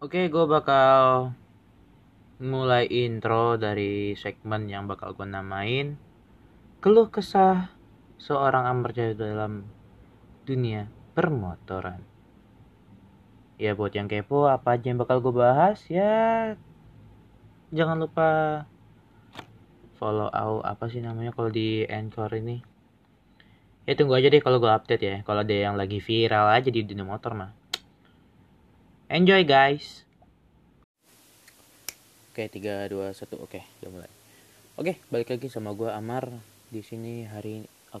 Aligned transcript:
Oke, 0.00 0.32
gue 0.32 0.44
bakal 0.48 1.28
mulai 2.40 2.88
intro 2.88 3.60
dari 3.60 4.16
segmen 4.16 4.64
yang 4.64 4.88
bakal 4.88 5.12
gue 5.12 5.28
namain 5.28 6.00
Keluh 6.80 7.12
Kesah 7.12 7.68
Seorang 8.16 8.64
Amrjaya 8.64 9.12
dalam 9.12 9.68
Dunia 10.48 10.88
Permotoran. 11.12 12.00
Ya 13.60 13.76
buat 13.76 13.92
yang 13.92 14.08
kepo 14.08 14.48
apa 14.48 14.80
aja 14.80 14.88
yang 14.88 15.04
bakal 15.04 15.20
gue 15.20 15.36
bahas 15.36 15.84
ya 15.92 16.56
jangan 17.68 18.00
lupa 18.00 18.64
follow 20.00 20.32
out 20.32 20.64
apa 20.64 20.88
sih 20.88 21.04
namanya 21.04 21.36
kalau 21.36 21.52
di 21.52 21.84
Anchor 21.84 22.32
ini. 22.40 22.64
Ya 23.84 24.00
tunggu 24.00 24.16
aja 24.16 24.32
deh 24.32 24.40
kalau 24.40 24.64
gue 24.64 24.72
update 24.72 25.04
ya. 25.04 25.16
Kalau 25.28 25.44
ada 25.44 25.52
yang 25.52 25.76
lagi 25.76 26.00
viral 26.00 26.56
aja 26.56 26.72
di 26.72 26.88
dunia 26.88 27.04
motor 27.04 27.36
mah. 27.36 27.59
Enjoy 29.10 29.42
guys. 29.42 30.06
Oke, 32.30 32.46
3 32.46 32.86
2 32.94 33.10
1. 33.10 33.42
Oke, 33.42 33.66
udah 33.82 33.90
mulai. 33.90 34.10
Oke, 34.78 35.02
balik 35.10 35.34
lagi 35.34 35.50
sama 35.50 35.74
gua 35.74 35.98
Amar 35.98 36.30
di 36.70 36.78
sini 36.78 37.26
hari 37.26 37.66
uh, 37.90 37.98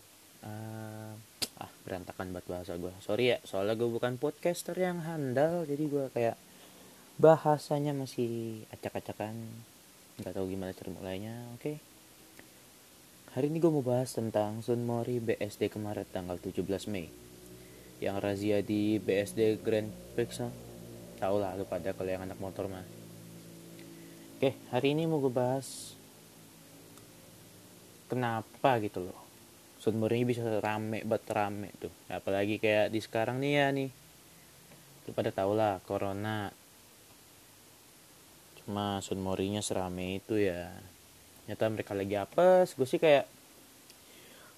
ah 1.58 1.70
berantakan 1.82 2.30
banget 2.30 2.46
bahasa 2.46 2.78
gua. 2.78 2.94
Sorry 3.02 3.34
ya, 3.34 3.42
soalnya 3.42 3.74
gue 3.74 3.90
bukan 3.90 4.22
podcaster 4.22 4.78
yang 4.78 5.02
handal, 5.02 5.66
jadi 5.66 5.82
gua 5.90 6.14
kayak 6.14 6.38
bahasanya 7.18 7.90
masih 7.90 8.62
acak-acakan. 8.70 9.34
Nggak 10.22 10.30
tahu 10.30 10.46
gimana 10.46 10.70
cara 10.78 10.94
mulainya. 10.94 11.34
Oke. 11.58 11.82
Hari 13.34 13.50
ini 13.50 13.58
gue 13.58 13.70
mau 13.74 13.82
bahas 13.82 14.14
tentang 14.14 14.62
Sun 14.62 14.86
Mori 14.86 15.18
BSD 15.18 15.74
kemarin 15.74 16.06
tanggal 16.06 16.38
17 16.38 16.86
Mei. 16.86 17.10
Yang 17.98 18.16
razia 18.22 18.58
di 18.62 19.02
BSD 19.02 19.58
Grand 19.58 19.90
Prix 20.14 20.69
Tau 21.20 21.36
lah 21.36 21.52
lu 21.52 21.68
pada 21.68 21.92
kalau 21.92 22.08
yang 22.08 22.24
anak 22.24 22.40
motor 22.40 22.64
mah. 22.64 22.80
Oke, 24.40 24.56
hari 24.72 24.96
ini 24.96 25.04
mau 25.04 25.20
gue 25.20 25.28
bahas 25.28 25.92
kenapa 28.08 28.80
gitu 28.80 29.04
loh. 29.04 29.20
Mori 30.00 30.24
bisa 30.24 30.40
rame 30.64 31.04
banget 31.04 31.28
rame 31.36 31.68
tuh. 31.76 31.92
Apalagi 32.08 32.56
kayak 32.56 32.88
di 32.88 33.04
sekarang 33.04 33.36
nih 33.36 33.52
ya 33.52 33.66
nih. 33.68 33.90
Lu 35.04 35.12
pada 35.12 35.28
tau 35.28 35.52
lah, 35.52 35.84
corona. 35.84 36.48
Cuma 38.60 39.04
Sun 39.04 39.20
Morinya 39.20 39.60
serame 39.60 40.24
itu 40.24 40.40
ya. 40.40 40.72
Nyata 41.44 41.68
mereka 41.68 41.92
lagi 41.92 42.16
apa? 42.16 42.64
Gue 42.64 42.88
sih 42.88 42.96
kayak 42.96 43.28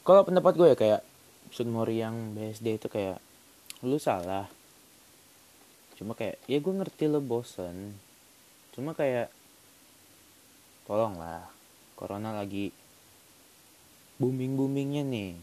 kalau 0.06 0.22
pendapat 0.22 0.54
gue 0.54 0.68
ya 0.74 0.76
kayak 0.78 1.02
Sun 1.50 1.74
Mori 1.74 1.98
yang 1.98 2.38
BSD 2.38 2.78
itu 2.78 2.86
kayak 2.86 3.18
lu 3.82 3.98
salah 3.98 4.46
cuma 6.02 6.18
kayak 6.18 6.42
ya 6.50 6.58
gue 6.58 6.74
ngerti 6.74 7.06
lo 7.06 7.22
bosen. 7.22 7.94
Cuma 8.74 8.90
kayak 8.90 9.30
tolong 10.82 11.14
lah 11.14 11.46
corona 11.94 12.34
lagi 12.34 12.74
booming 14.18 14.58
boomingnya 14.58 15.06
nih. 15.06 15.38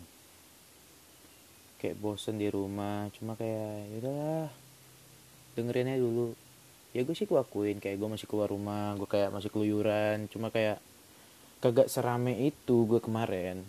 Kayak 1.80 2.04
bosen 2.04 2.36
di 2.36 2.52
rumah 2.52 3.08
cuma 3.16 3.40
kayak 3.40 3.88
yaudahlah 3.96 4.52
dengerinnya 5.56 5.96
dulu. 5.96 6.36
Ya 6.92 7.08
gue 7.08 7.16
sih 7.16 7.24
gue 7.24 7.40
kayak 7.80 7.96
gue 7.96 8.10
masih 8.12 8.28
keluar 8.28 8.52
rumah 8.52 9.00
gue 9.00 9.08
kayak 9.08 9.32
masih 9.32 9.48
keluyuran. 9.48 10.28
Cuma 10.28 10.52
kayak 10.52 10.84
kagak 11.64 11.88
serame 11.88 12.36
itu 12.36 12.84
gue 12.84 13.00
kemarin. 13.00 13.64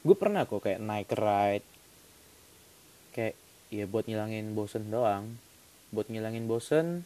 Gue 0.00 0.16
pernah 0.16 0.48
kok 0.48 0.64
kayak 0.64 0.80
naik 0.80 1.12
ride. 1.12 1.68
Kayak 3.12 3.36
ya 3.68 3.84
buat 3.84 4.08
ngilangin 4.08 4.56
bosen 4.56 4.88
doang 4.88 5.36
buat 5.90 6.06
ngilangin 6.10 6.46
bosen. 6.46 7.02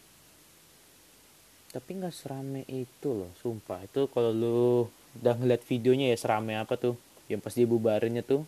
Tapi 1.75 1.91
nggak 1.99 2.15
serame 2.15 2.63
itu 2.71 3.11
loh 3.11 3.33
sumpah. 3.43 3.83
Itu 3.83 4.07
kalau 4.13 4.31
lu 4.31 4.87
udah 5.21 5.35
ngeliat 5.35 5.67
videonya 5.67 6.15
ya 6.15 6.17
serame 6.17 6.55
apa 6.55 6.79
tuh? 6.79 6.95
Yang 7.27 7.41
pas 7.43 7.55
dibubarinnya 7.59 8.23
tuh. 8.23 8.47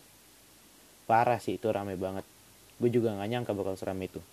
Parah 1.09 1.39
sih 1.41 1.59
itu 1.59 1.67
rame 1.67 1.99
banget. 1.99 2.23
Gue 2.79 2.87
juga 2.93 3.11
nggak 3.17 3.29
nyangka 3.29 3.51
bakal 3.51 3.75
serame 3.75 4.07
itu. 4.07 4.23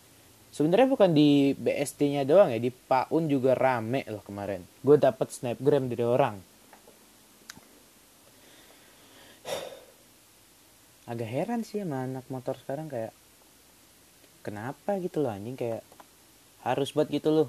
Sebenarnya 0.55 0.87
bukan 0.87 1.11
di 1.11 1.51
BSD-nya 1.59 2.23
doang 2.23 2.55
ya 2.55 2.63
di 2.63 2.71
Paun 2.71 3.27
juga 3.27 3.59
rame 3.59 4.07
loh 4.07 4.23
kemarin. 4.23 4.63
Gue 4.87 4.95
dapet 4.95 5.35
snapgram 5.35 5.91
dari 5.91 6.07
orang. 6.07 6.39
Agak 11.11 11.29
heran 11.29 11.67
sih 11.67 11.83
sama 11.83 12.07
anak 12.07 12.25
motor 12.31 12.55
sekarang 12.57 12.87
kayak 12.87 13.11
kenapa 14.47 14.97
gitu 15.03 15.27
loh 15.27 15.35
anjing? 15.35 15.59
Kayak 15.59 15.83
harus 16.65 16.97
buat 16.97 17.13
gitu 17.13 17.29
loh. 17.29 17.49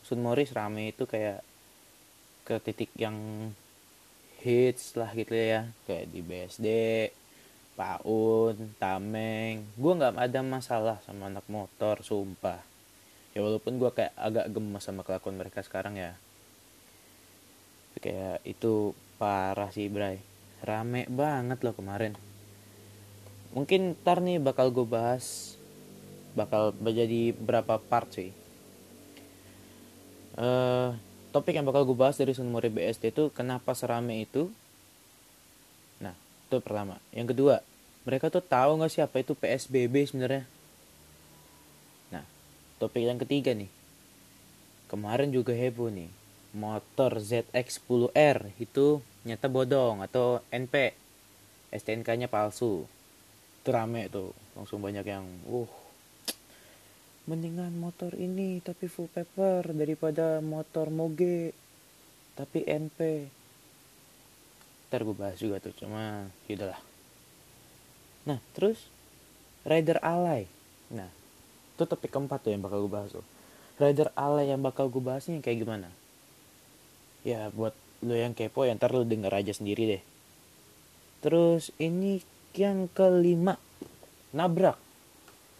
Sun 0.00 0.24
Morris 0.24 0.56
rame 0.56 0.96
itu 0.96 1.04
kayak 1.04 1.44
ke 2.48 2.56
titik 2.64 2.88
yang 2.96 3.14
hits 4.40 4.96
lah 4.96 5.12
gitu 5.12 5.36
ya. 5.36 5.68
Kayak 5.84 6.04
di 6.08 6.20
BSD 6.24 6.66
Paun 7.76 8.72
Tameng. 8.80 9.68
Gue 9.76 9.92
nggak 9.92 10.16
ada 10.16 10.40
masalah 10.40 10.96
sama 11.04 11.28
anak 11.28 11.44
motor 11.52 12.00
sumpah. 12.00 12.64
Ya 13.36 13.44
walaupun 13.44 13.76
gue 13.76 13.92
kayak 13.92 14.16
agak 14.16 14.48
gemes 14.48 14.80
sama 14.80 15.04
kelakuan 15.04 15.36
mereka 15.36 15.60
sekarang 15.60 16.00
ya. 16.00 16.16
Kayak 18.00 18.40
itu 18.48 18.96
parah 19.20 19.68
sih 19.68 19.92
Bray. 19.92 20.24
Rame 20.64 21.04
banget 21.12 21.60
loh 21.60 21.76
kemarin. 21.76 22.16
Mungkin 23.52 24.00
ntar 24.00 24.24
nih 24.24 24.40
bakal 24.40 24.72
gue 24.72 24.88
bahas 24.88 25.56
bakal 26.36 26.76
menjadi 26.76 27.32
berapa 27.32 27.80
part 27.80 28.12
sih 28.12 28.45
uh, 30.36 30.92
topik 31.32 31.56
yang 31.56 31.68
bakal 31.68 31.84
gue 31.84 31.96
bahas 31.96 32.16
dari 32.16 32.32
Sunmori 32.32 32.72
BSD 32.72 33.12
itu 33.12 33.28
kenapa 33.32 33.76
serame 33.76 34.24
itu? 34.24 34.48
Nah 36.00 36.16
itu 36.48 36.56
pertama. 36.64 36.96
Yang 37.12 37.36
kedua 37.36 37.54
mereka 38.06 38.30
tuh 38.30 38.44
tahu 38.44 38.78
nggak 38.80 38.92
sih 38.92 39.02
apa 39.02 39.20
itu 39.20 39.36
PSBB 39.36 39.94
sebenarnya? 40.08 40.44
Nah 42.12 42.24
topik 42.80 43.04
yang 43.04 43.20
ketiga 43.20 43.52
nih. 43.52 43.68
Kemarin 44.86 45.34
juga 45.34 45.52
heboh 45.52 45.90
nih. 45.90 46.08
Motor 46.56 47.20
ZX10R 47.20 48.56
itu 48.56 49.04
nyata 49.28 49.50
bodong 49.50 50.00
atau 50.00 50.40
NP 50.48 50.96
STNK 51.74 52.08
nya 52.16 52.28
palsu. 52.32 52.88
Itu 53.60 53.68
rame 53.74 54.08
tuh. 54.08 54.32
Langsung 54.56 54.80
banyak 54.80 55.04
yang 55.04 55.26
uh 55.50 55.85
mendingan 57.26 57.74
motor 57.78 58.14
ini 58.14 58.62
tapi 58.62 58.86
full 58.86 59.10
paper 59.10 59.74
daripada 59.74 60.38
motor 60.42 60.90
moge 60.90 61.54
tapi 62.38 62.62
NP 62.62 63.30
ntar 64.86 65.02
gue 65.02 65.16
bahas 65.18 65.38
juga 65.38 65.58
tuh 65.58 65.74
cuma 65.74 66.30
yaudahlah 66.46 66.78
nah 68.26 68.38
terus? 68.54 68.90
Rider 69.66 69.98
alay. 69.98 70.46
Nah 70.94 71.10
itu 71.74 71.82
topik 71.84 72.14
keempat 72.14 72.46
tuh 72.46 72.54
yang 72.54 72.62
bakal 72.62 72.86
gue 72.86 72.92
bahas 72.94 73.10
tuh. 73.10 73.26
Rider 73.82 74.14
alay 74.14 74.54
yang 74.54 74.62
bakal 74.62 74.86
gue 74.86 75.02
bahasnya 75.02 75.42
kayak 75.42 75.66
gimana? 75.66 75.90
Ya 77.26 77.50
buat 77.50 77.74
lo 78.06 78.14
yang 78.14 78.32
kepo 78.32 78.62
ya 78.62 78.78
ntar 78.78 78.94
lo 78.94 79.02
denger 79.02 79.34
aja 79.34 79.50
sendiri 79.50 79.98
deh. 79.98 80.02
Terus 81.18 81.74
ini 81.82 82.22
yang 82.54 82.86
kelima 82.94 83.58
nabrak 84.30 84.78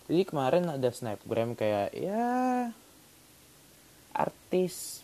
jadi 0.06 0.22
kemarin 0.22 0.70
ada 0.70 0.86
snapgram 0.94 1.58
kayak 1.58 1.90
ya 1.98 2.70
artis 4.14 5.02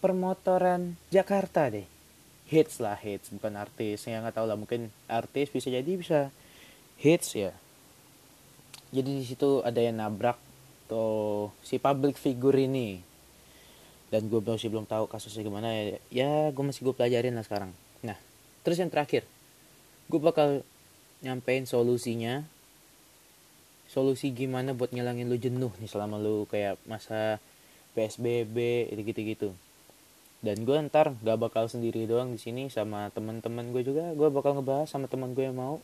permotoran 0.00 0.96
Jakarta 1.08 1.72
deh. 1.72 1.88
Hits 2.48 2.84
lah 2.84 2.96
hits. 3.00 3.32
Bukan 3.32 3.56
artis 3.56 4.04
yang 4.04 4.24
nggak 4.24 4.36
tahu 4.36 4.46
lah. 4.46 4.60
Mungkin 4.60 4.92
artis 5.08 5.48
bisa 5.48 5.72
jadi 5.72 5.88
bisa 5.88 6.28
hits 7.00 7.32
ya. 7.32 7.56
Jadi 8.94 9.10
di 9.20 9.24
situ 9.26 9.64
ada 9.64 9.80
yang 9.80 9.98
nabrak 9.98 10.38
tuh 10.86 11.50
si 11.64 11.80
public 11.80 12.20
figure 12.20 12.60
ini. 12.60 13.02
Dan 14.12 14.30
gue 14.30 14.38
masih 14.38 14.70
belum 14.70 14.86
tahu 14.86 15.08
kasusnya 15.08 15.42
gimana 15.42 15.72
ya. 15.72 15.82
Ya 16.12 16.32
gue 16.52 16.64
masih 16.64 16.84
gue 16.86 16.94
pelajarin 16.94 17.34
lah 17.34 17.44
sekarang. 17.48 17.72
Nah 18.04 18.20
terus 18.62 18.76
yang 18.76 18.92
terakhir. 18.92 19.24
Gue 20.12 20.20
bakal 20.20 20.60
nyampein 21.24 21.64
solusinya 21.64 22.44
solusi 23.94 24.34
gimana 24.34 24.74
buat 24.74 24.90
ngilangin 24.90 25.30
lu 25.30 25.38
jenuh 25.38 25.70
nih 25.78 25.86
selama 25.86 26.18
lu 26.18 26.50
kayak 26.50 26.82
masa 26.90 27.38
PSBB 27.94 28.90
gitu-gitu. 28.90 29.54
Dan 30.42 30.66
gue 30.66 30.76
ntar 30.90 31.14
gak 31.22 31.38
bakal 31.38 31.70
sendiri 31.70 32.04
doang 32.04 32.34
di 32.34 32.42
sini 32.42 32.66
sama 32.68 33.08
teman-teman 33.14 33.70
gue 33.70 33.86
juga. 33.86 34.10
Gue 34.18 34.28
bakal 34.34 34.58
ngebahas 34.58 34.90
sama 34.90 35.06
teman 35.06 35.32
gue 35.32 35.46
yang 35.46 35.54
mau. 35.54 35.78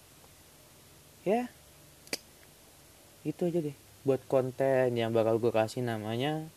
Ya. 1.23 1.47
Itu 3.23 3.47
aja 3.47 3.63
deh 3.63 3.77
buat 4.01 4.21
konten 4.27 4.97
yang 4.97 5.13
bakal 5.13 5.37
gue 5.37 5.53
kasih 5.53 5.85
namanya 5.85 6.49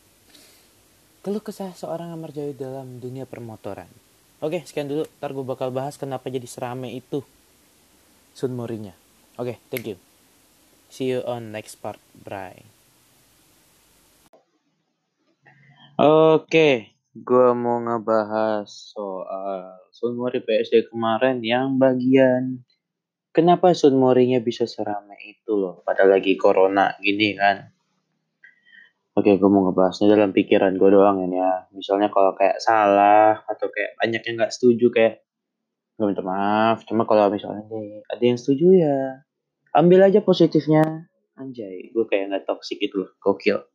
keluh 1.24 1.44
kesah 1.44 1.76
seorang 1.76 2.12
amarjaya 2.12 2.56
dalam 2.56 3.00
dunia 3.00 3.24
permotoran. 3.24 3.88
Oke 4.44 4.64
sekian 4.68 4.92
dulu. 4.92 5.08
Ntar 5.22 5.32
gue 5.32 5.46
bakal 5.46 5.70
bahas 5.72 5.96
kenapa 5.96 6.28
jadi 6.28 6.48
serame 6.50 6.92
itu. 6.92 7.24
Sun 8.36 8.58
Morinya. 8.58 8.92
Oke 9.40 9.60
thank 9.72 9.88
you 9.88 10.13
See 10.94 11.10
you 11.10 11.26
on 11.26 11.50
next 11.50 11.82
part. 11.82 11.98
Bye. 12.14 12.70
Oke, 15.98 16.94
gue 17.18 17.50
mau 17.58 17.82
ngebahas 17.82 18.70
soal 18.70 19.90
Sunmori 19.90 20.46
PSD 20.46 20.94
kemarin 20.94 21.42
yang 21.42 21.82
bagian 21.82 22.62
kenapa 23.34 23.74
Sunmorinya 23.74 24.38
bisa 24.38 24.70
serame 24.70 25.18
itu 25.26 25.58
loh, 25.58 25.82
pada 25.82 26.06
lagi 26.06 26.38
corona 26.38 26.94
gini 27.02 27.34
kan. 27.42 27.74
Oke, 29.18 29.42
gue 29.42 29.50
mau 29.50 29.66
ngebahasnya 29.66 30.14
dalam 30.14 30.30
pikiran 30.30 30.78
gue 30.78 30.90
doang 30.94 31.26
ya. 31.26 31.74
Misalnya 31.74 32.14
kalau 32.14 32.38
kayak 32.38 32.62
salah 32.62 33.42
atau 33.50 33.66
kayak 33.74 33.98
banyak 33.98 34.22
yang 34.30 34.46
nggak 34.46 34.54
setuju 34.54 34.94
kayak 34.94 35.26
gue 35.98 36.06
minta 36.06 36.22
maaf. 36.22 36.86
Cuma 36.86 37.10
kalau 37.10 37.34
misalnya 37.34 37.66
ada 38.14 38.22
yang 38.22 38.38
setuju 38.38 38.78
ya 38.78 39.26
ambil 39.74 40.08
aja 40.08 40.22
positifnya. 40.22 41.10
Anjay, 41.34 41.90
gue 41.90 42.06
kayak 42.06 42.30
nggak 42.30 42.46
toxic 42.46 42.78
gitu 42.78 43.04
loh, 43.04 43.12
gokil 43.18 43.66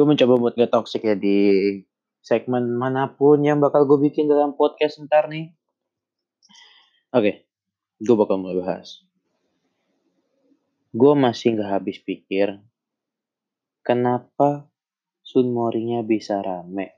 gue 0.00 0.04
mencoba 0.08 0.34
buat 0.40 0.54
gak 0.56 0.72
toxic 0.72 1.02
ya 1.04 1.12
di 1.12 1.38
segmen 2.24 2.72
mana 2.72 3.10
pun 3.10 3.42
yang 3.42 3.58
bakal 3.58 3.84
gue 3.84 4.08
bikin 4.08 4.32
dalam 4.32 4.54
podcast 4.54 5.02
ntar 5.04 5.28
nih. 5.28 5.52
Oke, 7.10 7.20
okay, 7.20 7.34
gue 8.00 8.16
bakal 8.16 8.38
mulai 8.38 8.64
bahas. 8.64 9.02
Gue 10.96 11.12
masih 11.12 11.58
gak 11.58 11.84
habis 11.84 11.98
pikir 12.00 12.62
kenapa 13.84 14.72
Sun 15.20 15.50
Morinya 15.52 16.00
bisa 16.00 16.40
rame. 16.40 16.96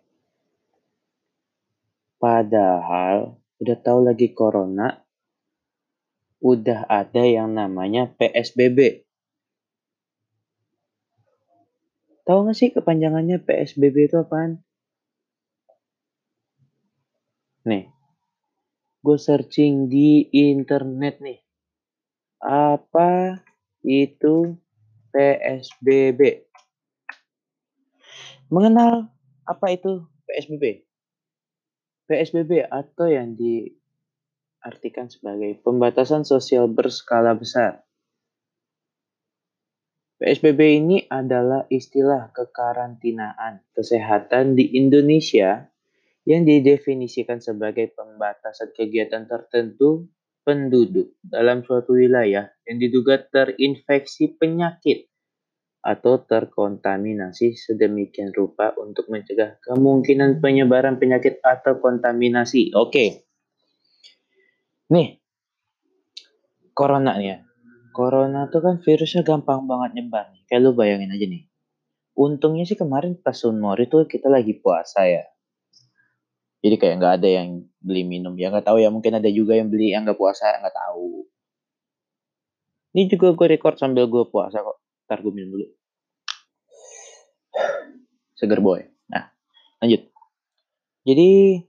Padahal 2.22 3.40
udah 3.58 3.76
tahu 3.82 3.98
lagi 4.06 4.30
corona, 4.30 4.94
udah 6.42 6.90
ada 6.90 7.22
yang 7.22 7.54
namanya 7.54 8.10
PSBB 8.18 9.06
Tahu 12.22 12.46
gak 12.46 12.54
sih 12.54 12.70
kepanjangannya 12.70 13.42
PSBB 13.42 14.06
itu 14.06 14.16
apaan? 14.22 14.62
Nih, 17.66 17.90
gue 19.02 19.18
searching 19.18 19.90
di 19.90 20.30
internet 20.30 21.18
nih. 21.18 21.42
Apa 22.38 23.42
itu 23.82 24.54
PSBB? 25.10 26.46
Mengenal 28.54 29.10
apa 29.42 29.66
itu 29.74 30.06
PSBB? 30.30 30.86
PSBB 32.06 32.70
atau 32.70 33.10
yang 33.10 33.34
diartikan 34.62 35.10
sebagai 35.10 35.58
pembatasan 35.66 36.22
sosial 36.22 36.70
berskala 36.70 37.34
besar 37.34 37.82
PSBB 40.22 40.60
ini 40.78 41.02
adalah 41.10 41.66
istilah 41.66 42.30
kekarantinaan 42.30 43.66
kesehatan 43.74 44.54
di 44.54 44.78
Indonesia 44.78 45.66
yang 46.22 46.46
didefinisikan 46.46 47.42
sebagai 47.42 47.90
pembatasan 47.90 48.70
kegiatan 48.70 49.26
tertentu 49.26 50.06
penduduk 50.46 51.18
dalam 51.26 51.66
suatu 51.66 51.98
wilayah 51.98 52.54
yang 52.62 52.78
diduga 52.78 53.18
terinfeksi 53.18 54.38
penyakit 54.38 55.10
atau 55.82 56.22
terkontaminasi 56.22 57.58
sedemikian 57.58 58.30
rupa 58.30 58.70
untuk 58.78 59.10
mencegah 59.10 59.58
kemungkinan 59.58 60.38
penyebaran 60.38 61.02
penyakit 61.02 61.42
atau 61.42 61.82
kontaminasi. 61.82 62.70
Oke. 62.78 63.31
Nih. 64.92 65.16
Corona 66.76 67.16
nih 67.16 67.28
ya 67.28 67.38
corona 67.92 68.48
tuh 68.48 68.64
kan 68.64 68.74
virusnya 68.80 69.22
gampang 69.22 69.68
banget 69.68 70.00
nyebar 70.00 70.32
nih. 70.32 70.42
Kayak 70.48 70.60
lu 70.64 70.70
bayangin 70.72 71.12
aja 71.12 71.26
nih. 71.28 71.44
Untungnya 72.16 72.64
sih 72.64 72.76
kemarin 72.76 73.20
pas 73.20 73.36
Sunmori 73.36 73.86
tuh 73.86 74.08
kita 74.08 74.32
lagi 74.32 74.56
puasa 74.58 75.04
ya. 75.04 75.24
Jadi 76.64 76.76
kayak 76.80 76.94
nggak 76.98 77.14
ada 77.22 77.28
yang 77.28 77.48
beli 77.78 78.02
minum. 78.08 78.32
Ya 78.34 78.48
nggak 78.48 78.66
tahu 78.66 78.80
ya 78.80 78.88
mungkin 78.88 79.20
ada 79.20 79.28
juga 79.28 79.54
yang 79.54 79.68
beli 79.68 79.92
yang 79.92 80.08
nggak 80.08 80.18
puasa 80.18 80.56
nggak 80.58 80.74
tahu. 80.74 81.28
Ini 82.92 83.08
juga 83.08 83.32
gue 83.32 83.46
record 83.56 83.76
sambil 83.76 84.08
gue 84.08 84.24
puasa 84.28 84.60
kok. 84.60 84.80
Ntar 85.08 85.20
gue 85.20 85.32
minum 85.32 85.50
dulu. 85.56 85.66
Seger 88.40 88.60
boy. 88.60 88.80
Nah 89.12 89.32
lanjut. 89.84 90.08
Jadi 91.02 91.60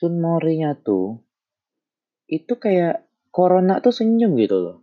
Sunmorinya 0.00 0.72
tuh 0.80 1.20
itu 2.24 2.56
kayak 2.56 3.04
corona 3.28 3.84
tuh 3.84 3.92
senyum 3.92 4.32
gitu 4.40 4.56
loh. 4.56 4.78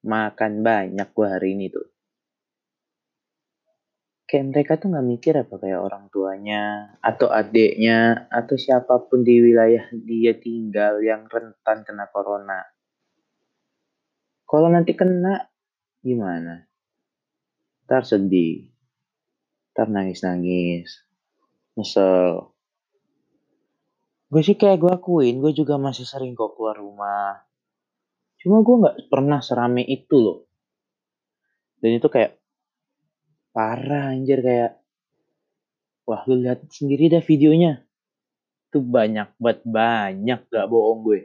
Makan 0.00 0.64
banyak 0.64 1.12
gue 1.12 1.28
hari 1.28 1.52
ini 1.52 1.68
tuh. 1.68 1.84
Kayak 4.24 4.46
mereka 4.48 4.72
tuh 4.80 4.96
gak 4.96 5.04
mikir 5.04 5.34
apa 5.36 5.60
kayak 5.60 5.76
orang 5.76 6.08
tuanya, 6.08 6.96
atau 7.04 7.28
adiknya, 7.28 8.24
atau 8.32 8.56
siapa 8.56 9.04
pun 9.04 9.20
di 9.20 9.44
wilayah 9.44 9.92
dia 9.92 10.32
tinggal 10.40 11.04
yang 11.04 11.28
rentan 11.28 11.84
kena 11.84 12.08
corona. 12.08 12.64
Kalau 14.48 14.72
nanti 14.72 14.96
kena, 14.96 15.52
gimana? 16.00 16.64
Ntar 17.84 18.08
sedih. 18.08 18.72
Ntar 19.76 19.92
nangis-nangis. 19.92 21.04
Nyesel. 21.76 22.53
Gue 24.34 24.42
sih 24.42 24.58
kayak 24.58 24.82
gue 24.82 24.90
akuin, 24.90 25.38
gue 25.38 25.54
juga 25.54 25.78
masih 25.78 26.02
sering 26.02 26.34
kok 26.34 26.58
keluar 26.58 26.74
rumah. 26.74 27.38
Cuma 28.42 28.66
gue 28.66 28.82
nggak 28.82 28.96
pernah 29.06 29.38
serame 29.38 29.86
itu 29.86 30.18
loh. 30.18 30.50
Dan 31.78 32.02
itu 32.02 32.10
kayak 32.10 32.34
parah 33.54 34.10
anjir 34.10 34.42
kayak 34.42 34.82
wah 36.02 36.26
lu 36.26 36.42
lihat 36.42 36.66
sendiri 36.66 37.14
dah 37.14 37.22
videonya. 37.22 37.86
Itu 38.66 38.82
banyak 38.82 39.38
banget 39.38 39.62
banyak 39.62 40.40
gak 40.50 40.66
bohong 40.66 41.06
gue. 41.06 41.20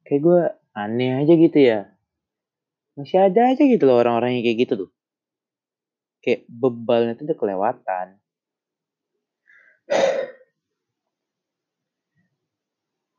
Kayak 0.00 0.20
gue 0.24 0.40
aneh 0.72 1.12
aja 1.20 1.34
gitu 1.36 1.58
ya. 1.60 1.92
Masih 2.96 3.20
ada 3.20 3.52
aja 3.52 3.62
gitu 3.68 3.84
loh 3.84 4.00
orang-orang 4.00 4.40
yang 4.40 4.48
kayak 4.48 4.58
gitu 4.64 4.72
tuh. 4.88 4.90
Kayak 6.24 6.48
bebalnya 6.48 7.12
tuh 7.20 7.28
udah 7.28 7.36
kelewatan. 7.36 8.16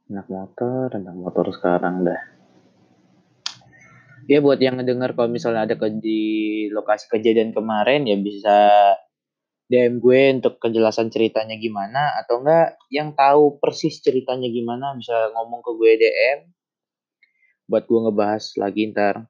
Anak 0.09 0.27
motor 0.27 0.89
anak 0.97 1.15
motor 1.15 1.45
sekarang 1.53 2.01
dah. 2.03 2.21
Ya 4.29 4.41
buat 4.41 4.61
yang 4.61 4.77
ngedenger 4.77 5.17
kalau 5.17 5.29
misalnya 5.29 5.65
ada 5.65 5.73
ke 5.77 5.89
di 6.01 6.21
lokasi 6.69 7.09
kejadian 7.09 7.49
kemarin 7.49 8.05
ya 8.05 8.17
bisa 8.17 8.57
DM 9.69 10.01
gue 10.01 10.21
untuk 10.41 10.57
kejelasan 10.57 11.13
ceritanya 11.13 11.57
gimana. 11.57 12.17
Atau 12.17 12.41
enggak 12.41 12.77
yang 12.89 13.13
tahu 13.13 13.61
persis 13.61 14.01
ceritanya 14.01 14.49
gimana 14.49 14.97
bisa 14.97 15.33
ngomong 15.33 15.61
ke 15.61 15.71
gue 15.77 15.91
DM 15.97 16.39
buat 17.69 17.85
gue 17.85 17.99
ngebahas 18.09 18.43
lagi 18.57 18.89
ntar. 18.89 19.29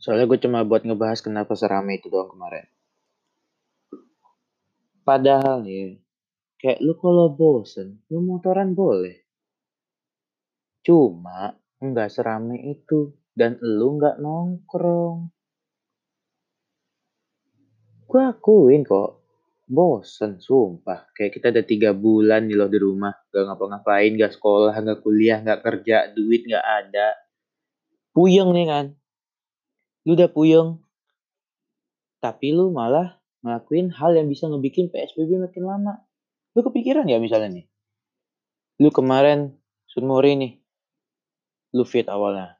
Soalnya 0.00 0.28
gue 0.28 0.38
cuma 0.40 0.64
buat 0.64 0.84
ngebahas 0.84 1.20
kenapa 1.24 1.56
serame 1.56 2.00
itu 2.00 2.12
doang 2.12 2.28
kemarin. 2.28 2.68
Padahal 5.04 5.64
nih 5.64 6.00
Kayak 6.60 6.84
lu 6.84 6.92
kalau 7.00 7.32
bosen, 7.32 8.04
lu 8.12 8.20
motoran 8.20 8.76
boleh. 8.76 9.16
Cuma 10.84 11.56
nggak 11.80 12.12
serame 12.12 12.60
itu 12.68 13.16
dan 13.32 13.56
lu 13.64 13.96
nggak 13.96 14.20
nongkrong. 14.20 15.32
Gue 18.04 18.22
akuin 18.26 18.84
kok, 18.84 19.24
bosen 19.70 20.42
sumpah. 20.42 21.08
Kayak 21.16 21.32
kita 21.38 21.46
ada 21.54 21.62
tiga 21.62 21.94
bulan 21.94 22.50
nih 22.50 22.58
loh 22.58 22.66
di 22.66 22.76
rumah, 22.82 23.14
gak 23.30 23.46
ngapa-ngapain, 23.46 24.18
gak 24.18 24.34
sekolah, 24.34 24.74
gak 24.74 24.98
kuliah, 24.98 25.38
gak 25.46 25.62
kerja, 25.62 26.10
duit 26.10 26.42
gak 26.42 26.66
ada. 26.66 27.14
Puyeng 28.10 28.50
nih 28.50 28.66
kan. 28.66 28.86
Lu 30.02 30.18
udah 30.18 30.26
puyeng. 30.26 30.82
Tapi 32.18 32.50
lu 32.50 32.74
malah 32.74 33.22
ngelakuin 33.46 33.94
hal 33.94 34.18
yang 34.18 34.26
bisa 34.26 34.50
ngebikin 34.50 34.90
PSBB 34.90 35.38
makin 35.38 35.64
lama. 35.64 36.09
Lu 36.54 36.60
kepikiran 36.66 37.06
ya 37.06 37.22
misalnya 37.22 37.62
nih. 37.62 37.66
Lu 38.82 38.90
kemarin 38.90 39.54
Sunmori 39.86 40.34
nih. 40.34 40.52
Lu 41.74 41.86
fit 41.86 42.06
awalnya. 42.10 42.58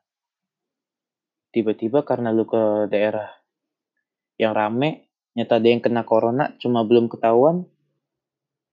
Tiba-tiba 1.51 2.07
karena 2.07 2.31
lu 2.31 2.47
ke 2.47 2.87
daerah 2.87 3.27
yang 4.39 4.55
rame, 4.55 5.11
nyata 5.35 5.59
ada 5.59 5.67
yang 5.67 5.83
kena 5.83 6.07
corona 6.07 6.55
cuma 6.63 6.87
belum 6.87 7.11
ketahuan. 7.11 7.67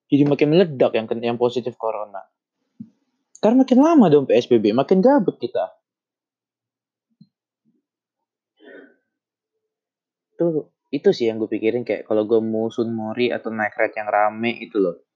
Jadi 0.07 0.23
makin 0.29 0.47
meledak 0.53 0.93
yang 0.93 1.05
yang 1.19 1.37
positif 1.41 1.73
corona. 1.75 2.21
Karena 3.41 3.65
makin 3.65 3.79
lama 3.81 4.05
dong 4.13 4.29
PSBB, 4.29 4.73
makin 4.77 5.01
gabut 5.01 5.41
kita. 5.41 5.73
Tuh, 10.37 10.69
itu 10.93 11.09
sih 11.09 11.25
yang 11.27 11.41
gue 11.41 11.49
pikirin 11.49 11.81
kayak 11.81 12.05
kalau 12.05 12.29
gue 12.29 12.37
mau 12.37 12.69
Sunmori 12.69 13.33
atau 13.33 13.49
naik 13.49 13.73
ride 13.73 13.97
yang 13.97 14.07
rame 14.07 14.53
itu 14.61 14.77
loh 14.77 15.06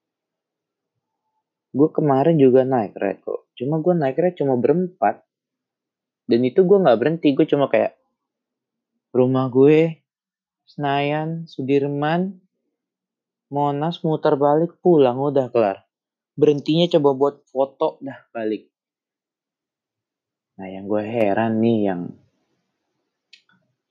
gue 1.71 1.89
kemarin 1.91 2.35
juga 2.35 2.67
naik 2.67 2.95
red 2.99 3.23
kok. 3.23 3.47
Cuma 3.55 3.79
gue 3.79 3.95
naik 3.95 4.19
red 4.19 4.35
cuma 4.35 4.59
berempat. 4.59 5.23
Dan 6.27 6.43
itu 6.43 6.63
gue 6.63 6.77
nggak 6.79 6.99
berhenti 6.99 7.31
gue 7.35 7.47
cuma 7.47 7.67
kayak 7.71 7.95
rumah 9.11 9.51
gue 9.51 9.99
Senayan 10.63 11.47
Sudirman 11.51 12.39
Monas 13.51 13.99
muter 14.07 14.39
balik 14.39 14.79
pulang 14.79 15.19
udah 15.19 15.51
kelar. 15.51 15.83
Berhentinya 16.39 16.87
coba 16.87 17.09
buat 17.11 17.35
foto 17.51 17.99
dah 17.99 18.15
balik. 18.31 18.71
Nah 20.55 20.71
yang 20.71 20.87
gue 20.87 21.03
heran 21.03 21.59
nih 21.59 21.79
yang 21.91 22.01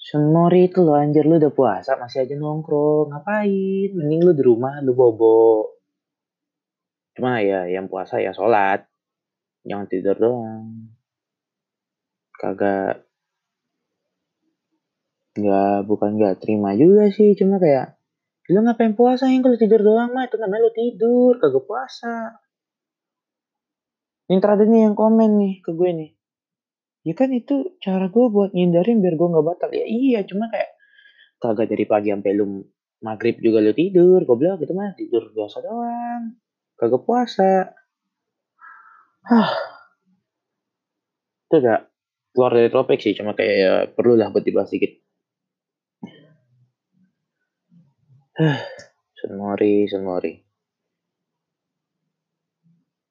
Sunmori 0.00 0.66
itu 0.72 0.80
lo 0.82 0.96
anjir 0.96 1.22
lu 1.22 1.36
udah 1.38 1.52
puasa 1.52 1.94
masih 2.00 2.24
aja 2.24 2.34
nongkrong. 2.34 3.12
Ngapain? 3.12 3.94
Mending 3.94 4.20
lu 4.26 4.32
di 4.32 4.42
rumah 4.42 4.80
lu 4.80 4.96
bobo 4.96 5.79
cuma 7.20 7.44
ya 7.44 7.68
yang 7.68 7.84
puasa 7.84 8.16
ya 8.16 8.32
sholat. 8.32 8.88
Jangan 9.68 9.84
tidur 9.92 10.16
doang. 10.16 10.88
Kagak 12.32 13.04
nggak 15.36 15.84
bukan 15.84 16.16
nggak 16.16 16.40
terima 16.40 16.72
juga 16.80 17.12
sih. 17.12 17.36
Cuma 17.36 17.60
kayak 17.60 18.00
lu 18.48 18.64
ngapain 18.64 18.96
puasa 18.96 19.28
yang 19.28 19.44
kalau 19.44 19.60
tidur 19.60 19.84
doang 19.84 20.16
mah 20.16 20.32
itu 20.32 20.40
namanya 20.40 20.64
lu 20.64 20.72
tidur. 20.72 21.36
Kagak 21.36 21.68
puasa. 21.68 22.40
Ini 24.32 24.40
terakhir 24.40 24.72
nih 24.72 24.88
yang 24.88 24.96
komen 24.96 25.30
nih 25.36 25.54
ke 25.60 25.76
gue 25.76 25.90
nih. 25.92 26.10
Ya 27.04 27.12
kan 27.12 27.36
itu 27.36 27.76
cara 27.84 28.08
gue 28.08 28.26
buat 28.32 28.56
ngindarin 28.56 29.04
biar 29.04 29.20
gue 29.20 29.28
nggak 29.28 29.44
batal. 29.44 29.68
Ya 29.76 29.84
iya 29.84 30.24
cuma 30.24 30.48
kayak 30.48 30.72
kagak 31.36 31.68
dari 31.68 31.84
pagi 31.84 32.16
sampai 32.16 32.32
lu 32.32 32.64
maghrib 33.04 33.36
juga 33.44 33.60
lu 33.60 33.76
tidur. 33.76 34.24
Bilang 34.24 34.56
gitu 34.56 34.72
mah 34.72 34.96
tidur 34.96 35.28
biasa 35.36 35.60
doang 35.60 36.40
kagak 36.80 37.04
puasa 37.04 37.76
Hah. 39.28 39.52
itu 41.50 41.56
gak 41.60 41.92
keluar 42.32 42.56
dari 42.56 42.72
topik 42.72 43.04
sih 43.04 43.12
cuma 43.12 43.36
kayak 43.36 43.56
ya 43.60 43.72
perlu 43.92 44.16
lah 44.16 44.32
buat 44.32 44.40
dibahas 44.40 44.72
sedikit 44.72 44.96
Sunmori, 49.20 49.84
Sunmori. 49.84 50.32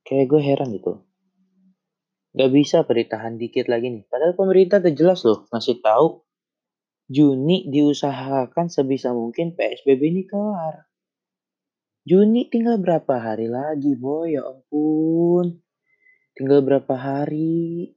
Kayak 0.01 0.25
gue 0.25 0.41
heran 0.41 0.73
gitu. 0.73 1.05
Gak 2.33 2.49
bisa 2.49 2.81
beritahan 2.81 3.37
dikit 3.37 3.69
lagi 3.69 3.93
nih. 3.93 4.09
Padahal 4.09 4.33
pemerintah 4.33 4.81
udah 4.81 4.93
jelas 4.97 5.21
loh 5.21 5.45
ngasih 5.53 5.85
tahu 5.85 6.25
Juni 7.09 7.69
diusahakan 7.69 8.69
sebisa 8.69 9.13
mungkin 9.13 9.53
PSBB 9.53 10.01
ini 10.13 10.23
kelar. 10.25 10.88
Juni 12.07 12.47
tinggal 12.47 12.79
berapa 12.79 13.19
hari 13.19 13.47
lagi, 13.51 13.95
boy? 13.95 14.35
Ya 14.35 14.43
ampun. 14.47 15.59
Tinggal 16.37 16.63
berapa 16.63 16.95
hari? 16.95 17.95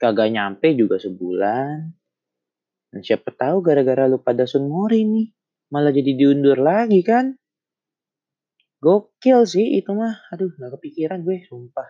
Kagak 0.00 0.32
nyampe 0.32 0.72
juga 0.76 1.00
sebulan. 1.00 1.92
Dan 2.94 3.00
siapa 3.02 3.34
tahu 3.34 3.64
gara-gara 3.64 4.06
lu 4.06 4.22
pada 4.22 4.46
Sunmori 4.46 5.02
nih 5.02 5.28
malah 5.74 5.90
jadi 5.90 6.14
diundur 6.14 6.62
lagi 6.62 7.02
kan 7.02 7.34
gokil 8.78 9.42
sih 9.42 9.80
itu 9.80 9.90
mah 9.90 10.28
aduh 10.30 10.52
nggak 10.54 10.78
kepikiran 10.78 11.24
gue 11.24 11.42
sumpah 11.48 11.88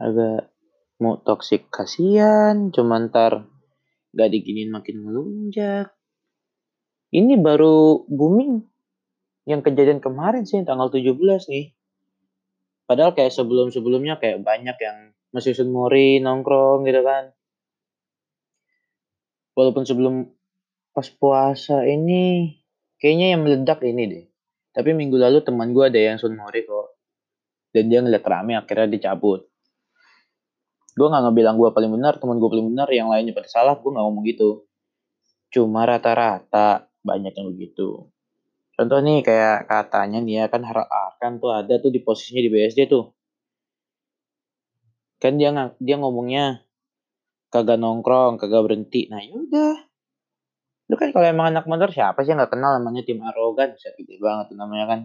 agak 0.00 0.50
mau 0.98 1.20
toksik 1.20 1.68
kasihan 1.68 2.72
cuma 2.72 2.96
ntar 3.06 3.44
gak 4.16 4.32
diginin 4.32 4.72
makin 4.72 5.04
melunjak 5.04 5.92
ini 7.12 7.36
baru 7.36 8.08
booming 8.08 8.66
yang 9.50 9.66
kejadian 9.66 9.98
kemarin 9.98 10.46
sih 10.46 10.62
tanggal 10.62 10.86
17 10.86 11.18
nih 11.50 11.74
padahal 12.86 13.12
kayak 13.18 13.34
sebelum-sebelumnya 13.34 14.22
kayak 14.22 14.46
banyak 14.46 14.78
yang 14.78 15.10
masih 15.34 15.58
Sunmori 15.58 16.22
nongkrong 16.22 16.86
gitu 16.86 17.02
kan 17.02 17.34
walaupun 19.58 19.82
sebelum 19.82 20.30
pas 20.94 21.06
puasa 21.10 21.86
ini 21.86 22.54
kayaknya 23.00 23.34
yang 23.34 23.40
meledak 23.42 23.80
ini 23.82 24.02
deh. 24.06 24.24
Tapi 24.70 24.94
minggu 24.94 25.18
lalu 25.18 25.42
teman 25.42 25.74
gue 25.74 25.84
ada 25.88 25.98
yang 25.98 26.20
Sunmori 26.20 26.62
kok. 26.68 26.94
Dan 27.70 27.88
dia 27.90 28.02
ngeliat 28.02 28.22
rame 28.22 28.54
akhirnya 28.54 28.86
dicabut. 28.90 29.46
Gue 30.94 31.06
gak 31.06 31.22
ngebilang 31.22 31.56
gue 31.56 31.70
paling 31.70 31.90
benar, 31.90 32.18
teman 32.18 32.42
gue 32.42 32.50
paling 32.50 32.66
benar, 32.74 32.90
yang 32.90 33.08
lainnya 33.08 33.30
pada 33.30 33.46
salah, 33.46 33.78
gue 33.78 33.90
gak 33.90 34.04
ngomong 34.04 34.26
gitu. 34.26 34.66
Cuma 35.54 35.86
rata-rata 35.86 36.90
banyak 37.00 37.30
yang 37.34 37.46
begitu. 37.54 38.10
Contoh 38.80 39.04
nih 39.04 39.20
kayak 39.20 39.68
katanya 39.68 40.24
nih 40.24 40.34
ya 40.40 40.44
kan 40.48 40.64
Arkan 40.64 41.36
tuh 41.36 41.52
ada 41.52 41.76
tuh 41.76 41.92
di 41.92 42.00
posisinya 42.00 42.40
di 42.40 42.48
BSD 42.48 42.88
tuh. 42.88 43.12
Kan 45.20 45.36
dia 45.36 45.52
dia 45.76 45.96
ngomongnya 46.00 46.64
kagak 47.52 47.76
nongkrong, 47.76 48.40
kagak 48.40 48.64
berhenti. 48.64 49.04
Nah 49.12 49.20
yaudah, 49.20 49.84
Lu 50.88 50.96
kan 50.96 51.12
kalau 51.12 51.28
emang 51.28 51.52
anak 51.52 51.68
motor 51.68 51.92
siapa 51.92 52.24
sih 52.24 52.32
nggak 52.32 52.56
kenal 52.56 52.80
namanya 52.80 53.04
tim 53.04 53.20
arogan, 53.20 53.76
bisa 53.76 53.92
gede 54.00 54.16
banget 54.16 54.48
tuh 54.48 54.56
namanya 54.56 54.86
kan. 54.88 55.00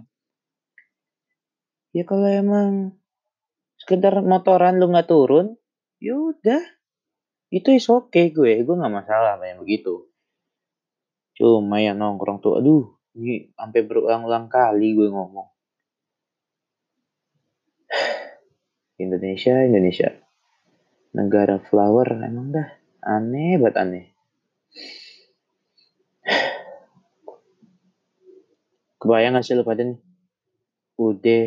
Ya 1.92 2.08
kalau 2.08 2.32
emang 2.32 2.96
sekedar 3.78 4.24
motoran 4.24 4.80
lu 4.80 4.88
nggak 4.88 5.06
turun, 5.12 5.60
yaudah. 6.00 6.64
Itu 7.52 7.76
is 7.76 7.92
okay 7.92 8.32
gue, 8.32 8.64
gue 8.64 8.76
nggak 8.80 8.96
masalah 9.04 9.36
kayak 9.38 9.60
begitu. 9.60 10.08
Cuma 11.36 11.84
yang 11.84 12.00
nongkrong 12.00 12.40
tuh, 12.40 12.58
aduh, 12.58 12.95
ini 13.16 13.48
sampai 13.56 13.82
berulang-ulang 13.88 14.52
kali 14.52 14.92
gue 14.92 15.08
ngomong. 15.08 15.48
Indonesia, 19.00 19.56
Indonesia. 19.64 20.12
Negara 21.16 21.60
flower 21.64 22.20
emang 22.20 22.52
dah 22.52 22.70
aneh 23.04 23.56
banget 23.56 23.76
aneh. 23.80 24.06
Kebayang 29.00 29.38
gak 29.38 29.46
sih 29.46 29.56
lu 29.56 29.64
pada 29.64 29.86
nih? 29.86 30.00
Udah 31.00 31.46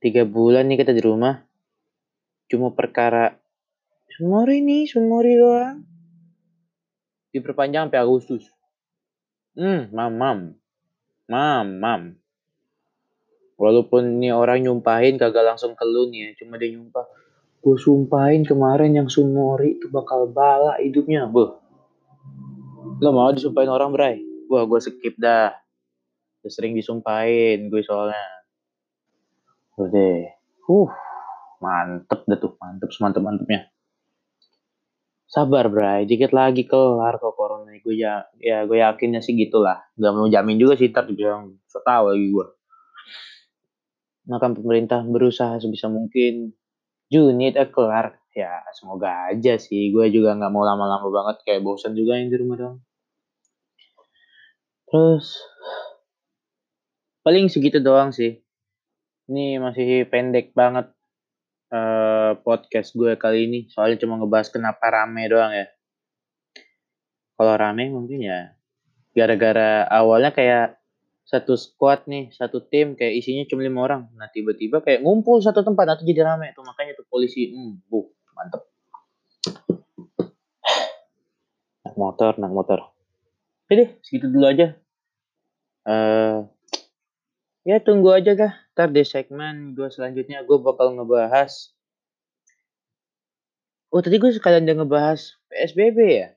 tiga 0.00 0.22
bulan 0.26 0.66
nih 0.66 0.82
kita 0.82 0.96
di 0.96 1.02
rumah. 1.04 1.46
Cuma 2.50 2.74
perkara 2.74 3.38
Sunmori 4.10 4.58
nih, 4.64 4.90
Sunmori 4.90 5.38
doang. 5.38 5.86
Diperpanjang 7.30 7.86
sampai 7.86 8.02
Agustus. 8.02 8.50
Hmm, 9.58 9.90
mam, 9.90 10.12
mam. 10.14 10.38
Mam, 11.26 11.66
mam. 11.82 12.02
Walaupun 13.60 14.22
nih 14.22 14.32
orang 14.32 14.64
nyumpahin 14.64 15.20
kagak 15.20 15.44
langsung 15.44 15.76
ke 15.76 15.84
lu 15.84 16.08
nih 16.08 16.32
ya. 16.32 16.42
Cuma 16.42 16.56
dia 16.56 16.72
nyumpah. 16.72 17.04
Gue 17.60 17.76
sumpahin 17.76 18.46
kemarin 18.46 18.96
yang 18.96 19.12
Sunmori 19.12 19.76
itu 19.76 19.92
bakal 19.92 20.30
bala 20.32 20.80
hidupnya. 20.80 21.28
Buh. 21.28 21.60
Lo 23.04 23.10
mau 23.12 23.28
disumpahin 23.34 23.68
orang, 23.68 23.92
Bray? 23.92 24.16
Wah, 24.48 24.64
gue 24.64 24.80
skip 24.80 25.14
dah. 25.20 25.52
Udah 26.40 26.50
sering 26.50 26.72
disumpahin 26.72 27.68
gue 27.68 27.84
soalnya. 27.84 28.48
Udah. 29.76 30.34
Uh, 30.64 30.88
mantep 31.60 32.24
dah 32.24 32.38
tuh. 32.40 32.56
Mantep 32.56 32.88
semantep-mantepnya. 32.96 33.68
Sabar, 35.30 35.70
Bray. 35.70 36.10
Dikit 36.10 36.34
lagi 36.34 36.66
kelar 36.66 37.22
kok 37.22 37.38
corona. 37.38 37.70
Gue 37.78 38.02
ya, 38.02 38.26
ya 38.42 38.66
gue 38.66 38.82
yakinnya 38.82 39.22
sih 39.22 39.38
gitulah. 39.38 39.78
Gak 39.94 40.10
mau 40.10 40.26
jamin 40.26 40.58
juga 40.58 40.74
sih. 40.74 40.90
Ntar 40.90 41.06
dibilang 41.06 41.54
so 41.70 41.78
tau 41.86 42.10
lagi 42.10 42.34
gue. 42.34 42.46
Maka 44.26 44.50
pemerintah 44.50 45.06
berusaha 45.06 45.62
sebisa 45.62 45.86
mungkin. 45.86 46.50
Juni 47.06 47.54
itu 47.54 47.62
kelar. 47.70 48.18
Ya, 48.34 48.66
semoga 48.74 49.30
aja 49.30 49.54
sih. 49.54 49.94
Gue 49.94 50.10
juga 50.10 50.34
gak 50.34 50.50
mau 50.50 50.66
lama-lama 50.66 51.06
banget. 51.06 51.46
Kayak 51.46 51.62
bosan 51.62 51.94
juga 51.94 52.18
yang 52.18 52.34
di 52.34 52.36
rumah 52.36 52.56
dong. 52.58 52.76
Terus 54.90 55.46
paling 57.22 57.46
segitu 57.46 57.78
doang 57.78 58.10
sih. 58.10 58.42
Ini 59.30 59.62
masih 59.62 60.10
pendek 60.10 60.50
banget 60.58 60.90
uh, 61.70 62.36
podcast 62.42 62.92
gue 62.94 63.14
kali 63.16 63.46
ini. 63.46 63.60
Soalnya 63.70 64.02
cuma 64.02 64.18
ngebahas 64.18 64.50
kenapa 64.50 64.90
rame 64.90 65.26
doang 65.30 65.54
ya. 65.54 65.66
Kalau 67.38 67.54
rame 67.56 67.88
mungkin 67.88 68.20
ya 68.20 68.52
gara-gara 69.10 69.88
awalnya 69.88 70.30
kayak 70.30 70.78
satu 71.24 71.54
squad 71.54 72.04
nih, 72.10 72.34
satu 72.34 72.62
tim 72.66 72.98
kayak 72.98 73.22
isinya 73.22 73.46
cuma 73.46 73.62
lima 73.62 73.86
orang. 73.86 74.02
Nah 74.18 74.28
tiba-tiba 74.28 74.82
kayak 74.82 75.00
ngumpul 75.06 75.38
satu 75.38 75.62
tempat, 75.62 75.86
nanti 75.86 76.02
jadi 76.04 76.26
rame. 76.26 76.50
Tuh 76.52 76.66
makanya 76.66 76.98
tuh 76.98 77.06
polisi, 77.06 77.54
hmm, 77.54 77.86
bu, 77.86 78.10
mantep. 78.34 78.66
Nak 81.86 81.94
motor, 81.96 82.32
nak 82.36 82.52
motor. 82.52 82.78
Deh, 83.70 84.02
segitu 84.02 84.26
dulu 84.26 84.50
aja. 84.50 84.74
Uh, 85.86 86.50
Ya 87.60 87.76
tunggu 87.76 88.08
aja 88.16 88.32
kah. 88.32 88.52
Ntar 88.80 88.96
di 88.96 89.04
segmen 89.04 89.76
gue 89.76 89.92
selanjutnya 89.92 90.40
gue 90.40 90.56
bakal 90.56 90.96
ngebahas. 90.96 91.76
Oh 93.92 94.00
tadi 94.00 94.16
gue 94.16 94.32
sekalian 94.32 94.64
udah 94.64 94.76
ngebahas 94.80 95.36
PSBB 95.52 95.98
ya. 96.00 96.32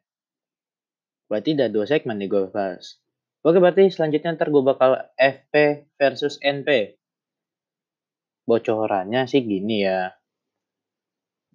Berarti 1.32 1.56
udah 1.56 1.72
dua 1.72 1.88
segmen 1.88 2.20
nih 2.20 2.28
gue 2.28 2.52
bahas. 2.52 3.00
Oke 3.48 3.64
berarti 3.64 3.88
selanjutnya 3.88 4.36
ntar 4.36 4.52
gue 4.52 4.60
bakal 4.60 5.00
FP 5.16 5.88
versus 5.96 6.36
NP. 6.44 7.00
Bocorannya 8.44 9.24
sih 9.24 9.40
gini 9.40 9.88
ya. 9.88 10.12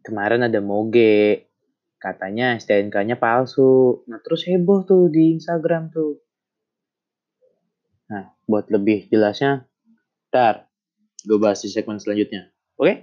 kemarin 0.00 0.48
ada 0.48 0.64
moge 0.64 1.52
katanya 2.00 2.56
STNK-nya 2.56 3.20
palsu. 3.20 4.08
Nah, 4.08 4.24
terus 4.24 4.48
heboh 4.48 4.88
tuh 4.88 5.12
di 5.12 5.36
Instagram 5.36 5.92
tuh. 5.92 6.16
Nah, 8.08 8.32
buat 8.48 8.72
lebih 8.72 9.12
jelasnya, 9.12 9.68
ntar 10.32 10.67
gue 11.28 11.36
bahas 11.36 11.60
di 11.60 11.68
segmen 11.68 12.00
selanjutnya. 12.00 12.48
Oke? 12.80 12.88
Okay? 12.88 12.96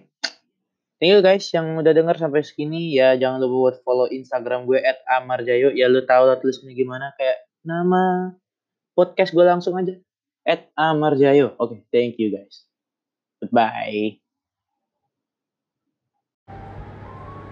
Thank 0.98 1.12
you 1.12 1.22
guys 1.22 1.46
yang 1.54 1.78
udah 1.78 1.94
denger 1.94 2.18
sampai 2.18 2.42
segini. 2.42 2.98
Ya, 2.98 3.14
jangan 3.14 3.38
lupa 3.46 3.56
buat 3.70 3.76
follow 3.86 4.08
Instagram 4.10 4.66
gue 4.66 4.82
at 4.82 5.06
amarjayo. 5.06 5.70
Ya, 5.76 5.86
lu 5.86 6.02
tau 6.10 6.26
lah 6.26 6.42
tulisnya 6.42 6.74
gimana. 6.74 7.14
Kayak 7.20 7.46
nama 7.62 8.34
podcast 8.98 9.36
gue 9.36 9.46
langsung 9.46 9.78
aja. 9.78 9.94
At 10.42 10.72
amarjayo. 10.74 11.54
Oke, 11.62 11.78
okay, 11.78 11.80
thank 11.94 12.18
you 12.18 12.34
guys. 12.34 12.66
Goodbye. 13.44 14.18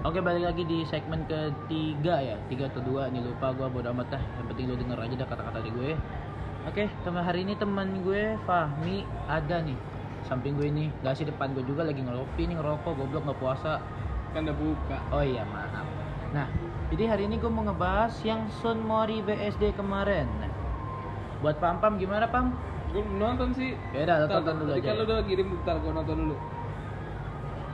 Oke 0.04 0.20
balik 0.20 0.44
lagi 0.44 0.68
di 0.68 0.84
segmen 0.92 1.24
ketiga 1.32 2.20
ya 2.20 2.36
Tiga 2.52 2.68
atau 2.68 2.84
dua 2.84 3.08
ini 3.08 3.24
lupa 3.24 3.56
gue 3.56 3.64
bodo 3.72 3.88
amat 3.88 4.12
dah 4.12 4.24
Yang 4.36 4.46
penting 4.52 4.66
lu 4.68 4.76
denger 4.76 5.00
aja 5.00 5.16
dah 5.16 5.28
kata-kata 5.32 5.64
dari 5.64 5.72
gue 5.72 5.92
Oke 6.68 6.84
teman 7.08 7.24
hari 7.24 7.48
ini 7.48 7.56
teman 7.56 8.04
gue 8.04 8.36
Fahmi 8.44 9.08
ada 9.32 9.64
nih 9.64 9.80
Samping 10.26 10.56
gue 10.56 10.68
ini. 10.72 10.86
Gak 11.04 11.20
sih 11.20 11.26
depan 11.28 11.52
gue 11.52 11.64
juga 11.68 11.84
lagi 11.84 12.00
ngelopi 12.00 12.48
nih 12.48 12.56
ngerokok 12.58 12.94
Goblok 12.96 13.24
gak 13.28 13.40
puasa. 13.40 13.74
Kan 14.32 14.48
udah 14.50 14.58
buka. 14.58 14.98
Oh 15.14 15.24
iya 15.24 15.44
maaf. 15.46 15.86
Nah 16.34 16.48
jadi 16.90 17.04
hari 17.10 17.24
ini 17.30 17.38
gue 17.38 17.52
mau 17.52 17.66
ngebahas 17.66 18.14
yang 18.26 18.48
Sun 18.62 18.82
Mori 18.86 19.22
BSD 19.22 19.78
kemarin. 19.78 20.26
Nah, 20.42 20.52
Buat 21.44 21.60
Pam 21.60 21.84
Pam 21.84 22.00
gimana 22.00 22.26
Pam? 22.32 22.56
Gue 22.96 23.04
nonton 23.20 23.52
sih. 23.52 23.76
Ya 23.92 24.08
udah 24.08 24.30
tonton 24.32 24.64
dulu 24.64 24.72
aja. 24.78 24.96
Kalau 24.96 25.04
udah 25.04 25.26
kirim 25.28 25.48
bentar 25.52 25.76
gue 25.82 25.92
nonton 25.92 26.16
dulu. 26.16 26.36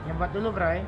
Nyempat 0.08 0.30
dulu 0.34 0.48
Bray. 0.50 0.82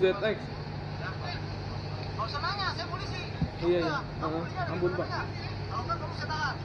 ZX. 0.00 0.59
Usah 2.30 2.40
nanya, 2.46 2.66
saya 2.78 2.86
polisi. 2.86 3.20
Iya, 3.58 3.78
iya. 3.82 3.82
Udah, 3.82 3.98
Uh. 4.22 4.46
Pak. 4.94 5.08
Kalau 5.66 5.82
enggak 5.82 5.96
kamu 5.98 6.14
saya 6.14 6.28
tahan. 6.30 6.56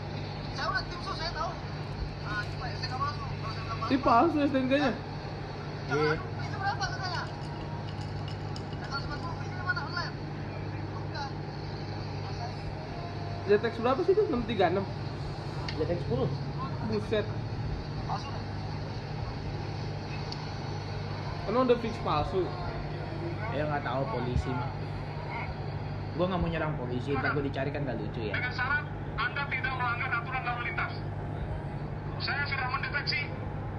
Saya 0.53 0.65
udah 0.69 0.83
tim 0.85 0.99
sus, 1.01 1.15
saya 1.17 1.31
tahu. 1.33 1.51
Nah, 2.21 2.43
saya. 2.45 2.75
Kalau 2.85 3.07
saya 3.09 3.61
bilang 3.65 3.89
Ini 3.89 3.97
palsu 4.01 4.37
STNK-nya. 4.45 4.91
jangan 5.89 6.05
adu. 6.13 6.25
Ini 6.37 6.57
berapa 6.61 6.83
katanya? 6.85 7.21
Tanggal 8.77 8.99
90, 9.09 9.45
ini 9.45 9.63
mana 9.65 9.81
online? 9.89 10.13
Bukan. 10.93 11.29
ZX 13.49 13.73
berapa 13.81 13.99
sih 14.05 14.13
itu? 14.13 14.23
636. 14.29 14.85
ZX 15.75 15.99
10 16.13 16.29
Buset. 16.85 17.25
Masuk 18.05 18.29
deh. 18.29 18.43
Emang 21.49 21.65
udah 21.65 21.77
fix 21.81 21.93
palsu. 22.05 22.41
Ya 23.49 23.65
nggak 23.65 23.81
tahu 23.81 24.01
polisi 24.13 24.49
mah. 24.53 24.84
Gue 26.15 26.25
nggak 26.31 26.39
mau 26.39 26.47
nyerang 26.47 26.73
polisi, 26.79 27.11
ntar 27.11 27.35
gue 27.35 27.43
dicari 27.43 27.75
kan 27.75 27.83
gak 27.83 27.99
lucu 27.99 28.31
ya. 28.31 28.39
dengan 28.39 28.53
syarat 28.55 28.87
Anda 29.19 29.43
tidak 29.51 29.73
melanggar 29.75 30.09
aturan 30.15 30.43
lalu 30.47 30.61
lintas. 30.71 30.93
Saya 32.23 32.43
sudah 32.47 32.67
mendeteksi 32.71 33.27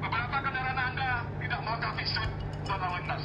beberapa 0.04 0.36
kendaraan 0.44 0.76
Anda 0.76 1.24
tidak 1.40 1.60
melengkapi 1.64 2.04
surat 2.04 2.30
surat 2.68 2.80
lalu 2.84 2.94
lintas. 3.00 3.22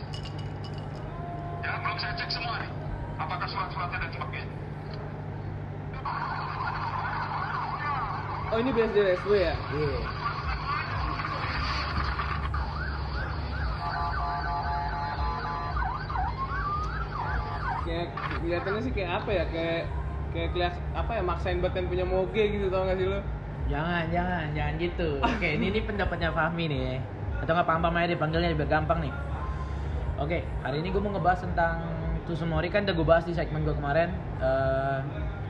Ya, 1.62 1.72
belum 1.84 1.98
saya 2.00 2.14
cek 2.16 2.30
semua 2.32 2.56
nih. 2.64 2.72
Apakah 3.20 3.48
surat-suratnya 3.52 3.98
dan 4.00 4.12
sebagainya. 4.16 4.56
Oh 8.52 8.58
ini 8.60 8.72
BSD 8.72 8.98
SW 9.24 9.32
ya? 9.36 9.56
Iya. 9.76 10.00
Kayak 10.00 10.21
kelihatannya 18.62 18.82
sih 18.86 18.94
kayak 18.94 19.12
apa 19.22 19.30
ya? 19.34 19.44
Kayak 19.50 19.82
kayak 20.32 20.50
kelihat 20.56 20.76
apa 20.94 21.12
ya 21.18 21.24
maksain 21.26 21.58
buat 21.60 21.74
yang 21.76 21.88
punya 21.90 22.06
moge 22.06 22.44
gitu 22.54 22.66
tau 22.70 22.88
gak 22.88 22.98
sih 23.02 23.08
lo? 23.10 23.20
Jangan, 23.68 24.04
jangan, 24.14 24.46
jangan 24.54 24.74
gitu. 24.78 25.10
Oke, 25.24 25.48
ini 25.58 25.66
ini 25.74 25.80
pendapatnya 25.82 26.30
Fahmi 26.32 26.66
nih. 26.70 27.00
Atau 27.42 27.58
nggak 27.58 27.68
pam-pam 27.68 27.98
aja 27.98 28.14
dipanggilnya 28.14 28.54
biar 28.54 28.70
gampang 28.70 29.00
nih. 29.10 29.14
Oke, 30.22 30.46
hari 30.62 30.86
ini 30.86 30.94
gue 30.94 31.02
mau 31.02 31.10
ngebahas 31.18 31.42
tentang 31.42 31.82
Tusumori 32.30 32.70
kan 32.70 32.86
udah 32.86 32.94
gue 32.94 33.08
bahas 33.08 33.26
di 33.26 33.34
segmen 33.34 33.66
gue 33.66 33.74
kemarin. 33.74 34.14
Eh, 34.38 35.00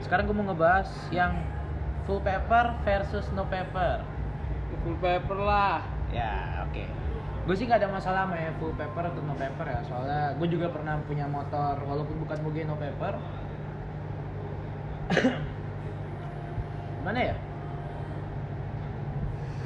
sekarang 0.08 0.30
gue 0.32 0.36
mau 0.38 0.48
ngebahas 0.48 0.88
yang 1.12 1.36
full 2.08 2.24
paper 2.24 2.80
versus 2.88 3.28
no 3.36 3.44
paper. 3.52 4.00
Full 4.88 4.98
paper 5.04 5.38
lah. 5.44 5.84
Ya, 6.16 6.64
oke. 6.64 7.01
Gue 7.42 7.56
sih 7.58 7.66
gak 7.66 7.82
ada 7.82 7.90
masalah 7.90 8.30
sama 8.30 8.38
ya 8.38 8.54
full 8.62 8.74
paper 8.78 9.04
atau 9.10 9.22
no 9.26 9.34
paper 9.34 9.66
ya. 9.66 9.82
Soalnya 9.90 10.22
gue 10.38 10.48
juga 10.50 10.70
pernah 10.70 11.02
punya 11.10 11.26
motor 11.26 11.82
walaupun 11.82 12.16
bukan 12.22 12.38
moge 12.46 12.62
no 12.70 12.78
paper. 12.78 13.14
Mana 17.06 17.20
ya? 17.34 17.36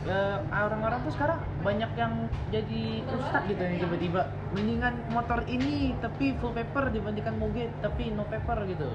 Ya, 0.06 0.38
orang-orang 0.54 1.02
tuh 1.02 1.18
sekarang 1.18 1.42
banyak 1.66 1.92
yang 1.98 2.30
jadi 2.54 3.02
ustad 3.10 3.42
gitu 3.50 3.58
nih 3.58 3.82
tiba-tiba 3.82 4.30
mendingan 4.54 5.02
motor 5.10 5.42
ini 5.50 5.98
tapi 5.98 6.38
full 6.38 6.54
paper 6.54 6.94
dibandingkan 6.94 7.34
moge 7.42 7.74
tapi 7.82 8.14
no 8.14 8.22
paper 8.30 8.70
gitu 8.70 8.86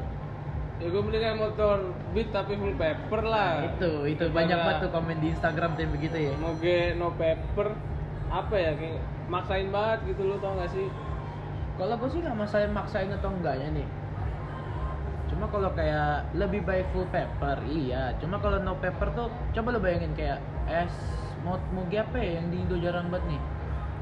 Ya 0.79 0.87
gue 0.87 1.03
mendingan 1.03 1.37
motor 1.37 1.93
beat 2.15 2.31
tapi 2.31 2.55
full 2.55 2.79
paper 2.79 3.27
lah. 3.27 3.75
itu 3.75 4.07
itu 4.07 4.23
Daripada 4.23 4.39
banyak 4.39 4.59
banget 4.63 4.83
tuh 4.87 4.91
komen 4.95 5.17
di 5.19 5.29
Instagram 5.35 5.71
tuh 5.75 5.83
yang 5.83 5.93
begitu 5.99 6.17
ya 6.31 6.33
Moge 6.39 6.79
no 6.95 7.09
paper 7.19 7.69
apa 8.31 8.55
ya 8.55 8.73
kayak 8.79 9.03
maksain 9.27 9.69
banget 9.75 10.15
gitu 10.15 10.23
lo 10.31 10.39
tau 10.39 10.55
gak 10.55 10.71
sih? 10.71 10.87
Kalau 11.75 11.95
gue 11.99 12.09
sih 12.13 12.21
nggak 12.23 12.39
masalah 12.39 12.71
maksain 12.71 13.11
atau 13.11 13.31
enggaknya 13.35 13.69
nih. 13.83 13.89
Cuma 15.33 15.47
kalau 15.51 15.71
kayak 15.75 16.29
lebih 16.35 16.63
baik 16.67 16.87
full 16.91 17.07
paper, 17.11 17.59
iya. 17.67 18.15
Cuma 18.23 18.39
kalau 18.43 18.59
no 18.63 18.77
paper 18.79 19.09
tuh, 19.15 19.29
coba 19.57 19.69
lo 19.75 19.81
bayangin 19.83 20.13
kayak 20.15 20.39
es 20.69 20.93
mau 21.41 21.57
moge 21.73 21.97
apa 21.97 22.21
ya 22.21 22.43
yang 22.43 22.53
di 22.53 22.61
Indo 22.61 22.77
jarang 22.79 23.09
banget 23.09 23.35
nih. 23.35 23.41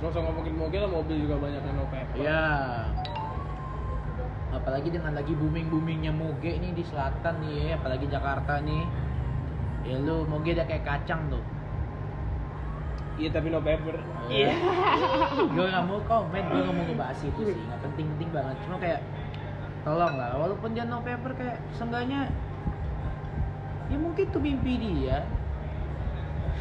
Gak 0.02 0.10
usah 0.10 0.22
ngomongin 0.24 0.54
moge 0.58 0.76
lah 0.80 0.90
mobil 0.90 1.16
juga 1.22 1.36
banyak 1.38 1.62
yang 1.62 1.76
no 1.76 1.86
paper. 1.88 2.16
Iya. 2.18 2.46
Apalagi 4.48 4.88
dengan 4.88 5.12
lagi 5.14 5.32
booming 5.36 5.68
boomingnya 5.70 6.12
moge 6.12 6.58
nih 6.58 6.72
di 6.74 6.82
selatan 6.82 7.34
nih, 7.44 7.78
apalagi 7.78 8.10
Jakarta 8.10 8.58
nih. 8.64 8.84
Ya 9.86 9.96
lu 10.02 10.26
moge 10.26 10.56
udah 10.56 10.66
kayak 10.66 10.82
kacang 10.82 11.30
tuh. 11.30 11.44
Iya 13.18 13.28
tapi 13.34 13.46
no 13.50 13.60
paper. 13.60 13.96
Iya. 14.30 14.54
gue 15.54 15.66
nggak 15.66 15.84
mau 15.90 16.00
komen, 16.06 16.42
gue 16.46 16.60
nggak 16.62 16.76
mau 16.78 16.84
ngebahas 16.86 17.20
itu 17.26 17.40
sih, 17.50 17.56
nggak 17.58 17.80
penting-penting 17.82 18.30
banget. 18.30 18.56
Cuma 18.62 18.76
kayak 18.78 19.00
tolong 19.82 20.14
lah, 20.14 20.30
walaupun 20.38 20.70
dia 20.74 20.84
no 20.86 21.02
paper 21.02 21.32
kayak 21.34 21.58
seenggaknya 21.74 22.30
ya 23.88 23.96
mungkin 23.98 24.24
tuh 24.30 24.42
mimpi 24.42 24.72
dia. 24.78 25.26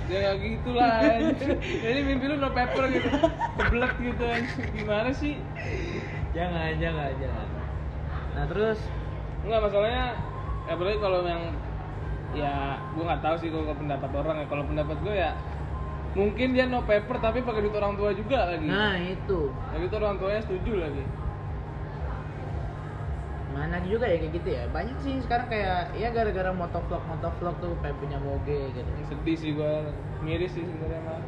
Ya 0.07 0.17
gak 0.31 0.39
gitu 0.39 0.69
lah. 0.71 1.03
Jadi 1.83 1.99
mimpi 2.01 2.25
lu 2.31 2.35
no 2.41 2.49
paper 2.55 2.83
gitu. 2.89 3.09
Keblek 3.59 3.93
gitu. 3.99 4.23
Gimana 4.71 5.11
sih? 5.11 5.35
Jangan, 6.31 6.79
jangan, 6.79 7.11
jangan. 7.19 7.47
Nah 8.31 8.45
terus 8.47 8.79
Enggak 9.47 9.69
masalahnya 9.69 10.05
ya 10.67 10.71
apalagi 10.75 10.99
kalau 10.99 11.19
yang 11.23 11.43
ya 12.35 12.75
gue 12.91 13.03
nggak 13.07 13.23
tahu 13.23 13.35
sih 13.39 13.47
kalau 13.47 13.71
pendapat 13.71 14.11
orang 14.11 14.35
ya 14.43 14.45
kalau 14.51 14.63
pendapat 14.67 14.97
gue 14.99 15.15
ya 15.15 15.31
mungkin 16.13 16.55
dia 16.55 16.65
no 16.69 16.85
paper 16.85 17.17
tapi 17.19 17.43
pakai 17.43 17.61
duit 17.65 17.75
orang 17.75 17.95
tua 17.97 18.13
juga 18.15 18.53
lagi. 18.53 18.67
Nah 18.69 18.95
itu. 19.01 19.51
Ya 19.51 19.75
gitu 19.83 19.95
orang 19.99 20.15
tuanya 20.21 20.41
setuju 20.45 20.73
lagi. 20.79 21.03
Mana 23.57 23.81
juga 23.83 24.05
ya 24.05 24.17
kayak 24.21 24.33
gitu 24.37 24.49
ya. 24.53 24.63
Banyak 24.69 24.97
sih 25.01 25.13
sekarang 25.25 25.47
kayak 25.49 25.97
ya 25.97 26.13
gara-gara 26.13 26.51
motovlog 26.53 27.01
motovlog 27.09 27.55
tuh 27.59 27.73
kayak 27.81 27.97
punya 27.97 28.17
moge 28.21 28.69
gitu. 28.71 28.91
sedih 29.09 29.37
sih 29.37 29.51
gue 29.57 29.73
miris 30.21 30.53
sih 30.53 30.63
sebenarnya 30.63 31.01
mah. 31.03 31.21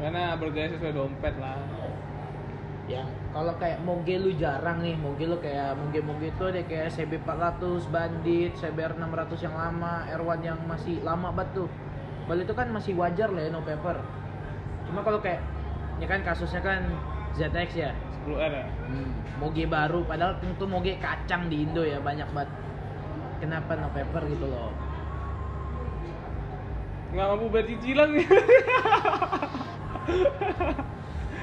Karena 0.00 0.22
bergaya 0.36 0.68
sesuai 0.76 0.94
dompet 0.96 1.34
lah. 1.40 1.60
Yang 2.90 3.08
kalau 3.30 3.54
kayak 3.62 3.78
moge 3.86 4.18
lu 4.18 4.34
jarang 4.34 4.82
nih 4.82 4.98
moge 4.98 5.22
lu 5.22 5.38
kayak 5.38 5.78
moge 5.78 6.02
moge 6.02 6.34
itu 6.34 6.44
ada 6.44 6.62
kayak 6.66 6.90
CB 6.90 7.22
400 7.22 7.86
bandit 7.86 8.50
CBR 8.58 8.98
600 8.98 9.46
yang 9.46 9.54
lama 9.54 9.94
R1 10.10 10.40
yang 10.42 10.58
masih 10.66 10.98
lama 11.06 11.30
banget 11.30 11.64
tuh 11.64 11.70
Bal 12.30 12.46
itu 12.46 12.54
kan 12.54 12.70
masih 12.70 12.94
wajar 12.94 13.26
lah 13.34 13.42
ya 13.42 13.50
no 13.50 13.58
paper. 13.58 13.98
Cuma 14.86 15.02
kalau 15.02 15.18
kayak 15.18 15.42
ya 15.98 16.06
kan 16.06 16.22
kasusnya 16.22 16.62
kan 16.62 16.86
ZX 17.34 17.70
ya. 17.74 17.90
10R 18.22 18.52
ya. 18.54 18.66
Hmm, 18.86 19.10
moge 19.42 19.66
baru 19.66 20.06
padahal 20.06 20.38
tentu 20.38 20.70
moge 20.70 20.94
kacang 21.02 21.50
di 21.50 21.66
Indo 21.66 21.82
ya 21.82 21.98
banyak 21.98 22.30
banget. 22.30 22.54
Kenapa 23.42 23.74
no 23.74 23.90
paper 23.90 24.30
gitu 24.30 24.46
loh? 24.46 24.70
Nggak 27.10 27.26
mampu 27.34 27.50
bayar 27.50 27.66
cicilan 27.66 28.08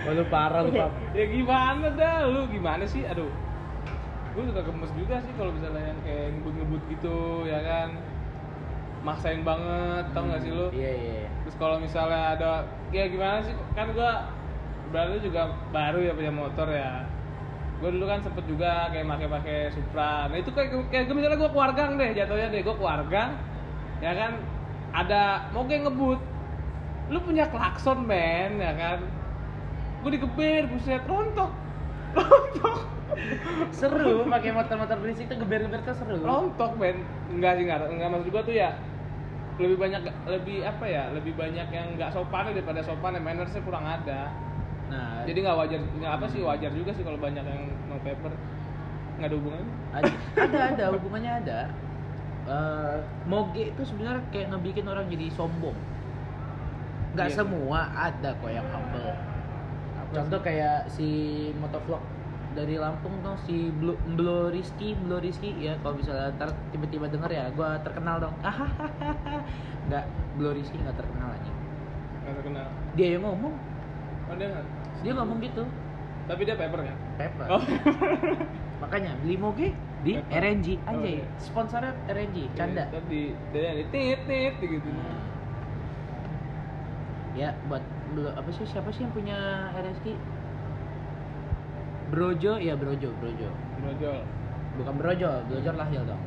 oh, 0.08 0.12
lu 0.16 0.24
parah 0.32 0.64
lu 0.64 0.72
Pap. 0.72 0.92
ya 1.20 1.26
gimana 1.28 1.92
dah 1.92 2.32
lu 2.32 2.48
gimana 2.48 2.88
sih? 2.88 3.04
Aduh. 3.04 3.28
Gue 4.32 4.48
suka 4.48 4.64
gemes 4.64 4.92
juga 4.96 5.20
sih 5.20 5.36
kalau 5.36 5.52
misalnya 5.52 5.92
yang 5.92 6.00
kayak 6.08 6.32
ngebut-ngebut 6.40 6.82
gitu 6.96 7.44
ya 7.44 7.60
kan 7.60 7.92
maksain 9.08 9.42
banget 9.48 10.06
tau 10.12 10.28
gak 10.28 10.42
sih 10.44 10.52
lu? 10.52 10.68
Iya 10.76 10.92
iya. 10.92 11.16
iya. 11.24 11.30
terus 11.48 11.56
kalau 11.56 11.80
misalnya 11.80 12.36
ada 12.36 12.52
ya 12.92 13.08
gimana 13.08 13.40
sih? 13.40 13.56
Kan 13.72 13.96
gua 13.96 14.28
berarti 14.92 15.24
juga 15.24 15.56
baru 15.72 16.00
ya 16.04 16.12
punya 16.12 16.34
motor 16.36 16.68
ya? 16.68 17.08
Gue 17.80 17.90
dulu 17.94 18.06
kan 18.10 18.20
sempet 18.20 18.44
juga 18.50 18.92
kayak 18.92 19.08
pakai-pakai 19.08 19.58
Supra. 19.72 20.28
Nah 20.28 20.38
itu 20.38 20.52
kayak 20.52 20.92
kayak 20.92 21.04
gua 21.08 21.16
misalnya 21.16 21.40
gue 21.40 21.52
keluargang 21.56 21.92
deh 21.96 22.10
jatuhnya 22.12 22.48
deh 22.52 22.62
gue 22.68 22.76
keluargang 22.76 23.32
ya 24.04 24.12
kan? 24.12 24.32
Ada 24.92 25.22
mau 25.56 25.64
kayak 25.64 25.88
ngebut. 25.88 26.20
Lu 27.08 27.20
punya 27.24 27.48
klakson 27.48 28.04
men 28.04 28.60
ya 28.60 28.76
kan? 28.76 29.00
Gue 30.04 30.20
digeber 30.20 30.68
buset 30.68 31.04
rontok. 31.08 31.52
Rontok. 32.18 32.80
Seru 33.72 34.28
pakai 34.30 34.52
motor-motor 34.54 34.98
berisik 35.02 35.26
tuh 35.32 35.38
geber-geber 35.42 35.82
tuh 35.82 35.96
seru. 35.96 36.22
rontok 36.22 36.76
men. 36.76 37.08
Enggak 37.32 37.60
sih 37.60 37.64
enggak 37.66 37.88
enggak 37.88 38.10
maksud 38.12 38.30
gua 38.30 38.44
tuh 38.44 38.56
ya 38.56 38.76
lebih 39.58 39.78
banyak 39.78 40.02
lebih 40.30 40.58
apa 40.62 40.86
ya 40.86 41.04
lebih 41.14 41.34
banyak 41.34 41.68
yang 41.74 41.88
nggak 41.98 42.14
sopan 42.14 42.54
daripada 42.54 42.82
sopan 42.86 43.18
ya 43.18 43.22
mannersnya 43.22 43.62
kurang 43.66 43.86
ada 43.86 44.30
Nah, 44.88 45.28
jadi 45.28 45.44
nggak 45.44 45.58
wajar 45.60 45.80
nggak 46.00 46.14
apa 46.16 46.26
sih 46.32 46.40
wajar 46.40 46.72
juga 46.72 46.96
sih 46.96 47.04
kalau 47.04 47.20
banyak 47.20 47.44
yang 47.44 47.68
no 47.92 48.00
paper 48.00 48.32
nggak 49.20 49.28
ada 49.28 49.36
hubungannya 49.36 49.68
ada 49.92 50.12
ada, 50.40 50.60
ada 50.72 50.86
hubungannya 50.96 51.34
ada. 51.44 51.60
Eh, 52.48 52.98
moge 53.28 53.76
itu 53.76 53.82
sebenarnya 53.84 54.24
kayak 54.32 54.48
ngebikin 54.56 54.88
orang 54.88 55.12
jadi 55.12 55.28
sombong. 55.36 55.76
Nggak 57.20 57.28
Iya. 57.28 57.36
semua 57.36 57.80
ada 57.92 58.30
kok 58.40 58.48
yang 58.48 58.64
humble. 58.72 59.12
Contoh 60.16 60.40
kayak 60.40 60.88
si 60.88 61.10
motovlog 61.60 62.00
dari 62.58 62.74
Lampung 62.76 63.22
tuh 63.22 63.38
si 63.46 63.70
Blo, 63.70 63.94
Blo 64.18 64.50
Rizky, 64.50 64.98
Blo 64.98 65.22
Rizky 65.22 65.54
ya 65.56 65.78
kalau 65.80 65.94
misalnya 65.96 66.34
ntar 66.34 66.50
tiba-tiba 66.74 67.06
denger 67.06 67.30
ya 67.30 67.46
gua 67.54 67.78
terkenal 67.80 68.18
dong. 68.18 68.34
Nggak, 69.88 70.04
Blo 70.36 70.52
Rizky 70.52 70.76
nggak 70.76 70.98
terkenal 70.98 71.30
aja. 71.32 71.52
nggak 72.20 72.36
terkenal 72.36 72.68
Dia 72.94 73.08
yang 73.16 73.24
ngomong, 73.24 73.54
oh 74.28 74.36
dia 74.36 74.48
nggak 74.50 74.66
dia 74.98 75.14
ngomong 75.14 75.38
gitu. 75.40 75.64
tapi 76.26 76.42
dia 76.44 76.58
paper 76.58 76.80
kan 76.84 76.98
Pepper. 77.16 77.48
oh 77.48 77.64
Makanya 78.84 79.16
beli 79.22 79.38
moge 79.38 79.68
di 80.02 80.20
Pepper. 80.20 80.42
RNG 80.44 80.68
Oh, 80.84 80.90
anjay. 80.92 81.16
iya. 81.22 81.26
Sponsornya 81.40 81.94
RNG, 82.06 82.38
canda. 82.54 82.84
tadi 82.92 83.32
dia 83.54 83.72
di 83.74 83.86
tit 83.88 84.20
tit 84.28 84.54
gitu. 84.60 84.90
Ya, 87.32 87.54
buat 87.70 87.86
apa 88.34 88.50
sih 88.50 88.66
siapa 88.66 88.90
sih 88.90 89.06
yang 89.06 89.14
punya 89.14 89.38
RSK? 89.72 90.18
Brojo, 92.08 92.56
ya 92.58 92.74
Brojo, 92.74 93.10
Brojo. 93.20 93.50
brojol 93.78 94.20
Bukan 94.78 94.94
Brojo, 94.96 95.30
Brojo 95.46 95.72
lahir 95.74 96.02
dong. 96.06 96.22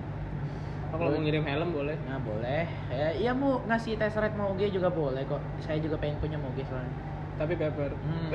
oh, 0.90 0.96
kalau 0.98 1.14
mau 1.14 1.22
ngirim 1.22 1.44
helm 1.46 1.70
boleh 1.70 1.96
Nah, 2.04 2.18
boleh. 2.18 2.66
Ya, 2.90 3.08
iya 3.14 3.32
mau 3.32 3.62
ngasih 3.64 3.94
tes 3.94 4.12
ride 4.12 4.34
moge 4.34 4.66
juga 4.68 4.90
boleh 4.90 5.22
kok. 5.24 5.38
Saya 5.62 5.78
juga 5.78 5.96
pengen 5.96 6.18
punya 6.18 6.36
moge 6.36 6.66
soalnya. 6.66 6.92
tapi 7.38 7.56
paper 7.56 7.96
Hmm. 8.04 8.28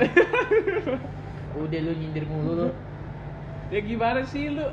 Udah 1.62 1.80
lu 1.80 1.92
nyindir 1.94 2.26
mulu 2.26 2.52
lu. 2.58 2.68
ya 3.70 3.78
gimana 3.80 4.20
sih 4.22 4.50
lu 4.50 4.66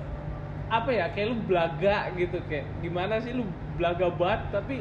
apa 0.70 0.90
ya 0.90 1.06
kayak 1.14 1.28
lu 1.30 1.36
belaga 1.46 2.10
gitu 2.14 2.38
kayak 2.50 2.66
gimana 2.82 3.22
sih 3.22 3.34
lu 3.34 3.46
belaga 3.78 4.10
banget 4.10 4.42
tapi 4.50 4.76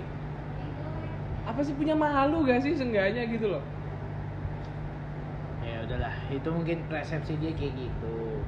apa 1.43 1.61
sih 1.61 1.73
punya 1.73 1.93
malu 1.93 2.45
gak 2.45 2.61
sih 2.61 2.73
seenggaknya 2.73 3.25
gitu 3.29 3.53
loh 3.53 3.61
Ya 3.61 3.72
udahlah, 5.95 6.17
itu 6.29 6.49
mungkin 6.49 6.79
persepsi 6.87 7.37
dia 7.37 7.53
kayak 7.53 7.75
gitu. 7.77 8.41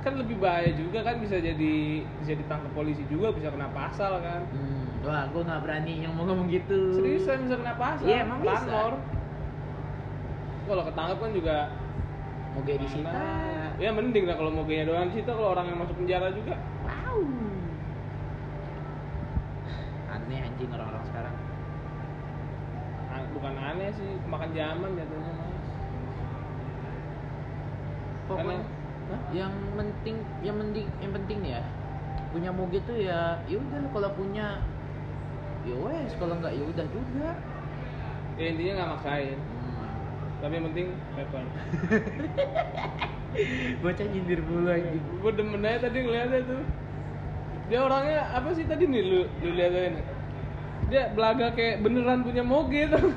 kan 0.00 0.16
lebih 0.16 0.38
bahaya 0.38 0.72
juga 0.72 1.02
kan 1.02 1.18
bisa 1.18 1.36
jadi 1.36 1.74
bisa 2.16 2.32
ditangkap 2.32 2.72
polisi 2.72 3.04
juga 3.04 3.28
bisa 3.30 3.48
kena 3.48 3.68
pasal 3.68 4.16
kan 4.18 4.48
Hmm, 4.48 4.88
wah, 5.02 5.28
gua 5.28 5.44
nggak 5.44 5.60
berani 5.60 6.00
yang 6.00 6.14
mau 6.14 6.24
ngomong 6.24 6.48
gitu. 6.48 6.94
seriusan 6.94 7.44
bisa 7.44 7.54
kena 7.54 7.74
pasal 7.74 8.06
Iya, 8.06 8.24
emang 8.24 8.40
bisa. 8.40 8.64
Planor. 8.64 8.92
kalau 10.64 10.82
ketangkap 10.84 11.18
kan 11.18 11.30
juga 11.32 11.56
Moge 12.50 12.74
disita. 12.78 13.12
mana- 13.12 13.74
ya 13.76 13.90
mending 13.90 14.24
lah 14.24 14.36
kalau 14.36 14.50
mau 14.50 14.64
gaya 14.64 14.82
doang 14.84 15.06
disita 15.06 15.30
kalau 15.30 15.52
orang 15.52 15.66
yang 15.68 15.78
masuk 15.78 15.94
penjara 15.94 16.28
juga 16.30 16.54
Wow. 16.80 17.20
Aneh 20.10 20.38
anjing 20.40 20.70
orang-orang 20.70 21.04
sekarang. 21.04 21.34
Ah, 23.06 23.20
bukan 23.30 23.54
aneh 23.54 23.90
sih 23.92 24.10
makan 24.24 24.50
zaman 24.50 24.90
jatuhnya 24.94 25.32
mas 25.34 25.49
Pokoknya 28.30 28.62
Hah? 29.10 29.20
yang 29.34 29.50
penting 29.74 30.16
yang 30.46 30.56
penting 30.62 30.86
yang 31.02 31.12
penting 31.18 31.38
nih 31.42 31.52
ya 31.58 31.62
punya 32.30 32.50
moge 32.54 32.78
tuh 32.86 32.94
ya 32.94 33.42
ya 33.50 33.58
udah 33.58 33.82
kalau 33.90 34.10
punya 34.14 34.62
ya 35.66 35.74
wes 35.82 36.14
kalau 36.14 36.38
nggak 36.38 36.54
ya 36.54 36.62
udah 36.62 36.86
juga. 36.94 37.30
Ya 38.38 38.44
intinya 38.54 38.72
nggak 38.78 38.90
maksain. 38.96 39.38
Hmm. 39.38 40.40
tapi 40.40 40.52
yang 40.56 40.66
penting 40.72 40.88
paper 41.12 41.44
bocah 43.82 44.06
nyindir 44.08 44.40
mulu 44.46 44.70
anjing. 44.70 45.04
Gue 45.20 45.32
demen 45.34 45.66
aja 45.66 45.78
tadi 45.90 45.98
ngeliatnya 46.00 46.40
tuh. 46.46 46.62
Dia 47.68 47.78
orangnya 47.82 48.30
apa 48.30 48.48
sih 48.54 48.64
tadi 48.64 48.86
nih 48.86 49.02
lu 49.04 49.20
lu 49.42 49.50
lihat 49.58 49.74
aja 49.74 50.00
dia 50.90 51.06
belaga 51.14 51.54
kayak 51.54 51.86
beneran 51.86 52.26
punya 52.26 52.42
moge 52.42 52.90
tuh 52.90 52.98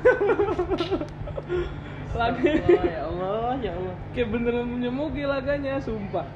lagi 2.14 2.50
oh, 2.62 2.84
ya 2.86 3.00
Allah 3.10 3.52
ya 3.58 3.72
Allah. 3.74 3.94
Kayak 4.14 4.28
beneran 4.30 4.66
moge 4.94 5.24
laganya 5.26 5.82
sumpah. 5.82 6.26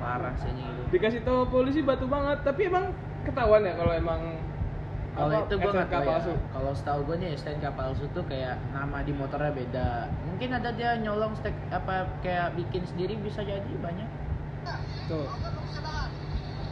Parah 0.00 0.34
sih 0.38 0.52
dikasih 0.86 1.20
tahu 1.26 1.50
polisi 1.50 1.82
batu 1.82 2.06
banget 2.06 2.46
tapi 2.46 2.70
emang 2.70 2.94
ketahuan 3.26 3.66
ya 3.66 3.74
kalau 3.74 3.90
emang 3.90 4.20
kalau 5.16 5.32
itu 5.48 5.54
gue 5.56 5.72
nggak 5.72 5.88
tahu 5.88 6.04
ya. 6.04 6.36
kalau 6.52 6.72
setahu 6.76 7.00
gue 7.08 7.16
nih 7.24 7.30
STNK 7.40 7.72
palsu 7.72 8.04
tuh 8.12 8.20
kayak 8.28 8.60
nama 8.76 9.00
di 9.00 9.16
motornya 9.16 9.48
beda. 9.48 10.12
Mungkin 10.28 10.52
ada 10.52 10.68
dia 10.76 11.00
nyolong 11.00 11.32
stek 11.40 11.56
apa 11.72 12.04
kayak 12.20 12.52
bikin 12.52 12.84
sendiri 12.84 13.16
bisa 13.24 13.40
jadi 13.40 13.72
banyak. 13.80 14.04
Tuh 15.08 15.24
Apa 15.24 15.48
kamu 15.56 15.60
kesadaran? 15.72 16.10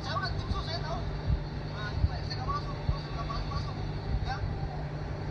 Saya 0.04 0.14
udah 0.20 0.30
tim 0.36 0.48
sus, 0.52 0.64
saya 0.68 0.78
tahu. 0.84 0.98
Nah, 1.72 1.88
saya 2.20 2.34
nggak 2.36 2.48
masuk, 2.52 2.76
terus 2.84 3.04
nggak 3.16 3.26
masuk 3.32 3.48
masuk. 3.48 3.76
Ya, 4.28 4.36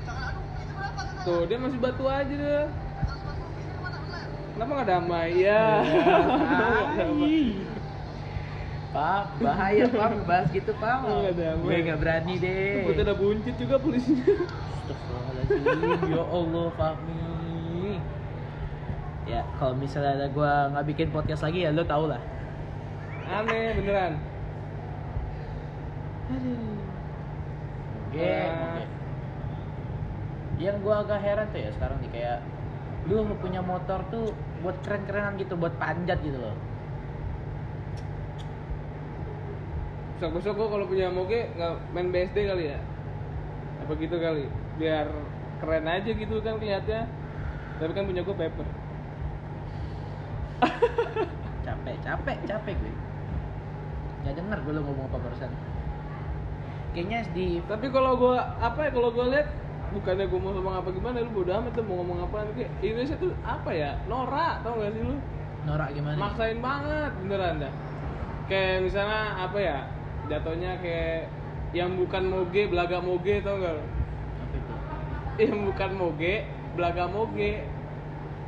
jangan 0.09 0.23
aduh, 0.33 0.43
ini 0.57 0.73
berapa 0.73 1.01
katanya? 1.05 1.12
Tuh 1.23 1.41
dia 1.45 1.57
masih 1.57 1.79
batu 1.79 2.03
aja 2.05 2.29
deh 2.29 2.65
kenapa 4.53 4.71
nggak 4.71 4.89
damai 4.89 5.29
ya 5.39 5.63
Pak, 8.93 9.41
bahaya 9.41 9.89
Pak 9.89 10.09
ngebahas 10.13 10.47
gitu 10.53 10.69
Pak. 10.77 11.01
Nggak 11.01 11.33
ada, 11.33 11.47
Gue 11.57 11.81
nggak 11.81 11.97
berani 11.97 12.37
deh. 12.37 12.85
Gue 12.85 12.93
udah 12.93 13.17
buncit 13.17 13.55
juga 13.57 13.81
polisinya 13.81 14.21
Astagfirullahaladzim, 14.21 16.13
ya 16.13 16.21
Allah 16.21 16.67
Fahmi. 16.77 17.97
Ya, 19.25 19.41
kalau 19.57 19.73
misalnya 19.73 20.13
ada 20.13 20.27
gue 20.29 20.51
nggak 20.69 20.85
bikin 20.85 21.07
podcast 21.09 21.41
lagi 21.41 21.65
ya 21.65 21.73
lo 21.73 21.81
tau 21.81 22.05
lah. 22.05 22.21
aneh 23.25 23.81
beneran 23.81 24.13
Oke, 28.05 28.21
Ah. 28.21 28.77
oke. 28.77 28.92
Yang 30.61 30.77
gue 30.85 30.93
agak 30.93 31.19
heran 31.21 31.47
tuh 31.49 31.61
ya 31.61 31.69
sekarang 31.75 31.97
nih 32.05 32.11
kayak 32.13 32.39
lu 33.09 33.27
punya 33.41 33.59
motor 33.59 33.99
tuh 34.07 34.31
buat 34.63 34.79
keren-kerenan 34.85 35.35
gitu, 35.35 35.59
buat 35.59 35.75
panjat 35.75 36.23
gitu 36.23 36.39
loh. 36.39 36.55
besok-besok 40.23 40.55
gue 40.55 40.67
kalau 40.71 40.85
punya 40.87 41.11
moge 41.11 41.51
nggak 41.59 41.73
main 41.91 42.07
BSD 42.07 42.47
kali 42.47 42.71
ya 42.71 42.79
apa 43.83 43.91
gitu 43.99 44.15
kali 44.15 44.47
biar 44.79 45.11
keren 45.59 45.83
aja 45.83 46.11
gitu 46.15 46.39
kan 46.39 46.63
kelihatnya 46.63 47.11
tapi 47.75 47.91
kan 47.91 48.07
punya 48.07 48.23
gue 48.23 48.31
paper 48.31 48.63
Capek, 51.67 51.95
capek, 52.03 52.37
capek 52.47 52.75
gue. 52.79 52.95
Nggak 54.23 54.35
denger 54.39 54.57
gue 54.63 54.73
lo 54.75 54.81
ngomong 54.87 55.07
apa 55.11 55.17
barusan. 55.19 55.51
Kayaknya 56.95 57.19
di 57.35 57.59
tapi 57.67 57.91
kalau 57.91 58.15
gue 58.15 58.35
apa 58.39 58.79
ya 58.87 58.91
kalau 58.95 59.09
gue 59.11 59.25
lihat 59.31 59.47
bukannya 59.93 60.25
gue 60.25 60.39
mau 60.39 60.51
ngomong 60.51 60.75
apa 60.75 60.89
gimana 60.89 61.21
lu 61.21 61.31
bodo 61.31 61.51
amat 61.53 61.71
tuh 61.71 61.83
mau 61.85 61.95
ngomong 62.01 62.17
apaan 62.23 62.49
kayak 62.53 62.71
Indonesia 62.79 63.15
tuh 63.15 63.31
apa 63.41 63.69
ya 63.71 63.91
norak 64.05 64.61
tau 64.61 64.75
gak 64.75 64.91
sih 64.91 65.01
lu 65.01 65.15
norak 65.63 65.89
gimana? 65.93 66.17
maksain 66.17 66.59
banget 66.59 67.11
beneran 67.21 67.55
dah 67.61 67.73
kayak 68.45 68.83
misalnya 68.83 69.21
apa 69.39 69.57
ya 69.57 69.77
jatuhnya 70.27 70.71
kayak 70.77 71.29
yang 71.71 71.95
bukan 71.95 72.23
moge 72.25 72.61
belaga 72.67 72.97
moge 72.99 73.41
tau 73.41 73.57
gak 73.57 73.73
lu? 73.73 73.83
Apa 73.83 74.53
itu? 74.53 74.73
yang 75.41 75.59
bukan 75.63 75.91
moge 75.93 76.33
belaga 76.73 77.05
moge 77.05 77.53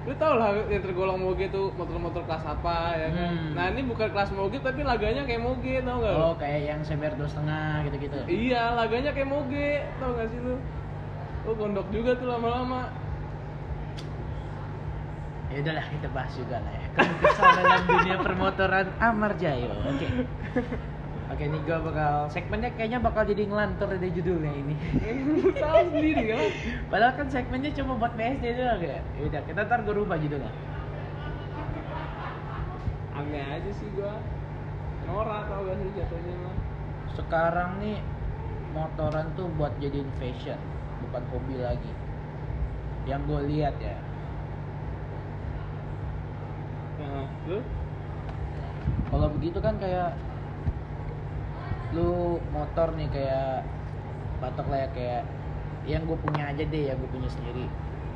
lu 0.05 0.13
tau 0.15 0.38
lah 0.38 0.53
yang 0.69 0.81
tergolong 0.81 1.17
moge 1.17 1.49
tuh 1.49 1.73
motor-motor 1.73 2.21
kelas 2.23 2.45
apa 2.45 2.93
ya 2.93 3.10
kan 3.10 3.34
Hmm. 3.34 3.58
nah 3.58 3.73
ini 3.73 3.81
bukan 3.84 4.05
kelas 4.08 4.29
moge 4.31 4.62
tapi 4.62 4.81
laganya 4.81 5.25
kayak 5.25 5.41
moge 5.41 5.81
tau 5.81 5.97
gak 5.97 6.13
lu? 6.13 6.21
Oh, 6.21 6.34
kayak 6.36 6.62
yang 6.63 6.79
seber 6.81 7.10
dua 7.13 7.25
setengah 7.25 7.81
gitu-gitu. 7.86 8.17
iya 8.27 8.77
laganya 8.77 9.10
kayak 9.10 9.25
moge 9.25 9.69
tau 9.97 10.13
gak 10.13 10.29
sih 10.29 10.38
lu 10.38 10.62
lu 11.45 11.51
gondok 11.53 11.88
juga 11.93 12.12
tuh 12.17 12.27
lama-lama 12.27 12.89
Ya 15.53 15.62
udahlah 15.62 15.86
kita 15.88 16.08
bahas 16.12 16.34
juga 16.36 16.58
lah 16.60 16.73
ya. 16.73 16.84
keluh 16.99 17.17
kesah 17.21 17.49
dalam 17.55 17.81
dunia 17.88 18.17
permotoran 18.19 18.88
Amar 18.99 19.38
Jayo. 19.39 19.71
Oke. 19.88 20.08
Oke, 21.31 21.43
nih 21.47 21.62
gue 21.63 21.77
bakal 21.79 22.27
segmennya 22.27 22.75
kayaknya 22.75 22.99
bakal 22.99 23.23
jadi 23.23 23.47
ngelantur 23.47 23.88
dari 23.88 24.10
judulnya 24.12 24.51
ini. 24.51 24.75
tahu 25.63 25.79
sendiri 25.95 26.23
kan 26.27 26.39
Padahal 26.91 27.13
kan 27.15 27.27
segmennya 27.31 27.71
cuma 27.71 27.93
buat 27.95 28.17
BSD 28.17 28.45
doang 28.58 28.81
ya. 28.84 28.99
Yaudah, 29.21 29.41
kita 29.47 29.60
ntar 29.63 29.79
gue 29.86 29.95
rubah 29.95 30.17
judulnya. 30.19 30.51
aneh 33.15 33.47
aja 33.47 33.71
sih 33.71 33.88
gua 33.95 34.19
norak 35.08 35.47
tau 35.47 35.63
gak 35.63 35.79
sih 35.79 35.89
jatuhnya 35.95 36.36
mah 36.43 36.55
Sekarang 37.15 37.79
nih 37.79 38.03
motoran 38.75 39.31
tuh 39.39 39.47
buat 39.55 39.71
jadiin 39.79 40.12
fashion, 40.19 40.60
bukan 41.03 41.23
hobi 41.34 41.55
lagi. 41.60 41.91
Yang 43.10 43.21
gue 43.27 43.41
lihat 43.51 43.75
ya. 43.81 43.97
lu 47.45 47.60
Kalau 49.12 49.27
begitu 49.38 49.60
kan 49.62 49.77
kayak 49.77 50.17
lu 51.93 52.41
motor 52.51 52.91
nih 52.97 53.08
kayak 53.08 53.63
patok 54.43 54.67
lah 54.67 54.79
ya 54.84 54.89
kayak 54.91 55.23
yang 55.86 56.03
gue 56.03 56.17
punya 56.17 56.51
aja 56.51 56.63
deh 56.65 56.84
ya 56.91 56.93
gue 56.97 57.10
punya 57.13 57.29
sendiri 57.29 57.69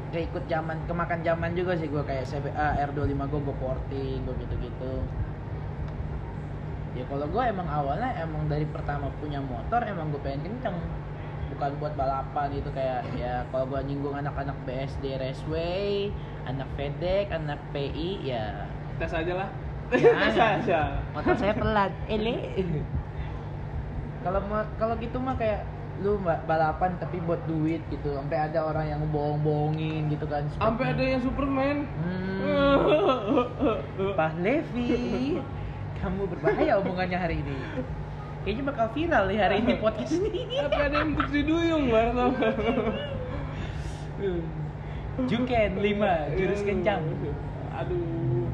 kayak 0.09 0.33
ikut 0.33 0.43
zaman 0.49 0.77
kemakan 0.89 1.21
zaman 1.21 1.53
juga 1.53 1.77
sih 1.77 1.87
gue 1.87 2.01
kayak 2.01 2.25
CBA 2.27 2.67
R25 2.91 3.21
gue 3.29 3.41
gue 3.45 3.55
porting 3.61 4.19
gue 4.25 4.35
gitu 4.41 4.55
gitu 4.57 4.93
ya 6.97 7.05
kalau 7.05 7.29
gue 7.29 7.43
emang 7.45 7.69
awalnya 7.69 8.09
emang 8.17 8.49
dari 8.49 8.65
pertama 8.65 9.13
punya 9.21 9.39
motor 9.39 9.79
emang 9.85 10.09
gue 10.09 10.21
pengen 10.25 10.49
kenceng 10.49 10.75
bukan 11.55 11.71
buat 11.81 11.93
balapan 11.97 12.47
gitu 12.53 12.69
kayak 12.71 13.01
ya 13.17 13.43
kalau 13.49 13.65
gue 13.69 13.81
nyinggung 13.89 14.15
anak-anak 14.15 14.55
BSD 14.63 15.17
Raceway 15.17 16.13
anak 16.45 16.69
FedEx 16.77 17.33
anak 17.33 17.59
PI 17.75 18.09
ya. 18.25 18.65
Tes 18.97 19.13
aja 19.13 19.33
lah. 19.33 19.49
Ya. 19.93 20.11
tes 20.29 20.37
aja. 20.37 20.81
Motor 21.13 21.35
saya 21.35 21.53
pelan. 21.57 21.91
Ele 22.13 22.53
kalau 24.19 24.43
kalau 24.75 24.99
gitu 24.99 25.15
mah 25.15 25.31
kayak 25.39 25.63
lu 25.99 26.19
ba- 26.19 26.43
balapan 26.47 26.95
tapi 26.99 27.19
buat 27.23 27.39
duit 27.47 27.83
gitu. 27.91 28.15
Sampai 28.15 28.39
ada 28.39 28.63
orang 28.63 28.87
yang 28.87 29.01
bohong-bohongin 29.11 30.11
gitu 30.11 30.25
kan. 30.27 30.47
Sampai 30.59 30.95
ada 30.95 31.03
yang 31.03 31.21
Superman. 31.23 31.87
Hmm, 31.99 34.07
Pak 34.19 34.33
Levi 34.39 35.39
kamu 35.99 36.31
berbahaya 36.31 36.79
omongannya 36.79 37.19
hari 37.19 37.43
ini 37.43 37.55
kayaknya 38.49 38.65
bakal 38.65 38.87
viral 38.97 39.23
nih 39.29 39.37
hari 39.37 39.55
ini 39.61 39.73
podcast 39.77 40.13
ini. 40.17 40.41
Sampai 40.65 40.83
ada 40.89 40.97
yang 41.05 41.13
Putri 41.13 41.41
Duyung 41.45 41.83
gak? 41.93 42.09
Juken 45.29 45.71
5 45.77 46.33
jurus 46.33 46.61
kencang. 46.65 47.01
Aduh. 47.77 48.49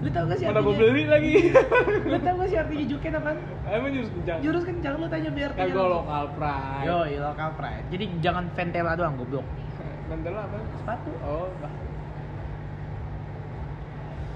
Lu 0.00 0.08
tau 0.14 0.24
gak 0.30 0.38
sih 0.38 0.46
mana 0.46 0.62
artinya? 0.62 0.78
beli 0.78 1.04
lagi? 1.10 1.34
Lu 2.14 2.18
tau 2.22 2.34
gak 2.38 2.48
sih 2.54 2.58
artinya 2.62 2.84
Juken 2.94 3.12
apaan? 3.18 3.36
Emang 3.66 3.90
jurus 3.90 4.10
kencang? 4.14 4.38
Jurus 4.38 4.62
kencang 4.62 4.94
lu 5.02 5.06
tanya 5.10 5.30
biar 5.34 5.50
kan 5.58 5.66
gua 5.74 5.86
lokal 5.98 6.24
pride. 6.38 6.86
Yo, 6.86 6.98
lokal 7.26 7.50
pride. 7.58 7.86
Jadi 7.90 8.04
jangan 8.22 8.44
Ventela 8.54 8.94
doang 8.94 9.18
goblok. 9.18 9.46
Bentar 10.14 10.30
lah 10.30 10.46
apa? 10.46 10.58
Sepatu. 10.78 11.10
oh 11.26 11.50
bah 11.58 11.74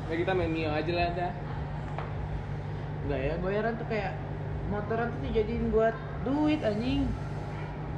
ya 0.04 0.20
kita 0.20 0.36
main 0.36 0.52
Mio 0.52 0.68
aja 0.68 0.92
lah 0.92 1.08
dah. 1.16 1.32
Enggak 3.08 3.20
ya, 3.24 3.34
goyaran 3.40 3.72
tuh 3.80 3.86
kayak 3.88 4.12
motoran 4.74 5.08
tuh 5.08 5.20
dijadiin 5.24 5.70
buat 5.70 5.94
duit 6.22 6.60
anjing. 6.60 7.06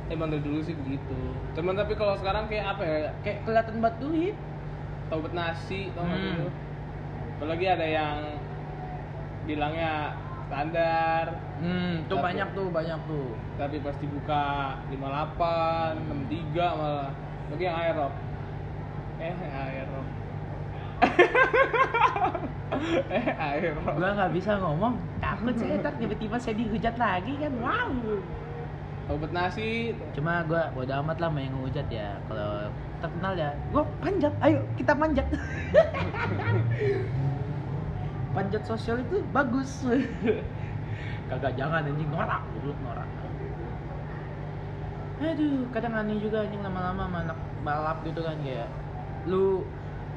emang 0.06 0.30
dari 0.30 0.38
dulu 0.38 0.60
sih 0.60 0.76
begitu. 0.76 1.18
Cuman 1.52 1.74
tapi 1.74 1.92
kalau 1.92 2.14
sekarang 2.14 2.46
kayak 2.46 2.66
apa 2.70 2.82
ya 2.84 3.10
Kayak 3.20 3.38
kelihatan 3.42 3.74
buat 3.80 3.96
duit. 3.96 4.36
tau 5.06 5.18
bet 5.18 5.32
nasi 5.32 5.90
tau 5.92 6.02
nggak 6.02 6.14
Hmm. 6.16 6.30
dulu 6.32 6.48
apalagi 7.32 7.66
ada 7.66 7.84
yang 7.84 8.16
bilangnya 9.44 10.14
standar. 10.46 11.24
Hmm, 11.58 12.06
tuh 12.06 12.16
Tapi- 12.16 12.26
banyak 12.28 12.48
tuh, 12.52 12.66
banyak 12.70 13.00
tuh. 13.04 13.28
tapi 13.56 13.76
pas 13.80 13.96
dibuka 13.96 14.42
58, 14.86 15.90
63 16.06 16.66
malah. 16.72 17.10
Lagi 17.46 17.62
yang 17.62 17.76
aerob. 17.76 18.12
Eh 19.16 19.34
aerob. 19.34 20.06
Eh 23.08 23.26
aerob. 23.32 23.94
Gua 23.96 24.10
nggak 24.12 24.32
bisa 24.32 24.58
ngomong, 24.58 24.94
takut 25.36 25.54
saya 25.60 25.74
ntar 25.84 25.94
tiba-tiba 26.00 26.36
saya 26.40 26.54
dihujat 26.56 26.96
lagi 26.96 27.32
kan. 27.36 27.52
Wow. 27.60 29.16
bet 29.20 29.30
nasi 29.30 29.94
Cuma 30.16 30.42
gua 30.48 30.72
bodo 30.72 30.90
amat 31.04 31.20
lah 31.20 31.30
main 31.30 31.52
ngehujat 31.52 31.86
ya. 31.92 32.16
Kalau 32.26 32.72
terkenal 33.04 33.32
ya, 33.36 33.50
gua 33.68 33.84
panjat. 34.00 34.32
Ayo 34.40 34.64
kita 34.80 34.96
manjat. 34.96 35.28
panjat 38.34 38.62
sosial 38.64 39.04
itu 39.04 39.20
bagus. 39.30 39.84
Kagak 41.28 41.52
jangan 41.58 41.84
anjing 41.84 42.08
norak, 42.08 42.42
goblok 42.56 42.78
norak. 42.86 43.08
Aduh, 45.16 45.64
kadang 45.72 45.96
aneh 45.96 46.20
juga 46.20 46.44
anjing 46.44 46.60
lama-lama 46.60 47.08
sama 47.08 47.18
anak 47.24 47.38
balap 47.64 47.98
gitu 48.04 48.20
kan 48.20 48.36
kayak 48.44 48.68
lu 49.26 49.64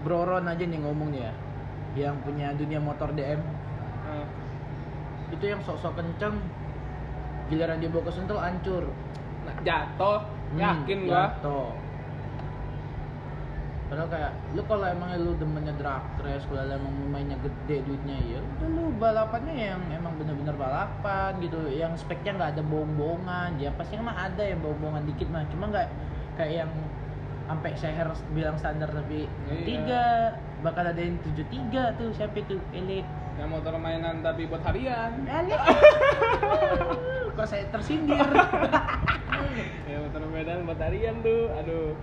broron 0.06 0.46
aja 0.46 0.64
nih 0.64 0.80
ngomong 0.86 1.10
nih 1.12 1.22
ya 1.26 1.34
yang 1.98 2.16
punya 2.22 2.54
dunia 2.54 2.78
motor 2.78 3.10
DM 3.16 3.42
Eh, 4.10 4.26
itu 5.30 5.46
yang 5.46 5.62
sok-sok 5.62 5.94
kenceng. 5.98 6.38
Giliran 7.50 7.82
dia 7.82 7.90
bawa 7.90 8.04
ke 8.06 8.12
sentul 8.14 8.38
hancur. 8.38 8.86
Nah, 9.46 9.56
jatuh. 9.66 10.20
Hmm, 10.54 10.60
yakin 10.60 10.98
gua. 11.06 11.14
jatuh. 11.34 11.70
Padahal 13.90 14.06
kayak 14.14 14.32
lu 14.54 14.62
kalau 14.70 14.86
emang 14.86 15.18
lu 15.18 15.34
demennya 15.42 15.74
drag 15.82 16.06
race, 16.22 16.46
kalau 16.46 16.62
emang 16.62 16.94
mainnya 17.10 17.34
gede 17.42 17.82
duitnya 17.90 18.22
ya 18.22 18.38
udah 18.38 18.70
lu 18.70 18.94
balapannya 19.02 19.74
yang 19.74 19.82
emang 19.90 20.14
bener-bener 20.22 20.54
balapan 20.54 21.34
gitu, 21.42 21.58
yang 21.74 21.98
speknya 21.98 22.38
nggak 22.38 22.50
ada 22.54 22.64
bohong-bohongan. 22.70 23.58
Ya 23.58 23.74
pasti 23.74 23.98
emang 23.98 24.14
ada 24.14 24.46
yang 24.46 24.62
bohong-bohongan 24.62 25.10
dikit 25.10 25.34
mah, 25.34 25.42
cuma 25.50 25.74
nggak 25.74 25.90
kayak 26.38 26.54
yang 26.66 26.72
sampai 27.50 27.74
seher 27.74 28.06
bilang 28.38 28.54
standar 28.62 28.94
tapi 28.94 29.26
Iya. 29.26 29.66
tiga 29.66 30.04
bakal 30.62 30.86
ada 30.86 31.02
yang 31.02 31.18
tujuh 31.26 31.50
tiga 31.50 31.90
tuh 31.98 32.14
siapa 32.14 32.38
itu? 32.38 32.62
Elit 32.78 33.10
yang 33.40 33.56
motor 33.56 33.72
mainan 33.80 34.20
tapi 34.20 34.44
buat 34.52 34.60
harian. 34.68 35.24
Kok 37.40 37.48
saya 37.48 37.64
tersindir? 37.72 38.20
Ya 39.88 40.04
motor 40.04 40.28
mainan 40.28 40.68
buat 40.68 40.80
harian 40.84 41.24
tuh 41.24 41.48
aduh. 41.56 41.96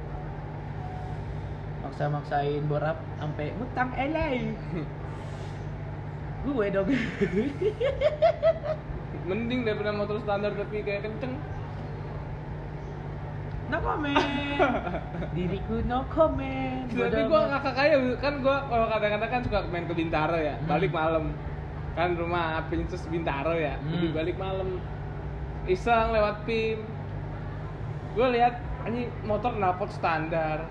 Maksa-maksain 1.84 2.64
borap 2.64 2.96
sampai 3.20 3.52
ngutang 3.54 3.92
elai. 3.94 4.56
Gue 6.42 6.66
dong. 6.72 6.88
Mending 9.28 9.68
daripada 9.68 9.92
motor 9.92 10.16
standar 10.24 10.56
tapi 10.56 10.80
kayak 10.80 11.04
kenceng 11.04 11.36
no 13.66 13.78
comment. 13.78 14.16
Diriku 15.36 15.82
no 15.84 16.06
comment. 16.06 16.86
Tapi 16.86 17.18
amat. 17.20 17.48
kakak 17.52 17.74
kaya 17.74 17.96
kan 18.16 18.34
gua 18.38 18.56
kalau 18.64 18.86
kadang-kadang 18.86 19.30
kan 19.30 19.40
suka 19.42 19.58
main 19.68 19.84
ke 19.84 19.94
Bintaro 19.94 20.38
ya 20.38 20.54
Hmm. 20.56 20.68
balik 20.68 20.90
malam. 20.90 21.24
Kan 21.92 22.14
rumah 22.14 22.60
Princess 22.66 23.02
Bintaro 23.06 23.52
ya 23.52 23.74
Hmm. 23.76 23.90
jadi 23.90 24.06
balik 24.12 24.36
malam. 24.36 24.78
Iseng 25.66 26.14
lewat 26.14 26.46
PIM 26.46 26.78
gue 28.14 28.28
lihat 28.32 28.56
ini 28.86 29.10
motor 29.22 29.52
knalpot 29.52 29.90
standar. 29.90 30.64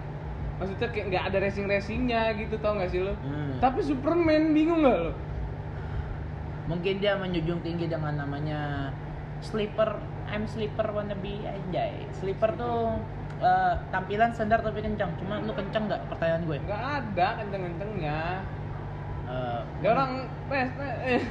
Maksudnya 0.55 0.87
kayak 0.87 1.05
nggak 1.11 1.23
ada 1.27 1.37
racing 1.37 1.67
racingnya 1.67 2.31
gitu 2.33 2.55
tau 2.57 2.79
gak 2.79 2.87
sih 2.87 3.03
lo? 3.03 3.11
Hmm. 3.19 3.59
tapi 3.59 3.83
Superman 3.83 4.49
bingung 4.49 4.81
gak 4.81 4.99
lo? 5.01 5.11
Mungkin 6.65 6.97
dia 6.97 7.13
menjunjung 7.13 7.59
tinggi 7.59 7.85
dengan 7.85 8.17
namanya 8.17 8.89
sleeper 9.43 9.99
I'm 10.29 10.45
sleeper 10.49 10.87
wannabe 10.89 11.45
anjay. 11.45 12.05
Sleeper 12.15 12.55
tuh 12.57 12.99
eh, 13.41 13.73
tampilan 13.89 14.31
standar 14.33 14.61
tapi 14.61 14.81
kencang. 14.81 15.11
Cuma 15.21 15.41
lu 15.41 15.53
kencang 15.53 15.89
nggak 15.89 16.01
pertanyaan 16.11 16.43
gue? 16.45 16.57
Nggak 16.65 16.83
ada 17.01 17.27
kenceng-kencengnya. 17.41 18.19
Eh, 19.25 19.59
dia 19.81 19.89
orang 19.89 20.11
pes 20.45 20.69
eh. 20.77 21.17
eh, 21.17 21.21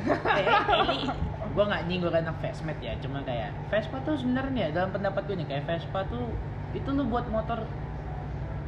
gue 1.55 1.65
nggak 1.65 1.83
nyinggung 1.87 2.15
anak 2.15 2.37
Vespa 2.43 2.73
ya. 2.83 2.99
Cuma 2.99 3.23
kayak 3.23 3.55
Vespa 3.71 4.03
tuh 4.03 4.19
sebenarnya 4.19 4.75
dalam 4.75 4.91
pendapat 4.91 5.23
gue 5.31 5.37
nih 5.39 5.49
kayak 5.49 5.65
Vespa 5.71 6.03
tuh 6.11 6.35
itu 6.75 6.91
lu 6.91 7.07
buat 7.07 7.31
motor 7.31 7.63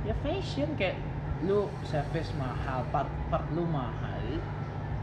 ya 0.07 0.15
fashion 0.23 0.71
kayak 0.79 0.95
lu 1.43 1.67
service 1.83 2.31
mahal 2.39 2.87
part 2.95 3.11
part 3.29 3.45
lu 3.53 3.67
mahal 3.67 4.16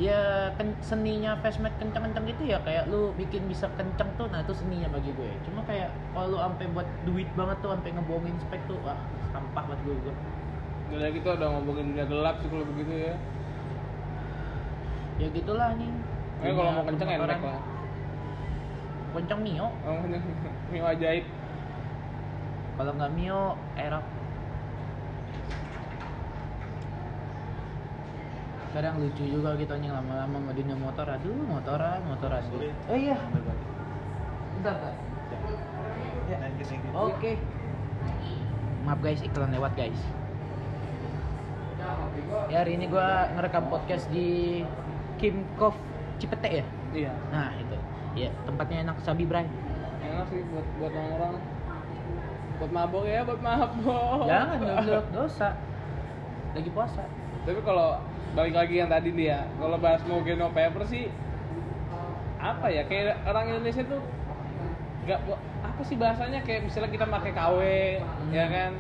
ya 0.01 0.49
ken- 0.57 0.79
seninya 0.81 1.37
Vespa 1.37 1.69
kencang-kencang 1.77 2.25
gitu 2.25 2.49
ya 2.49 2.57
kayak 2.65 2.89
lu 2.89 3.13
bikin 3.13 3.45
bisa 3.45 3.69
kencang 3.77 4.09
tuh 4.17 4.25
nah 4.33 4.41
itu 4.41 4.53
seninya 4.57 4.89
bagi 4.89 5.13
gue. 5.13 5.31
Cuma 5.45 5.61
kayak 5.69 5.93
kalau 6.13 6.33
lu 6.33 6.37
sampai 6.41 6.65
buat 6.73 6.87
duit 7.05 7.29
banget 7.37 7.57
tuh 7.61 7.69
sampai 7.69 7.89
ngebohongin 7.93 8.35
spek 8.41 8.61
tuh 8.65 8.81
wah 8.81 8.97
sampah 9.29 9.63
buat 9.69 9.79
gue 9.85 9.95
gue. 10.01 10.15
Udah 10.97 11.09
gitu 11.13 11.27
udah 11.29 11.47
ngomongin 11.57 11.85
dunia 11.93 12.05
gelap 12.09 12.35
sih 12.41 12.49
kalau 12.49 12.65
begitu 12.73 12.93
ya. 13.13 13.15
Ya 15.21 15.27
gitulah 15.29 15.77
nih 15.77 15.91
Eh 16.43 16.51
kalau 16.51 16.71
mau 16.73 16.83
kenceng 16.89 17.09
enak 17.13 17.39
lah. 17.39 17.59
Kencang 19.13 19.39
mio. 19.45 19.67
Oh, 19.85 19.97
kenceng 20.01 20.23
Mio 20.73 20.83
ajaib. 20.89 21.25
Kalau 22.73 22.91
nggak 22.97 23.11
mio 23.13 23.53
aerob 23.77 24.01
kadang 28.73 28.97
lucu 28.97 29.23
juga 29.29 29.53
gitu 29.61 29.69
anjing 29.69 29.93
lama-lama 29.93 30.33
sama 30.41 30.51
dunia 30.57 30.73
motor 30.73 31.05
aduh 31.05 31.45
motoran 31.45 32.01
motoran. 32.09 32.41
Gitu. 32.49 32.73
oh 32.89 32.97
iya. 32.97 33.17
Bentar 34.57 34.75
Kak. 34.81 34.95
Ya. 36.25 36.37
oke. 36.97 37.31
Maaf 38.83 38.99
guys 39.05 39.21
iklan 39.21 39.53
lewat 39.53 39.77
guys. 39.77 40.01
Ya 42.49 42.65
hari 42.65 42.81
ini 42.81 42.89
gua 42.89 43.29
ngerekam 43.37 43.69
podcast 43.69 44.09
di 44.09 44.65
Kim 45.21 45.45
Kof 45.61 45.77
Cipete 46.17 46.65
ya? 46.65 46.65
Iya. 46.97 47.13
Nah 47.29 47.53
itu. 47.61 47.77
Ya 48.17 48.33
tempatnya 48.49 48.89
enak 48.89 48.97
sabi 49.05 49.29
bray. 49.29 49.45
Enak 50.01 50.25
sih 50.33 50.41
buat 50.49 50.65
buat 50.81 50.91
nongkrong. 50.97 51.37
Buat 52.57 52.71
mabok 52.73 53.05
ya 53.05 53.21
buat 53.21 53.37
mabok. 53.37 54.25
Jangan 54.25 54.57
dong 54.65 55.07
dosa. 55.13 55.53
Lagi 56.57 56.69
puasa. 56.73 57.05
Tapi 57.43 57.59
kalau 57.61 58.01
balik 58.33 58.53
lagi 58.53 58.75
yang 58.75 58.89
tadi 58.89 59.09
nih 59.09 59.27
ya. 59.29 59.41
Kalau 59.55 59.77
bahas 59.77 60.01
mau 60.03 60.21
Geno 60.21 60.49
Paper 60.49 60.83
sih 60.85 61.05
apa 62.37 62.67
ya 62.67 62.83
kayak 62.83 63.23
orang 63.23 63.45
Indonesia 63.49 63.83
tuh 63.83 64.01
nggak 65.03 65.19
apa 65.63 65.81
sih 65.83 65.95
bahasanya? 65.95 66.39
Kayak 66.41 66.61
misalnya 66.65 66.91
kita 66.91 67.05
pakai 67.05 67.31
KW 67.31 67.59
ya 68.31 68.45
kan? 68.47 68.71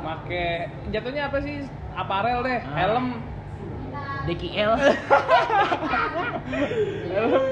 Pakai 0.00 0.48
jatuhnya 0.88 1.28
apa 1.28 1.38
sih? 1.40 1.66
Aparel 1.90 2.40
deh 2.40 2.60
Ah. 2.62 2.76
helm. 2.78 3.06
DKL 4.20 4.72
helm. 7.10 7.44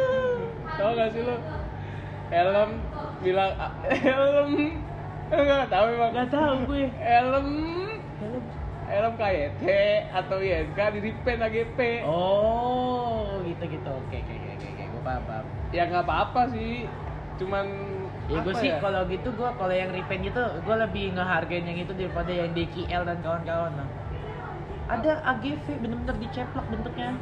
Tau 0.79 0.91
gak 0.95 1.11
sih 1.11 1.23
lu? 1.25 1.37
Helm 2.29 2.71
bilang 3.19 3.53
helm. 4.07 4.51
Nggak 5.29 5.67
tahu 5.69 5.87
emang. 5.91 6.11
Nggak 6.15 6.31
tahu 6.31 6.57
gue. 6.69 6.87
Helm. 6.95 7.49
Helm 8.99 9.15
KYT 9.15 9.63
atau 10.11 10.43
INK 10.43 10.79
di 10.99 10.99
repaint 11.07 11.41
AGP 11.47 11.79
oh 12.03 13.39
gitu 13.47 13.65
gitu. 13.71 13.91
Oke 13.95 14.19
oke 14.19 14.35
oke 14.35 14.51
oke 14.59 14.83
gue 14.91 15.03
paham 15.07 15.23
paham. 15.23 15.45
Ya 15.71 15.83
nggak 15.87 16.03
apa-apa 16.03 16.43
sih. 16.51 16.91
Cuman 17.39 17.67
ya 18.27 18.43
gue 18.43 18.53
apa 18.53 18.61
sih 18.61 18.71
kalau 18.83 19.07
gitu 19.07 19.29
gue 19.31 19.51
kalau 19.55 19.75
yang 19.75 19.95
repaint 19.95 20.27
gitu 20.27 20.43
gue 20.43 20.77
lebih 20.77 21.15
ngehargain 21.15 21.65
yang 21.65 21.79
itu 21.79 21.93
daripada 21.95 22.29
yang 22.35 22.51
DKL 22.53 23.03
dan 23.07 23.19
kawan-kawan 23.23 23.73
lah 23.79 23.89
ada 24.89 25.21
AGV 25.37 25.85
bener-bener 25.85 26.17
diceplok 26.17 26.65
bentuknya. 26.73 27.13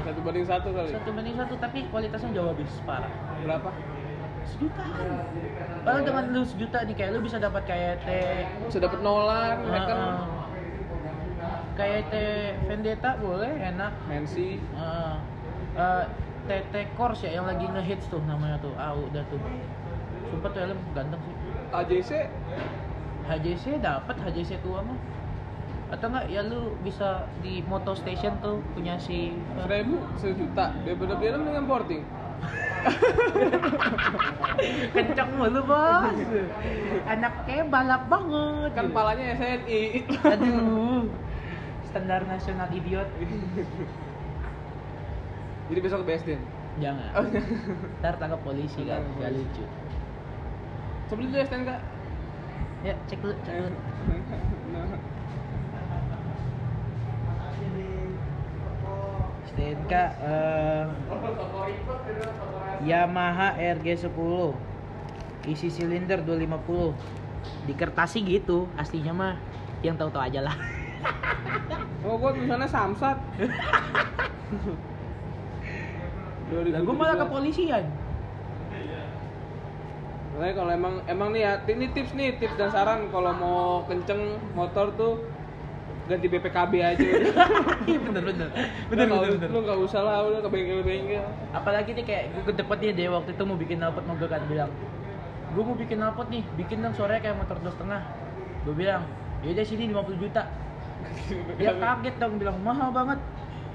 Satu 0.00 0.20
banding 0.24 0.46
satu 0.48 0.68
kali. 0.72 0.88
Satu 0.96 1.10
banding 1.12 1.36
satu 1.36 1.54
tapi 1.60 1.78
kualitasnya 1.92 2.30
jauh 2.32 2.48
lebih 2.56 2.64
parah 2.88 3.12
berapa? 3.44 3.70
Sejuta 4.40 4.84
Padahal 5.84 6.00
dengan 6.08 6.24
lu 6.32 6.42
sejuta 6.48 6.80
nih 6.88 6.96
kayak 6.96 7.10
lu 7.12 7.20
bisa 7.20 7.36
dapat 7.36 7.62
kayak 7.68 8.00
T. 8.08 8.08
Bisa 8.72 8.80
dapet 8.80 9.04
Nolan 9.04 9.60
ya 9.68 9.80
kan 9.84 9.98
Heeh. 10.00 10.49
Kayak 11.80 12.12
T 12.12 12.14
Vendetta 12.68 13.16
boleh 13.16 13.52
enak. 13.56 13.92
Mensi 14.04 14.60
Heeh. 14.60 15.16
Eh, 15.80 16.04
TT 16.44 16.74
Corse 16.98 17.30
ya 17.30 17.40
yang 17.40 17.46
lagi 17.46 17.64
ngehits 17.64 18.10
tuh 18.10 18.20
namanya 18.28 18.60
tuh 18.60 18.74
ah 18.76 18.92
udah 18.92 19.24
tuh. 19.32 19.40
Sumpah 20.28 20.50
tuh 20.52 20.60
helm 20.60 20.78
ganteng 20.92 21.20
sih. 21.24 21.34
AJC 21.70 22.10
HJC 23.30 23.64
dapat 23.80 24.16
HJC 24.20 24.60
tua 24.60 24.84
mah. 24.84 24.98
Atau 25.90 26.06
enggak 26.12 26.30
ya 26.30 26.44
lu 26.44 26.76
bisa 26.86 27.26
di 27.42 27.66
moto 27.66 27.96
station 27.96 28.36
tuh 28.44 28.60
punya 28.76 29.00
si 29.00 29.32
seribu 29.56 29.96
sejuta. 30.20 30.76
Daripada 30.84 31.16
beli 31.16 31.32
helm 31.32 31.48
dengan 31.48 31.64
porting 31.64 32.04
kenceng 34.96 35.30
mulu 35.36 35.60
bos. 35.68 36.16
Anaknya 37.12 37.68
balap 37.68 38.08
banget. 38.08 38.70
Kan 38.72 38.88
palanya 38.96 39.36
SNI 39.36 40.08
aduh 40.24 41.04
standar 41.90 42.22
nasional 42.24 42.70
idiot. 42.70 43.10
Jadi 45.70 45.78
besok 45.82 46.02
ke 46.02 46.14
BSD 46.14 46.30
jangan. 46.78 47.10
Ntar 48.00 48.14
tangkap 48.18 48.40
polisi 48.46 48.86
kan 48.86 49.02
gak 49.18 49.32
lucu. 49.34 49.64
Coba 51.10 51.20
dulu 51.26 51.36
STNK 51.42 51.70
ya 52.80 52.94
cek 53.10 53.18
dulu 53.18 53.34
cek 53.42 53.54
dulu. 53.58 53.78
STNK 59.50 59.92
eh, 60.22 60.84
Yamaha 62.86 63.58
RG10 63.58 64.18
isi 65.50 65.68
silinder 65.72 66.22
250 66.22 67.66
di 67.66 67.72
kertasi 67.74 68.22
gitu 68.22 68.70
aslinya 68.78 69.14
mah. 69.14 69.36
Yang 69.80 69.96
tahu-tahu 69.96 70.28
aja 70.28 70.40
lah 70.44 70.56
oh 72.04 72.14
gua 72.16 72.30
tulisannya 72.32 72.68
Samsat. 72.68 73.18
Lah 76.50 76.80
gue 76.82 76.94
malah 76.94 77.14
kepolisian 77.16 77.84
Makanya 80.30 80.54
kalau 80.54 80.70
emang 80.72 80.94
emang 81.06 81.28
nih 81.30 81.42
ya, 81.42 81.52
ini 81.66 81.86
tips 81.90 82.14
nih, 82.14 82.38
tips 82.38 82.54
dan 82.54 82.70
saran 82.70 83.10
kalau 83.10 83.34
mau 83.34 83.62
kenceng 83.84 84.18
motor 84.54 84.94
tuh 84.94 85.18
ganti 86.06 86.26
BPKB 86.26 86.72
aja. 86.80 87.02
iya 87.90 87.98
bener 87.98 88.22
bener. 88.24 88.48
Lu 88.90 88.94
nggak- 88.94 89.50
Lu 89.50 89.58
nggak 89.62 89.78
usah 89.84 90.00
lah, 90.02 90.26
udah 90.26 90.40
ke 90.42 90.48
bengkel-bengkel. 90.48 91.22
apalagi 91.50 91.94
nih 91.94 92.04
kayak 92.06 92.24
gue 92.34 92.42
ke 92.46 92.52
depan 92.56 92.76
dia 92.78 92.92
dia 92.94 93.08
waktu 93.10 93.30
itu 93.34 93.42
mau 93.42 93.58
bikin 93.58 93.78
knalpot 93.78 94.06
mobil 94.06 94.26
kan 94.26 94.42
bilang 94.46 94.70
gue 95.50 95.62
mau 95.66 95.74
bikin 95.74 95.98
knalpot 95.98 96.26
nih 96.30 96.42
bikin 96.54 96.78
dong 96.78 96.94
suaranya 96.94 97.20
kayak 97.26 97.36
motor 97.38 97.56
dua 97.58 97.72
setengah. 97.74 98.02
Gue 98.66 98.74
bilang 98.74 99.02
ya 99.42 99.50
udah 99.50 99.66
sini 99.66 99.90
50 99.90 100.14
juta 100.18 100.42
dia 101.58 101.72
kaget 101.76 102.14
dong 102.18 102.34
bilang 102.38 102.58
mahal 102.62 102.90
banget. 102.90 103.18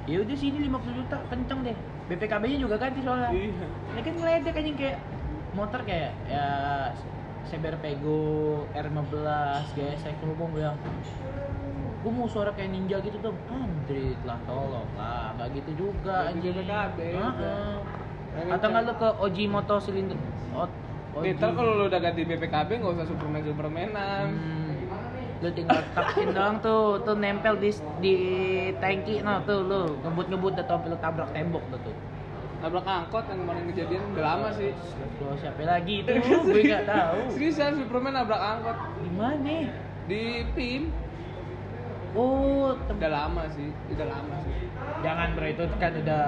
Ya 0.06 0.22
udah 0.22 0.38
sini 0.38 0.70
50 0.70 1.00
juta 1.02 1.18
kenceng 1.30 1.60
deh. 1.66 1.78
BPKB 2.06 2.44
nya 2.46 2.60
juga 2.62 2.76
ganti 2.78 3.02
soalnya. 3.02 3.34
Iya. 3.34 3.66
ini 3.98 4.02
kan 4.06 4.14
ngeledek 4.22 4.54
anjing 4.54 4.78
kayak 4.78 4.98
motor 5.58 5.82
kayak 5.82 6.14
ya 6.30 6.48
Saber 7.46 7.78
Pego 7.82 8.66
R15 8.74 9.14
GSX 9.74 10.16
lu 10.26 10.34
mau 10.38 10.50
bilang 10.50 10.78
gue 12.06 12.12
mau 12.14 12.30
suara 12.30 12.54
kayak 12.54 12.70
ninja 12.70 13.02
gitu 13.02 13.18
dong. 13.18 13.38
Android 13.50 14.20
lah 14.30 14.38
tolong 14.46 14.90
lah. 14.94 15.34
Nggak 15.34 15.50
gitu 15.58 15.72
juga 15.90 16.30
Ganti 16.30 16.54
anjing. 16.54 16.54
BPKB, 16.54 17.00
atau 18.52 18.68
nggak 18.68 18.84
lu 18.84 18.94
ke 19.00 19.10
Oji 19.26 19.44
Moto 19.50 19.76
silinder 19.82 20.20
ntar 21.16 21.56
kalau 21.56 21.72
lu 21.80 21.84
udah 21.88 22.00
ganti 22.04 22.28
BPKB 22.28 22.70
nggak 22.84 22.94
usah 23.00 23.08
Superman 23.08 23.42
Supermanan. 23.48 24.26
Hmm. 24.36 24.65
Lu 25.44 25.50
tinggal 25.52 25.84
takin 25.92 26.32
doang 26.32 26.56
tuh 26.64 27.00
tuh 27.04 27.16
nempel 27.20 27.60
di 27.60 27.70
di 28.00 28.16
tangki 28.80 29.20
no 29.20 29.44
tuh 29.44 29.60
lu 29.62 29.82
ngebut 30.00 30.32
ngebut 30.32 30.54
atau 30.58 30.80
lu 30.88 30.96
tabrak 30.98 31.30
tembok 31.36 31.64
tuh 31.72 31.82
tuh 31.92 31.96
Nabrak 32.56 32.88
angkot 32.88 33.28
yang 33.30 33.40
kemarin 33.46 33.64
kejadian 33.70 34.02
udah 34.16 34.24
lama 34.26 34.48
sih. 34.50 34.72
Bro, 35.20 35.38
siapa 35.38 35.60
lagi 35.68 36.02
itu 36.02 36.10
gue 36.50 36.62
nggak 36.66 36.88
tahu 36.88 37.18
Seriusan 37.36 37.78
Superman 37.78 38.16
nabrak 38.16 38.42
angkot 38.42 38.78
di 39.04 39.10
mana 39.12 39.58
di 40.08 40.22
PIM. 40.56 40.84
oh 42.16 42.74
Udah 42.74 43.12
lama 43.12 43.44
sih, 43.52 43.70
udah 43.92 44.08
lama 44.08 44.36
sih. 44.42 44.72
jangan 45.04 45.36
bro 45.36 45.46
itu 45.46 45.64
kan 45.78 45.92
udah 46.00 46.26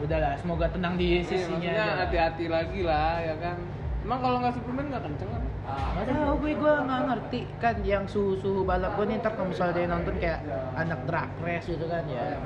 udah 0.00 0.18
lah 0.22 0.32
semoga 0.38 0.70
tenang 0.70 0.94
di 0.96 1.20
Iya, 1.20 1.28
sisinya 1.28 2.06
hati-hati 2.06 2.46
lagi 2.46 2.80
lah 2.86 3.20
ya 3.20 3.34
kan. 3.42 3.56
Emang 4.00 4.18
kalau 4.22 4.36
nggak 4.40 4.54
Superman 4.56 4.86
nggak 4.88 5.02
kenceng 5.02 5.28
kan? 5.28 5.44
Gak 5.70 6.06
tahu 6.08 6.34
gue 6.42 6.52
gue 6.56 6.72
nggak 6.86 7.02
ngerti 7.12 7.40
kan 7.60 7.76
yang 7.84 8.04
suhu 8.08 8.32
suhu 8.40 8.60
balap 8.64 8.96
gue 8.96 9.04
nih 9.10 9.16
ntar 9.20 9.36
kalau 9.36 9.52
misalnya 9.52 9.74
dia 9.76 9.86
nonton 9.86 10.14
kayak 10.16 10.40
anak 10.74 11.00
drag 11.04 11.30
race 11.44 11.66
gitu 11.68 11.84
kan 11.86 12.04
ya. 12.08 12.40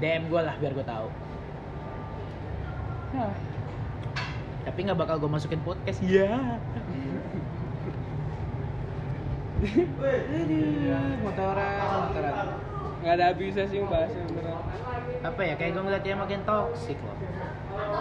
DM 0.00 0.32
gue 0.32 0.40
lah 0.40 0.54
biar 0.56 0.72
gue 0.72 0.86
tahu. 0.86 1.08
Hah. 3.10 3.34
tapi 4.60 4.86
nggak 4.86 5.00
bakal 5.02 5.16
gue 5.18 5.30
masukin 5.32 5.58
podcast 5.66 5.98
ya. 6.04 6.60
Aduh, 9.60 11.16
motoran 11.20 12.06
motoran. 12.08 12.46
Nggak 13.00 13.14
ada 13.16 13.24
habisnya 13.32 13.64
sih 13.68 13.80
bahasnya 13.84 14.24
beneran. 14.28 14.64
apa 15.20 15.40
ya 15.44 15.54
kayak 15.56 15.72
gue 15.76 15.82
ngeliatnya 15.84 16.16
makin 16.16 16.40
toxic 16.48 16.96
loh. 17.00 17.16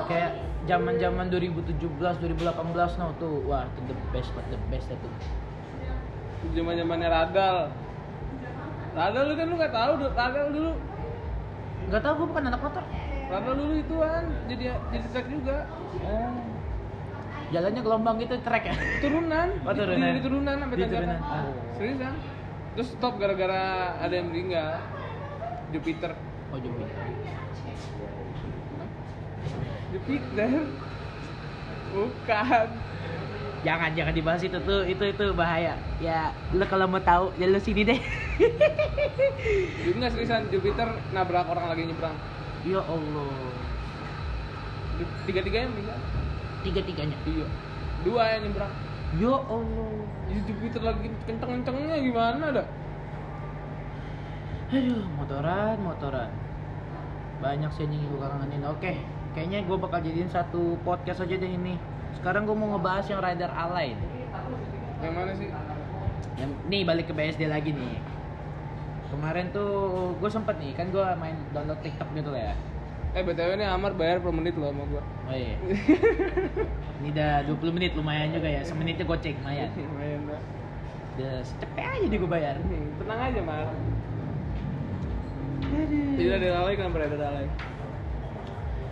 Kayak 0.07 0.48
zaman 0.69 0.93
zaman 1.01 1.25
2017 1.33 1.81
2018 1.81 3.01
no 3.01 3.07
tuh. 3.17 3.41
Wah 3.49 3.65
itu 3.65 3.81
the 3.89 3.95
best 4.13 4.29
but 4.37 4.45
the 4.53 4.59
best 4.69 4.85
itu. 4.93 5.09
Zaman 6.53 6.77
zamannya 6.77 7.09
radal 7.09 7.57
radal 8.93 9.23
lu 9.25 9.33
kan 9.33 9.45
lu 9.49 9.55
nggak 9.57 9.73
tahu 9.73 9.91
radal 10.13 10.45
dulu. 10.53 10.71
Nggak 11.89 12.01
tahu 12.05 12.13
gue 12.21 12.27
bukan 12.29 12.43
anak 12.53 12.61
motor. 12.61 12.83
Radal 13.33 13.53
dulu 13.57 13.73
ituan 13.81 14.23
jadi 14.45 14.63
jadi 14.93 15.07
track 15.09 15.27
juga. 15.33 15.57
Oh. 16.05 16.37
Jalannya 17.49 17.81
gelombang 17.81 18.15
gitu 18.21 18.37
trek 18.45 18.63
ya? 18.69 18.77
Turunan. 19.01 19.49
Oh, 19.65 19.73
Di- 19.73 19.79
turunan. 19.81 20.09
di, 20.13 20.21
turunan 20.21 20.55
sampai 20.61 20.75
tanjakan. 20.85 21.17
Oh. 21.17 21.53
seriusan 21.73 22.13
terus 22.77 22.93
stop 22.93 23.17
gara-gara 23.17 23.97
ada 23.97 24.13
yang 24.13 24.29
meninggal. 24.29 24.77
Jupiter. 25.73 26.13
Oh 26.49 26.57
Jupiter 26.61 26.89
Jupiter 29.89 30.69
bukan. 31.89 32.67
Jangan 33.59 33.91
jangan 33.91 34.13
dibahas 34.15 34.41
itu 34.45 34.57
tuh. 34.63 34.87
Itu 34.87 35.03
itu 35.03 35.25
bahaya. 35.35 35.75
Ya 35.99 36.31
lu 36.55 36.63
kalau 36.69 36.87
mau 36.87 37.01
tahu 37.01 37.33
ya 37.35 37.49
lu 37.49 37.59
sini 37.59 37.83
deh. 37.83 37.99
Nggak 39.97 40.11
seriusan 40.15 40.47
Jupiter 40.47 40.87
nabrak 41.11 41.49
orang 41.49 41.73
lagi 41.73 41.89
nyebrang. 41.89 42.15
ya 42.63 42.79
allah. 42.83 43.51
Tiga 45.27 45.39
tiganya 45.43 45.67
meninggal. 45.71 45.99
tiga 46.59 46.81
tiganya 46.83 47.17
Iya. 47.23 47.47
Dua 48.03 48.23
yang 48.35 48.41
nyebrang. 48.47 48.73
ya 49.19 49.35
allah. 49.35 49.91
Ini 50.29 50.41
Jupiter 50.45 50.81
lagi 50.85 51.07
kenceng-kencengnya 51.27 51.97
gimana 51.99 52.45
dah? 52.55 52.67
aduh 54.69 55.01
motoran 55.17 55.81
motoran. 55.81 56.29
Banyak 57.41 57.73
sih 57.73 57.89
yang 57.89 58.05
gue 58.05 58.21
kangenin. 58.21 58.61
Oke 58.69 59.01
kayaknya 59.31 59.61
gue 59.61 59.77
bakal 59.77 59.99
jadiin 59.99 60.27
satu 60.27 60.77
podcast 60.81 61.21
aja 61.21 61.35
deh 61.35 61.51
ini 61.51 61.77
sekarang 62.15 62.43
gue 62.43 62.53
mau 62.53 62.73
ngebahas 62.73 63.05
yang 63.05 63.19
rider 63.19 63.47
alay 63.47 63.93
Yang 64.99 65.13
mana 65.13 65.31
sih? 65.33 65.47
yang 66.35 66.51
nih 66.65 66.81
balik 66.83 67.07
ke 67.07 67.13
BSD 67.13 67.45
lagi 67.45 67.71
nih 67.71 67.99
kemarin 69.09 69.49
tuh 69.49 69.69
gue 70.13 70.29
sempet 70.29 70.55
nih 70.57 70.71
kan 70.73 70.87
gue 70.87 71.01
main 71.15 71.35
download 71.49 71.79
TikTok 71.79 72.09
gitu 72.13 72.31
lah 72.31 72.51
ya 72.51 72.55
Eh 73.09 73.25
BTW 73.25 73.57
ini 73.57 73.65
Amar 73.65 73.97
bayar 73.97 74.21
per 74.21 74.29
menit 74.29 74.53
loh 74.53 74.69
sama 74.69 74.85
gua. 74.85 75.01
oh 75.01 75.33
iya 75.33 75.57
ini 77.01 77.09
udah 77.09 77.41
20 77.49 77.73
menit 77.73 77.97
lumayan 77.97 78.29
juga 78.29 78.45
ya 78.45 78.61
semenitnya 78.61 79.01
goceng 79.01 79.33
lumayan 79.41 79.65
Lumayan 79.81 80.19
dah. 80.29 80.41
udah 81.17 81.33
secepet 81.41 81.81
aja 81.81 82.05
deh 82.05 82.17
gue 82.17 82.29
bayar 82.29 82.55
Tenang 83.01 83.19
aja 83.19 83.41
Mar. 83.41 83.65
Tidak 86.15 86.35
ada 86.35 86.47
alay 86.55 86.73
kan 86.75 86.89
berada 86.89 87.17
alay. 87.19 87.47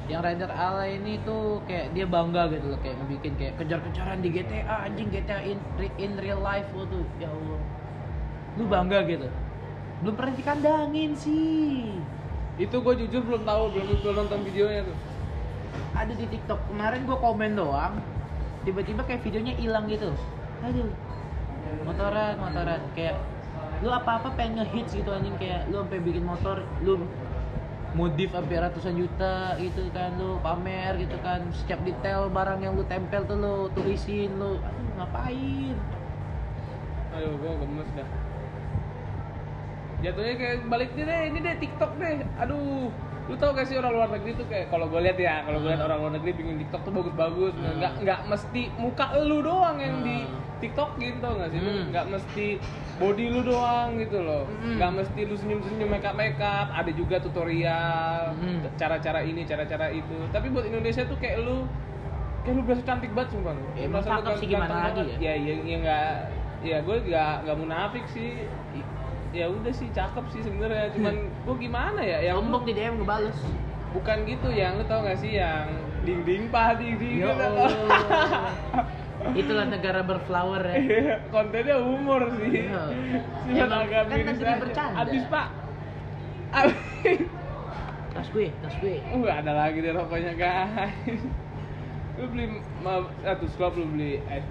Yang 0.08 0.24
rider 0.24 0.47
alay 0.47 0.95
ini 0.95 1.20
tuh 1.28 1.60
kayak 1.68 1.91
dia 1.91 2.08
bangga 2.08 2.47
gitu 2.47 2.72
loh 2.72 2.80
kayak 2.80 2.95
ngebikin 3.03 3.34
kayak 3.36 3.53
kejar-kejaran 3.60 4.24
di 4.24 4.30
GTA 4.32 4.88
anjing 4.88 5.12
GTA 5.12 5.43
in, 5.43 5.60
in 5.99 6.16
real 6.16 6.39
life 6.39 6.68
lo 6.72 6.88
tuh 6.88 7.03
ya 7.20 7.28
Allah. 7.28 7.60
Lu 8.55 8.64
bangga 8.72 9.03
gitu. 9.03 9.28
Belum 10.03 10.16
pernah 10.16 10.34
dikandangin 10.34 11.12
sih. 11.12 11.91
Itu 12.55 12.80
gue 12.80 12.93
jujur 13.05 13.22
belum 13.22 13.43
tahu, 13.43 13.64
belum 13.76 13.86
belum 14.01 14.16
nonton 14.26 14.39
videonya 14.47 14.88
tuh. 14.88 14.97
ada 15.97 16.14
di 16.14 16.26
TikTok 16.30 16.60
kemarin 16.70 17.05
gue 17.05 17.18
komen 17.18 17.51
doang 17.58 17.93
tiba-tiba 18.66 19.01
kayak 19.08 19.22
videonya 19.26 19.53
hilang 19.58 19.86
gitu 19.89 20.12
aduh. 20.62 20.89
Motoran 21.84 22.34
motoran 22.39 22.82
kayak 22.95 23.16
lu 23.84 23.89
apa-apa 23.93 24.34
pengen 24.34 24.66
ngehits 24.66 24.97
gitu 24.97 25.10
anjing 25.14 25.36
kayak 25.38 25.70
lu 25.70 25.84
sampai 25.86 26.01
bikin 26.01 26.26
motor 26.26 26.66
lu 26.82 27.05
modif 27.96 28.36
sampai 28.36 28.60
ratusan 28.60 29.00
juta 29.00 29.56
gitu 29.62 29.88
kan 29.96 30.12
lu 30.20 30.42
pamer 30.44 31.00
gitu 31.00 31.16
kan 31.24 31.46
setiap 31.56 31.80
detail 31.88 32.28
barang 32.28 32.60
yang 32.66 32.74
lu 32.76 32.84
tempel 32.84 33.24
tuh 33.24 33.38
lu 33.40 33.56
tulisin 33.72 34.36
lu 34.36 34.60
aduh 34.60 34.92
ngapain 35.00 35.78
Aduh, 37.18 37.34
gue 37.34 37.54
gemes 37.66 37.90
dah. 37.98 38.10
Jatuhnya 40.06 40.34
kayak 40.38 40.58
balik 40.70 40.94
deh, 40.94 41.02
deh, 41.02 41.22
ini 41.34 41.40
deh 41.42 41.56
TikTok 41.58 41.98
deh. 41.98 42.22
Aduh, 42.38 42.94
lu 43.28 43.36
tau 43.36 43.52
gak 43.52 43.68
sih 43.68 43.76
orang 43.76 43.92
luar 43.92 44.08
negeri 44.08 44.32
tuh 44.34 44.48
kayak 44.48 44.72
kalau 44.72 44.88
gue 44.88 45.04
lihat 45.04 45.20
ya, 45.20 45.44
kalau 45.44 45.60
gue 45.60 45.68
lihat 45.68 45.80
Hmm. 45.80 45.88
orang 45.90 46.00
luar 46.00 46.12
negeri 46.16 46.32
bikin 46.34 46.56
TikTok 46.58 46.82
tuh 46.82 46.94
bagus-bagus. 46.96 47.54
Hmm. 47.54 47.76
Nggak 47.76 47.94
nggak 48.02 48.20
mesti 48.26 48.62
muka 48.76 49.06
lu 49.20 49.38
doang 49.42 49.78
yang 49.78 49.96
di 50.00 50.18
Hmm. 50.24 50.40
TikTok 50.58 50.90
gitu 50.96 51.18
tau 51.20 51.36
gak 51.36 51.50
sih? 51.52 51.60
Hmm. 51.60 51.92
Nggak 51.92 52.06
mesti 52.08 52.48
body 52.98 53.26
lu 53.28 53.42
doang 53.44 53.90
gitu 53.96 54.18
loh. 54.20 54.48
Hmm. 54.48 54.76
Nggak 54.76 54.92
mesti 54.96 55.22
lu 55.24 55.36
senyum-senyum 55.36 55.90
make 55.90 56.04
up 56.04 56.16
make 56.16 56.40
up. 56.40 56.68
Ada 56.72 56.92
juga 56.92 57.20
tutorial, 57.20 58.32
Hmm. 58.34 58.64
cara-cara 58.74 59.20
ini, 59.22 59.44
cara-cara 59.44 59.92
itu. 59.92 60.18
Tapi 60.30 60.48
buat 60.48 60.64
Indonesia 60.64 61.04
tuh 61.04 61.18
kayak 61.18 61.44
lu 61.44 61.68
kayak 62.42 62.56
lu 62.56 62.62
berasa 62.64 62.84
cantik 62.86 63.12
banget 63.12 63.36
sumpah 63.36 63.52
lu. 63.52 63.64
Ya, 63.76 63.84
emang 63.86 64.02
cakep 64.02 64.34
sih, 64.40 64.48
gimana 64.48 64.76
lagi 64.88 65.04
ya? 65.04 65.18
Ya 65.20 65.34
ya 65.36 65.54
ya 65.62 65.76
nggak 65.78 66.12
ya 66.58 66.78
gue 66.82 66.98
nggak 67.06 67.34
nggak 67.44 67.58
munafik 67.60 68.06
sih 68.08 68.48
ya 69.32 69.46
udah 69.48 69.74
sih 69.74 69.88
cakep 69.92 70.26
sih 70.32 70.42
sebenarnya 70.42 70.88
cuman 70.96 71.16
gue 71.28 71.56
gimana 71.60 72.00
ya 72.00 72.18
yang 72.24 72.40
sombong 72.42 72.64
di 72.64 72.74
DM 72.74 73.02
ngebales 73.02 73.38
bukan 73.92 74.18
gitu 74.24 74.48
yang 74.52 74.78
lu 74.78 74.86
tau 74.86 75.02
gak 75.02 75.18
sih 75.18 75.36
yang 75.36 75.68
ding 76.04 76.22
ding 76.24 76.48
pah 76.48 76.76
ding 76.76 76.96
ding 76.96 77.24
ya 77.24 77.32
gitu. 77.32 77.48
Itulah 79.42 79.66
negara 79.66 80.06
berflower 80.06 80.62
ya 80.62 80.78
kontennya 81.34 81.82
humor 81.82 82.30
sih 82.38 82.70
Iya. 82.70 82.84
Cuman 83.50 83.66
Emang 83.66 83.82
agak 83.90 84.04
kan 84.06 84.14
miris 84.14 84.40
aja. 84.40 84.56
bercanda. 84.62 84.98
habis 85.02 85.24
pak 85.26 85.48
Habis. 86.48 86.78
tas 88.14 88.28
gue 88.34 88.48
tas 88.62 88.76
gue 88.78 88.98
uh 88.98 89.24
ada 89.30 89.52
lagi 89.54 89.78
deh 89.78 89.94
rokoknya 89.94 90.34
guys 90.34 91.22
lu 92.18 92.26
beli 92.34 92.46
satu 93.22 93.46
slop 93.54 93.78
lu 93.78 93.86
beli 93.90 94.18
es 94.26 94.46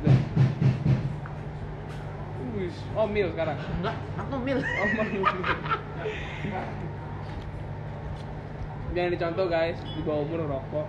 Wih, 2.56 2.72
oh 2.96 3.04
mil 3.04 3.28
sekarang 3.36 3.56
enggak 3.80 3.96
aku 4.16 4.34
mil 4.40 4.58
Oh, 4.80 4.88
mil. 5.04 5.22
Jangan 8.96 9.10
dicontoh 9.12 9.46
guys, 9.52 9.76
di 9.92 10.00
bawah 10.00 10.24
umur 10.24 10.40
rokok. 10.48 10.86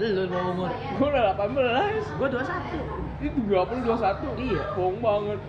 lu 0.00 0.24
bawa 0.24 0.44
umur 0.56 0.70
Gue 0.96 1.08
udah 1.12 1.36
18. 1.36 2.16
gue 2.16 2.28
21 2.32 3.20
Itu 3.20 3.38
20 3.52 3.84
21. 3.84 4.40
Iya. 4.40 4.64
Bohong 4.72 4.98
banget. 5.04 5.40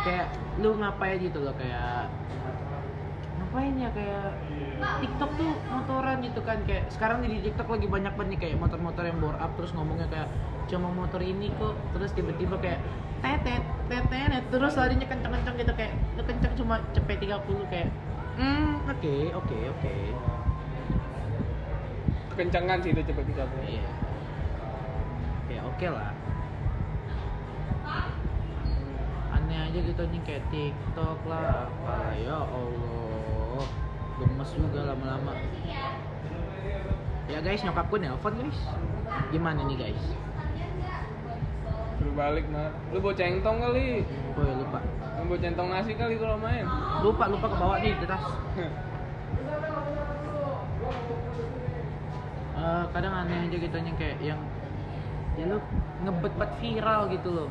kayak 0.00 0.26
lu 0.62 0.78
ngapain 0.78 1.18
gitu 1.18 1.42
loh 1.42 1.52
kayak 1.58 2.06
ngapain 3.50 3.74
ya 3.82 3.90
kayak 3.90 4.30
TikTok 5.02 5.30
tuh 5.34 5.50
motoran 5.74 6.22
gitu 6.22 6.38
kan 6.46 6.62
kayak 6.70 6.86
sekarang 6.86 7.26
di 7.26 7.42
TikTok 7.42 7.66
lagi 7.66 7.90
banyak 7.90 8.14
banget 8.14 8.30
nih 8.30 8.38
kayak 8.46 8.56
motor-motor 8.62 9.02
yang 9.02 9.18
bore 9.18 9.34
up 9.42 9.50
terus 9.58 9.74
ngomongnya 9.74 10.06
kayak 10.06 10.30
cuma 10.70 10.86
motor 10.94 11.18
ini 11.18 11.50
kok 11.58 11.74
terus 11.90 12.14
tiba-tiba 12.14 12.54
kayak 12.62 12.78
tetet 13.26 13.58
tetet 13.90 14.44
terus 14.54 14.78
larinya 14.78 15.02
kenceng-kenceng 15.02 15.56
gitu 15.58 15.72
kayak 15.74 15.98
lu 16.14 16.22
kenceng 16.22 16.54
cuma 16.54 16.78
cepet 16.94 17.18
30 17.26 17.66
kayak 17.66 17.90
hmm 18.38 18.86
oke 18.86 19.14
oke 19.34 19.58
oke. 19.74 19.94
Kencangan 22.38 22.78
sih 22.78 22.94
itu 22.94 23.02
cepet 23.02 23.24
bisa. 23.34 23.42
iya. 23.66 23.82
Ya 25.50 25.60
oke 25.66 25.86
lah. 25.90 26.14
Aneh 29.34 29.58
aja 29.58 29.78
gitu 29.82 30.02
nih 30.06 30.22
kayak 30.22 30.46
TikTok 30.54 31.18
lah 31.26 31.66
apa? 31.66 32.14
Ya 32.14 32.38
Allah 32.38 32.99
gemes 34.20 34.50
juga 34.52 34.80
lama-lama 34.86 35.34
ya 37.26 37.38
guys 37.40 37.62
nyokap 37.62 37.86
gue 37.88 38.00
nelfon 38.00 38.34
guys 38.36 38.60
gimana 39.30 39.60
nih 39.64 39.78
guys 39.78 40.04
Suruh 42.00 42.16
balik 42.16 42.48
mah. 42.48 42.72
Lu 42.96 43.04
bawa 43.04 43.12
centong 43.12 43.60
kali. 43.60 44.00
oh 44.32 44.40
ya 44.40 44.54
lupa 44.56 44.80
Lu 45.20 45.28
bawa 45.28 45.36
centong 45.36 45.68
nasi 45.68 45.92
kali 45.92 46.16
kalau 46.16 46.40
main. 46.40 46.64
lupa 47.04 47.28
lupa 47.28 47.44
ke 47.44 47.56
bawah 47.60 47.76
nih 47.76 47.92
di 47.92 48.06
tas 48.08 48.24
Eh, 52.60 52.84
kadang 52.92 53.14
aneh 53.24 53.48
aja 53.48 53.56
gitu 53.56 53.72
kayak 53.96 54.20
yang 54.20 54.40
ya 55.38 55.48
lu 55.48 55.56
ngebet 56.04 56.32
banget 56.36 56.52
viral 56.60 57.00
gitu 57.08 57.28
loh 57.32 57.48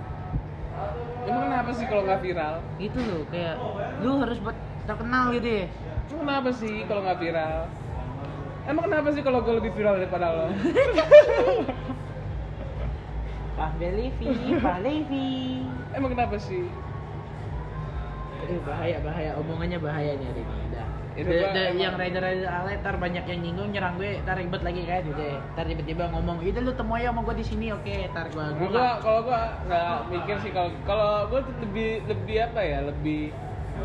Emang 1.26 1.50
kenapa 1.50 1.70
sih 1.74 1.86
kalau 1.90 2.06
nggak 2.06 2.22
viral? 2.22 2.56
gitu 2.78 3.00
loh 3.02 3.22
kayak 3.34 3.58
lu 4.06 4.22
harus 4.22 4.38
buat 4.38 4.54
terkenal 4.86 5.34
gitu 5.34 5.50
ya 5.50 5.66
Emang 6.10 6.26
kenapa 6.26 6.50
sih 6.52 6.86
kalau 6.86 7.02
nggak 7.04 7.20
viral? 7.20 7.60
Emang 8.66 8.84
kenapa 8.84 9.08
sih 9.10 9.22
kalau 9.22 9.40
gue 9.42 9.54
lebih 9.56 9.72
viral 9.72 9.96
daripada 9.98 10.28
lo? 10.32 10.46
Pak 13.56 13.72
Belivi, 13.76 14.28
Pak 14.58 14.78
Levi. 14.82 15.62
Emang 15.92 16.10
kenapa 16.10 16.36
sih? 16.40 16.64
Aduh 18.40 18.62
bahaya 18.64 18.98
bahaya 19.00 19.32
omongannya 19.36 19.78
bahaya 19.78 20.16
nih 20.16 20.26
hari 20.26 20.42
ini. 20.42 20.56
Udah. 20.66 20.88
Itu 21.12 21.28
Da- 21.28 21.36
gua 21.36 21.50
da- 21.52 21.68
emang- 21.68 21.82
yang 21.84 21.96
rider 22.00 22.22
rider 22.24 22.48
alay 22.48 22.76
ntar 22.80 22.96
banyak 22.96 23.24
yang 23.28 23.40
nyinggung 23.44 23.70
nyerang 23.70 24.00
gue, 24.00 24.24
ntar 24.24 24.40
ribet 24.40 24.62
lagi 24.64 24.82
kan 24.88 25.02
gitu. 25.04 25.24
Ntar 25.54 25.66
tiba-tiba 25.68 26.04
ngomong, 26.10 26.38
itu 26.40 26.58
lu 26.58 26.72
temu 26.72 26.94
aja 26.96 27.12
sama 27.12 27.22
gue 27.22 27.36
di 27.36 27.46
sini, 27.46 27.68
oke. 27.70 27.84
Gue 27.84 28.08
Kalau 28.16 28.56
gue 28.56 28.70
gua 28.72 28.90
kalau 28.98 29.20
gua 29.22 29.42
nggak 29.68 29.84
mikir 30.08 30.36
sih 30.40 30.52
kalau 30.56 30.72
kalau 30.88 31.28
tuh 31.28 31.44
lebih 31.60 32.02
lebih 32.08 32.38
apa 32.42 32.62
ya 32.64 32.80
lebih 32.82 33.36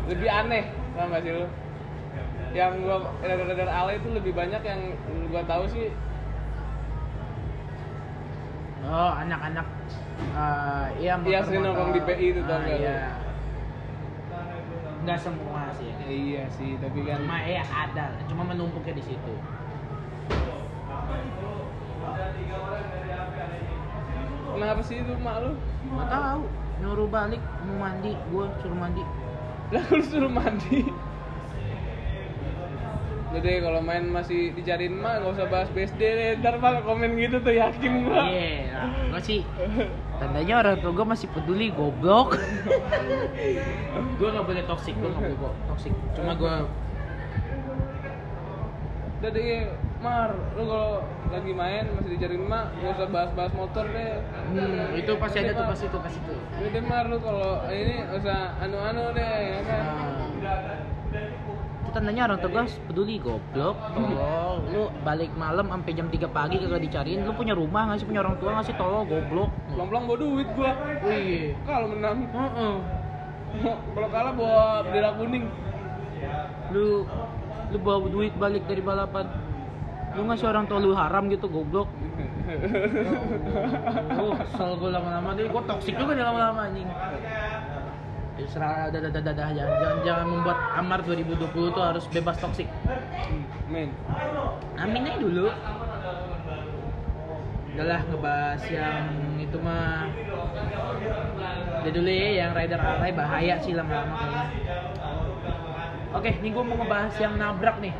lebih 0.07 0.29
aneh 0.29 0.63
gak 0.95 1.19
sih 1.19 1.31
lu 1.33 1.45
yang 2.55 2.71
gua 2.81 3.11
radar-radar 3.19 3.67
alay 3.67 3.99
itu 3.99 4.07
lebih 4.09 4.31
banyak 4.31 4.61
yang 4.63 4.81
gua 5.29 5.43
tahu 5.43 5.67
sih 5.67 5.91
Oh 8.85 9.11
anak-anak, 9.17 9.65
uh, 10.37 10.85
iya 11.01 11.17
Iya, 11.17 11.41
sering 11.41 11.65
nongkrong 11.65 11.89
di 11.89 12.05
PI 12.05 12.37
itu, 12.37 12.41
tau 12.45 12.53
Ah, 12.53 12.69
lu? 12.69 12.77
Iya. 12.77 12.97
Nggak 15.01 15.19
semua 15.25 15.73
sih. 15.73 15.89
ya, 15.89 16.05
iya 16.05 16.43
sih 16.53 16.77
tapi 16.77 17.01
kan 17.01 17.17
Cuma 17.25 17.41
ya 17.41 17.65
ada, 17.65 18.13
cuma 18.29 18.45
menumpuknya 18.45 18.93
di 18.93 19.03
situ. 19.09 19.33
kenapa 24.55 24.81
sih 24.81 25.03
itu 25.03 25.13
mak 25.19 25.43
lu 25.43 25.51
Nggak 25.85 26.07
tahu, 26.09 26.41
nyuruh 26.81 27.07
balik 27.07 27.41
mau 27.67 27.77
mandi, 27.85 28.13
gue 28.33 28.45
suruh 28.59 28.77
mandi. 28.77 29.03
lah 29.73 29.83
lu 29.91 30.01
suruh 30.01 30.31
mandi 30.31 30.85
Jadi 33.35 33.51
kalau 33.59 33.83
main 33.83 34.07
masih 34.07 34.55
dicariin 34.55 34.95
mah 34.95 35.19
nggak 35.19 35.35
usah 35.35 35.47
bahas 35.51 35.67
BSD 35.75 35.99
deh. 35.99 36.31
Ntar 36.39 36.55
pak 36.63 36.87
komen 36.87 37.19
gitu 37.19 37.43
tuh 37.43 37.51
yakin 37.51 38.07
gua. 38.07 38.23
Iya, 38.31 38.83
gue 39.11 39.21
sih 39.21 39.41
tandanya 40.15 40.63
orang 40.63 40.79
tua 40.79 40.91
gue 40.95 41.07
masih 41.07 41.27
peduli 41.35 41.67
goblok. 41.75 42.39
gue 44.19 44.27
nggak 44.31 44.45
boleh 44.47 44.63
toksik, 44.63 44.95
gue 44.95 45.09
nggak 45.11 45.35
boleh 45.35 45.59
toksik. 45.67 45.93
Cuma 46.15 46.31
gue 46.39 46.55
Jadi 49.25 49.65
Mar, 50.05 50.37
lu 50.53 50.69
kalau 50.69 51.01
lagi 51.33 51.49
main 51.49 51.89
masih 51.97 52.13
dicariin 52.13 52.45
mah 52.45 52.69
nggak 52.77 52.93
usah 52.93 53.07
bahas-bahas 53.09 53.53
motor 53.57 53.89
deh. 53.89 54.21
hmm, 54.53 55.01
itu 55.01 55.11
pasti 55.17 55.37
ada 55.41 55.51
tuh 55.57 55.65
pasti 55.65 55.85
tuh 55.89 56.01
pasti 56.03 56.19
tuh. 56.29 56.37
Jadi 56.61 56.79
Mar 56.85 57.09
lu 57.09 57.17
kalau 57.17 57.65
ini 57.73 58.05
usah 58.13 58.53
anu-anu 58.61 59.17
deh, 59.17 59.37
ya 59.49 59.61
kan? 59.65 59.83
Tandanya 61.95 62.27
orang 62.27 62.43
tua 62.43 62.51
gue 62.51 62.67
peduli 62.91 63.15
goblok. 63.23 63.79
Tolong, 63.95 64.59
lu 64.67 64.91
balik 65.07 65.31
malam 65.39 65.71
sampai 65.71 65.95
jam 65.95 66.11
3 66.11 66.27
pagi 66.27 66.59
kagak 66.59 66.83
dicariin. 66.83 67.23
Lu 67.23 67.31
punya 67.31 67.55
rumah 67.55 67.87
nggak 67.87 68.03
sih 68.03 68.07
punya 68.11 68.19
orang 68.19 68.35
tua 68.35 68.51
nggak 68.51 68.67
sih 68.67 68.75
tolong 68.75 69.07
goblok. 69.07 69.47
Pelang-pelang 69.71 70.03
bawa 70.03 70.17
duit 70.19 70.47
gua. 70.59 70.71
Wih. 71.07 71.55
Kalau 71.63 71.87
menang, 71.87 72.27
Heeh. 72.27 72.75
kalau 73.95 74.09
kalah 74.11 74.33
bawa 74.35 74.83
bendera 74.83 75.11
kuning. 75.15 75.47
lu 76.75 77.07
lu 77.71 77.77
bawa 77.79 78.09
duit 78.11 78.33
balik 78.35 78.65
dari 78.67 78.81
balapan 78.81 79.29
lu 80.15 80.31
ngasih 80.31 80.47
orang 80.47 80.65
tua 80.65 80.79
lu 80.79 80.95
haram 80.95 81.27
gitu 81.27 81.45
goblok 81.51 81.91
oh 84.21 84.33
kesel 84.37 84.71
gue 84.79 84.89
lama-lama 84.95 85.35
deh 85.35 85.45
gue 85.45 85.61
toksik 85.67 85.95
juga 85.99 86.15
nih 86.15 86.23
lama-lama 86.23 86.59
anjing 86.71 86.87
serah 88.43 88.91
dadah 88.91 89.07
dadah 89.07 89.23
dadah 89.31 89.49
jangan, 89.55 89.75
jangan 89.79 89.97
jangan 90.03 90.25
membuat 90.27 90.59
Amar 90.75 90.99
2020 91.07 91.71
tuh 91.71 91.83
harus 91.83 92.05
bebas 92.11 92.35
toksik. 92.43 92.67
Men, 93.71 93.95
amin 94.75 95.07
aja 95.07 95.17
dulu. 95.23 95.47
Udahlah 97.75 98.01
ngebahas 98.07 98.63
yang 98.71 99.03
itu 99.39 99.57
mah 99.59 100.11
udah 101.83 101.91
dulu 101.91 102.09
ya 102.11 102.29
yang 102.43 102.51
rider 102.55 102.79
alay 102.79 103.11
bahaya 103.15 103.55
sih 103.63 103.71
lama-lama 103.71 104.15
kayaknya. 104.19 104.45
Oke 106.15 106.31
nih 106.39 106.51
gue 106.51 106.63
mau 106.63 106.75
ngebahas 106.79 107.15
yang 107.19 107.33
nabrak 107.39 107.77
nih. 107.79 107.95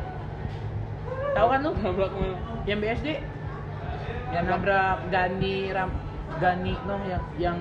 Tahu 1.36 1.46
kan 1.52 1.60
lu? 1.64 1.72
Nabrak 1.76 2.12
mana? 2.16 2.36
yang 2.66 2.82
BSD 2.82 3.22
yang 4.34 4.44
nabrak 4.50 5.06
Gani 5.08 5.70
Ram 5.70 5.90
Gani 6.42 6.74
noh 6.82 7.00
yang 7.06 7.22
yang 7.38 7.58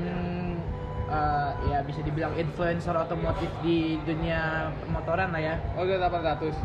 eh, 1.06 1.52
ya 1.70 1.80
bisa 1.86 2.02
dibilang 2.02 2.34
influencer 2.34 2.94
otomotif 2.94 3.50
di 3.62 4.02
dunia 4.02 4.70
motoran 4.90 5.30
lah 5.30 5.42
ya 5.42 5.56
Oh, 5.78 5.86
udah 5.86 5.98
800. 6.02 6.56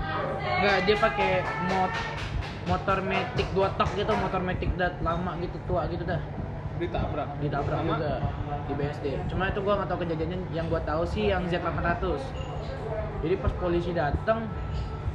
Enggak, 0.59 0.77
dia 0.85 0.97
pakai 0.97 1.31
mot 1.69 1.93
motor 2.69 2.99
metik 3.03 3.49
dua 3.51 3.73
tak 3.75 3.89
gitu, 3.97 4.13
motor 4.15 4.41
metik 4.41 4.71
dat 4.77 4.95
lama 5.01 5.35
gitu, 5.41 5.57
tua 5.65 5.89
gitu 5.89 6.05
dah. 6.05 6.21
Ditabrak. 6.79 7.29
Ditabrak 7.41 7.81
Sama? 7.83 7.89
juga 7.91 8.13
di 8.65 8.73
BSD. 8.73 9.07
Cuma 9.29 9.51
itu 9.51 9.61
gua 9.61 9.81
nggak 9.81 9.89
tahu 9.91 9.99
kejadiannya, 10.05 10.39
yang 10.53 10.67
gua 10.69 10.81
tahu 10.81 11.03
sih 11.05 11.29
yang 11.29 11.45
Z800. 11.49 12.21
Jadi 13.21 13.35
pas 13.37 13.53
polisi 13.59 13.93
datang 13.93 14.49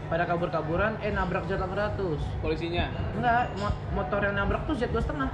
pada 0.06 0.30
kabur-kaburan 0.30 1.02
eh 1.02 1.10
nabrak 1.10 1.50
Z800. 1.50 2.22
Polisinya. 2.38 2.86
Enggak, 3.18 3.50
mo- 3.58 3.78
motor 3.94 4.22
yang 4.22 4.36
nabrak 4.36 4.62
tuh 4.70 4.78
Z2 4.78 4.94
setengah. 5.00 5.30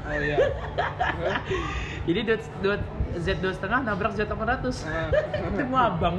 Oh 0.00 0.12
iya. 0.16 0.38
Jadi 2.08 2.20
dua- 2.24 2.50
dua- 2.62 2.84
Z2 3.18 3.44
setengah 3.56 3.78
nabrak 3.82 4.12
Z800. 4.14 4.86
Nah. 4.86 5.10
Ketemu 5.50 5.74
abang. 5.74 6.16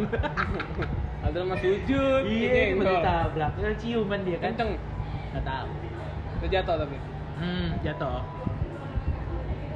Ada 1.22 1.40
mas 1.46 1.60
sujud. 1.62 2.22
Iya, 2.28 2.76
nyenggol. 2.76 2.92
ditabrak. 3.00 3.52
Ciuman 3.80 4.20
dia 4.28 4.38
kan. 4.42 4.52
Kenceng. 4.52 4.72
Nggak 5.32 5.44
tahu. 5.48 5.70
Udah 6.42 6.50
jatuh 6.50 6.76
tapi. 6.84 6.98
Hmm, 7.40 7.68
jatuh. 7.86 8.22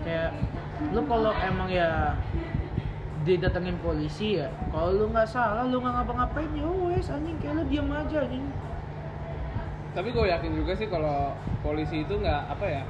Kayak 0.03 0.29
lu 0.91 1.01
kalau 1.07 1.31
emang 1.39 1.69
ya 1.71 2.13
didatengin 3.25 3.77
polisi 3.81 4.37
ya, 4.37 4.53
kalau 4.69 4.93
lu 4.93 5.05
nggak 5.09 5.25
salah, 5.25 5.65
lu 5.65 5.81
nggak 5.81 5.97
ngapa-ngapain 5.97 6.51
ya 6.53 6.69
wes 6.85 7.09
anjing 7.09 7.33
kayak 7.41 7.57
lu 7.57 7.63
diam 7.65 7.89
aja 7.89 8.21
anjing. 8.21 8.45
Tapi 9.97 10.13
gue 10.13 10.25
yakin 10.29 10.51
juga 10.53 10.77
sih 10.77 10.85
kalau 10.85 11.33
polisi 11.65 12.05
itu 12.05 12.13
nggak 12.21 12.41
apa 12.53 12.65
ya, 12.69 12.83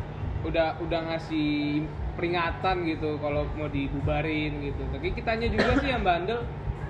udah 0.44 0.76
udah 0.84 1.00
ngasih 1.08 1.88
peringatan 2.16 2.88
gitu 2.88 3.20
kalau 3.20 3.44
mau 3.56 3.68
dibubarin 3.68 4.64
gitu. 4.64 4.82
Tapi 4.92 5.12
kitanya 5.12 5.48
juga 5.52 5.72
sih 5.80 5.90
yang 5.92 6.04
bandel. 6.04 6.42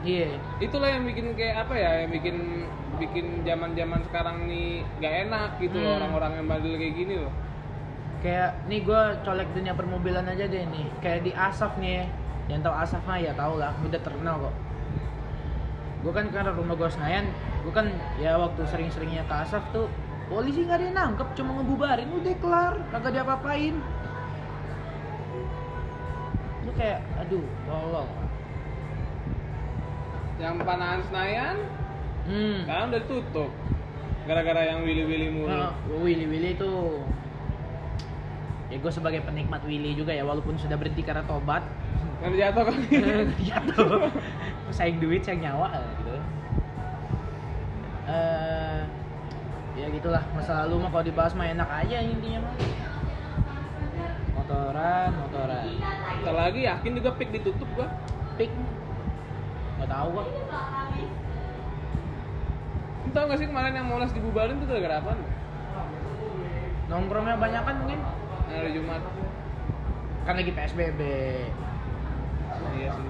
Iya. 0.06 0.38
Itulah 0.62 0.90
yang 0.94 1.04
bikin 1.10 1.34
kayak 1.34 1.66
apa 1.66 1.74
ya, 1.74 1.92
yang 2.06 2.12
bikin 2.14 2.38
bikin 2.96 3.26
zaman-zaman 3.44 4.00
sekarang 4.08 4.48
nih 4.48 4.86
gak 5.04 5.28
enak 5.28 5.50
gitu 5.60 5.76
loh 5.82 5.98
Hmm. 5.98 6.00
orang-orang 6.00 6.32
yang 6.40 6.48
bandel 6.48 6.74
kayak 6.78 6.96
gini 6.96 7.16
loh. 7.20 7.34
Kayak 8.24 8.52
nih 8.66 8.80
gue 8.82 9.02
colek 9.22 9.50
dunia 9.52 9.74
permobilan 9.76 10.26
aja 10.30 10.46
deh 10.48 10.64
nih. 10.64 10.88
Kayak 11.04 11.20
di 11.26 11.32
Asaf 11.36 11.76
nih, 11.78 12.08
yang 12.48 12.62
tahu 12.62 12.74
Asaf 12.74 13.02
mah 13.04 13.20
ya 13.20 13.34
tau 13.34 13.58
lah, 13.58 13.74
udah 13.82 14.00
terkenal 14.00 14.50
kok. 14.50 14.56
Gue 16.06 16.14
kan 16.14 16.30
karena 16.30 16.54
rumah 16.54 16.78
gue 16.78 16.90
Senayan, 16.90 17.26
gue 17.66 17.74
kan 17.74 17.90
ya 18.22 18.38
waktu 18.38 18.62
sering-seringnya 18.70 19.26
ke 19.26 19.36
Asaf 19.42 19.66
tuh 19.74 19.90
polisi 20.30 20.66
nggak 20.66 20.78
ada 20.78 20.86
yang 20.86 20.98
nangkep, 20.98 21.28
cuma 21.38 21.52
ngebubarin, 21.58 22.10
udah 22.10 22.34
kelar, 22.42 22.74
kagak 22.94 23.12
diapa-apain. 23.14 23.76
Kayak, 26.76 27.00
aduh, 27.18 27.46
tolong. 27.66 28.10
Yang 30.36 30.56
panahan 30.62 31.02
Senayan 31.08 31.58
Hmm. 32.26 32.66
sekarang 32.66 32.86
udah 32.90 33.02
ditutup. 33.02 33.52
Gara-gara 34.26 34.62
yang 34.66 34.82
willy-willy 34.82 35.30
mulu. 35.30 35.46
Nah, 35.48 35.78
Willy 35.86 36.26
Willy 36.26 36.58
itu 36.58 36.72
ya 38.66 38.82
gue 38.82 38.90
sebagai 38.90 39.22
penikmat 39.22 39.62
Willy 39.62 39.94
juga 39.94 40.10
ya 40.10 40.26
walaupun 40.26 40.58
sudah 40.58 40.74
berhenti 40.74 41.06
karena 41.06 41.22
tobat 41.24 41.62
Kan 42.18 42.34
jatuh 42.34 42.66
kan. 42.66 42.76
jatuh 43.46 44.10
sayang 44.74 44.98
duit 44.98 45.22
sayang 45.22 45.46
nyawa 45.46 45.70
eh, 45.70 45.86
gitu 45.96 46.14
eh 48.06 48.80
ya 49.76 49.86
gitulah 49.92 50.24
masa 50.34 50.66
lalu 50.66 50.82
mah 50.82 50.90
kalau 50.90 51.06
dibahas 51.06 51.38
mah 51.38 51.46
enak 51.46 51.70
aja 51.70 51.98
intinya 52.02 52.50
mah 52.50 52.56
motoran 54.46 55.10
motoran 55.26 55.66
Ntar 56.22 56.36
lagi 56.38 56.70
yakin 56.70 56.92
juga 57.02 57.10
pick 57.18 57.34
ditutup 57.34 57.66
gua. 57.74 57.90
pik 58.38 58.54
nggak 59.82 59.90
tahu 59.90 60.08
gua 60.14 60.26
Lu 63.06 63.10
tau 63.14 63.26
gak 63.30 63.38
sih 63.38 63.50
kemarin 63.50 63.78
yang 63.78 63.90
Monas 63.90 64.14
dibubarin 64.14 64.62
tuh 64.62 64.70
gara-gara 64.70 65.02
apa? 65.02 65.14
nongkrongnya 66.86 67.42
banyak 67.42 67.62
kan 67.66 67.76
mungkin 67.82 68.00
hari 68.46 68.70
Jumat. 68.78 69.02
kan 70.30 70.34
lagi 70.38 70.52
PSBB 70.54 71.02
Iya 72.76 72.90
sih. 72.94 73.08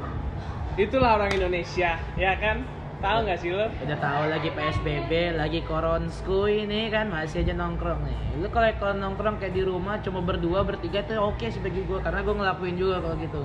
Itulah 0.75 1.15
orang 1.15 1.31
Indonesia, 1.31 1.95
ya 2.19 2.33
kan? 2.36 2.67
Tahu 3.03 3.17
nggak 3.27 3.39
sih 3.43 3.51
lo? 3.51 3.67
udah 3.69 3.97
tahu 3.99 4.23
lagi 4.31 4.49
PSBB 4.55 5.11
lagi 5.35 5.59
koronsku 5.67 6.47
ini 6.47 6.87
kan 6.89 7.11
masih 7.11 7.43
aja 7.43 7.53
nongkrong 7.53 8.01
nih 8.01 8.17
lu 8.39 8.47
kalau 8.49 8.71
kalau 8.81 8.95
nongkrong 8.97 9.37
kayak 9.37 9.53
di 9.53 9.61
rumah 9.67 9.99
cuma 10.01 10.23
berdua 10.23 10.63
bertiga 10.63 11.03
tuh 11.05 11.19
oke 11.19 11.45
sih 11.45 11.59
bagi 11.59 11.83
gue 11.85 11.99
karena 12.01 12.23
gue 12.23 12.35
ngelakuin 12.35 12.75
juga 12.79 13.03
kalau 13.03 13.15
gitu 13.19 13.43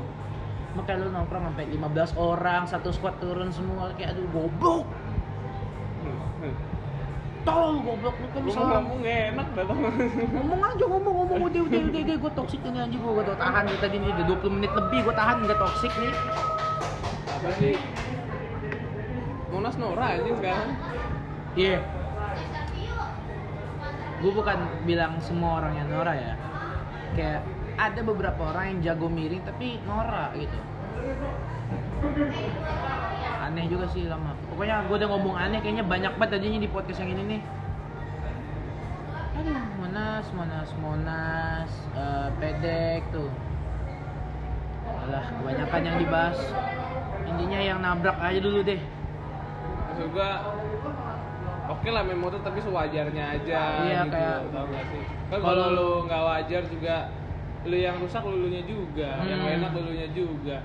makanya 0.79 0.99
lu 1.03 1.09
nongkrong 1.13 1.45
sampai 1.51 1.67
15 1.67 2.15
orang 2.17 2.63
satu 2.71 2.89
squad 2.95 3.19
turun 3.19 3.51
semua 3.51 3.91
kayak 3.99 4.15
aduh 4.15 4.27
goblok 4.31 4.87
lu 7.51 7.79
goblok 7.83 8.17
lu 8.21 8.27
kan 8.31 8.41
mau 8.45 8.65
ngomong 8.79 9.01
enak 9.03 9.49
datang. 9.57 9.79
ngomong 10.31 10.61
aja 10.61 10.85
ngomong 10.87 11.15
ngomong 11.25 11.39
udah 11.51 11.61
udah 11.67 11.81
udah, 11.89 12.01
udah. 12.05 12.17
gue 12.23 12.33
toksik 12.37 12.61
ini 12.63 12.79
anjing 12.79 13.01
gue 13.03 13.13
gue 13.13 13.37
tahan 13.37 13.65
tadi 13.81 13.97
nih 13.99 14.09
udah 14.15 14.25
20 14.39 14.57
menit 14.61 14.73
lebih 14.77 14.99
gue 15.09 15.15
tahan 15.17 15.37
nggak 15.45 15.59
toksik 15.59 15.93
nih 15.99 16.13
Apa 17.41 17.49
sih? 17.57 17.75
Monas 19.61 19.77
Nora 19.77 20.17
aja 20.17 20.25
sekarang. 20.25 20.73
Iya. 21.53 21.85
Gue 24.25 24.33
bukan 24.33 24.57
bilang 24.89 25.21
semua 25.21 25.61
orang 25.61 25.77
yang 25.77 25.89
Nora 25.93 26.17
ya. 26.17 26.33
Kayak 27.13 27.45
ada 27.77 28.01
beberapa 28.01 28.41
orang 28.41 28.65
yang 28.73 28.79
jago 28.81 29.13
miring 29.13 29.45
tapi 29.45 29.77
Nora 29.85 30.33
gitu. 30.33 30.57
Aneh 33.45 33.69
juga 33.69 33.85
sih 33.93 34.09
lama. 34.09 34.33
Pokoknya 34.49 34.89
gue 34.89 34.97
udah 34.97 35.09
ngomong 35.13 35.37
aneh 35.37 35.61
kayaknya 35.61 35.85
banyak 35.85 36.13
banget 36.17 36.41
aja 36.41 36.57
di 36.57 36.71
podcast 36.73 37.05
yang 37.05 37.13
ini 37.21 37.37
nih. 37.37 37.43
Aduh, 39.45 39.61
Monas, 39.77 40.27
Monas, 40.33 40.71
Monas, 40.81 41.73
eh, 42.01 42.29
Pedek 42.41 43.05
tuh. 43.13 43.29
Alah, 45.05 45.29
kebanyakan 45.37 45.83
yang 45.85 45.97
dibahas. 46.01 46.41
Intinya 47.29 47.61
yang 47.61 47.85
nabrak 47.85 48.17
aja 48.25 48.41
dulu 48.41 48.65
deh. 48.65 49.00
Maksud 50.01 50.17
gua 50.17 50.31
Oke 51.71 51.87
lah 51.87 52.03
main 52.03 52.17
motor 52.17 52.41
tapi 52.41 52.59
sewajarnya 52.59 53.25
aja 53.37 53.61
Iya, 53.85 54.01
gitu, 54.03 54.11
kayak- 54.11 54.43
tau 54.51 54.67
gak 54.67 54.85
sih? 54.91 55.03
Kan 55.31 55.39
Kalau- 55.39 55.71
lu 55.71 55.89
nggak 56.03 56.23
wajar 56.25 56.63
juga 56.67 56.97
lu 57.63 57.77
yang 57.79 58.01
rusak 58.01 58.25
lulunya 58.25 58.65
juga, 58.65 59.21
yang 59.21 59.39
Hmm. 59.39 59.45
nggak 59.45 59.55
enak 59.61 59.73
lulunya 59.77 60.09
juga. 60.11 60.57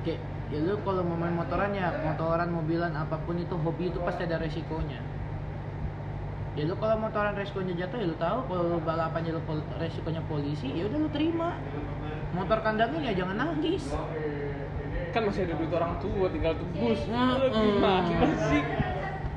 kayak 0.00 0.20
ya 0.48 0.58
lu 0.60 0.74
kalau 0.80 1.04
mau 1.04 1.14
main 1.14 1.30
motoran 1.30 1.70
ya 1.70 1.92
motoran 2.02 2.48
mobilan 2.50 2.90
apa 2.90 3.16
pun 3.18 3.36
itu 3.36 3.52
hobi 3.54 3.86
itu 3.86 4.00
pasti 4.00 4.24
ada 4.24 4.36
resikonya 4.36 4.96
ya 6.50 6.64
lu 6.64 6.72
kalau 6.74 6.96
motoran 6.98 7.36
resikonya 7.36 7.76
jatuh 7.76 8.00
ya 8.00 8.06
lu 8.06 8.16
tahu 8.16 8.38
kalau 8.44 8.62
lu 8.66 8.78
balapannya 8.80 9.30
lu 9.30 9.42
resikonya 9.76 10.24
polisi 10.24 10.72
ya 10.72 10.84
udah 10.84 10.98
lu 10.98 11.08
terima 11.10 11.52
motor 12.32 12.58
kandangin 12.60 13.04
ya 13.04 13.12
jangan 13.14 13.36
nangis 13.38 13.92
kan 15.10 15.22
masih 15.26 15.46
ada 15.46 15.54
duit 15.58 15.72
orang 15.74 15.94
tua 15.98 16.26
tinggal 16.30 16.54
tebus. 16.54 17.00
Lu 17.10 17.46
gimana 17.50 18.26
sih 18.50 18.62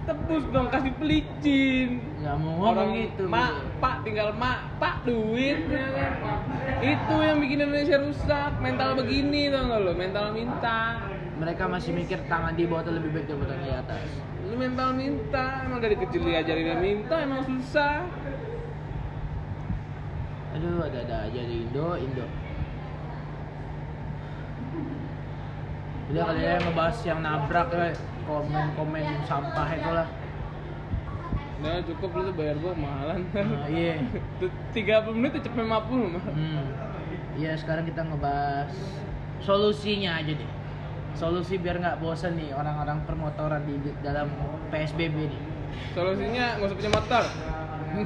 tebus 0.04 0.44
dong 0.52 0.68
kasih 0.70 0.92
pelicin. 1.00 1.90
Nggak 2.22 2.36
mau 2.40 2.50
ngomong 2.54 2.70
orang 2.76 2.90
gitu 2.96 3.24
mak 3.26 3.52
pak 3.80 3.96
tinggal 4.06 4.30
mak 4.38 4.60
pak 4.78 5.02
duit. 5.08 5.60
Ya 5.68 5.88
kan 5.94 6.14
itu 6.84 7.16
yang 7.20 7.38
bikin 7.42 7.58
Indonesia 7.66 7.98
rusak. 8.00 8.52
Mental 8.60 8.90
begini 9.00 9.50
tau 9.50 9.64
gak 9.72 9.80
lo? 9.82 9.92
Mental 9.96 10.26
minta. 10.36 10.80
Mereka 11.34 11.64
masih 11.66 11.92
mikir 11.98 12.22
tangan 12.30 12.54
di 12.54 12.70
bawah 12.70 12.94
lebih 12.94 13.10
baik 13.10 13.26
daripada 13.26 13.56
di 13.58 13.72
atas. 13.74 14.06
Lu 14.46 14.56
mental 14.60 14.94
minta. 14.94 15.66
Emang 15.66 15.82
dari 15.82 15.98
kecil 15.98 16.22
diajarin 16.22 16.78
minta 16.80 17.16
emang 17.24 17.42
susah. 17.48 18.06
Aduh 20.54 20.86
ada 20.86 21.02
ada 21.02 21.18
aja 21.26 21.42
di 21.42 21.66
Indo 21.66 21.98
Indo 21.98 22.43
udah 26.14 26.24
kali 26.24 26.42
ya 26.42 26.56
ngebahas 26.60 26.98
yang 27.04 27.20
nabrak 27.20 27.68
ya 27.70 27.90
komen 28.24 28.66
komen 28.78 29.04
sampah 29.24 29.70
itu 29.72 29.92
lah 29.92 30.08
Nah 31.56 31.80
cukup 31.80 32.12
lu 32.12 32.22
tuh 32.28 32.36
bayar 32.36 32.60
gua 32.60 32.76
mahalan 32.76 33.24
Nah, 33.32 33.66
iya 33.66 33.96
Tuh, 34.40 34.52
30 34.76 35.16
menit 35.16 35.32
cepet 35.40 35.58
50 35.58 35.66
mah 35.66 36.24
Hmm. 36.28 36.66
Iya 37.34 37.56
sekarang 37.56 37.88
kita 37.88 38.04
ngebahas 38.04 38.70
solusinya 39.40 40.22
aja 40.22 40.34
deh. 40.34 40.50
Solusi 41.14 41.58
biar 41.58 41.80
nggak 41.80 41.98
bosan 41.98 42.36
nih 42.36 42.54
orang-orang 42.54 43.02
permotoran 43.04 43.64
di, 43.64 43.80
di- 43.80 43.98
dalam 44.00 44.30
PSBB 44.70 45.18
nih. 45.26 45.42
Solusinya 45.92 46.60
nggak 46.60 46.68
usah 46.68 46.78
punya 46.78 46.92
motor 46.92 47.24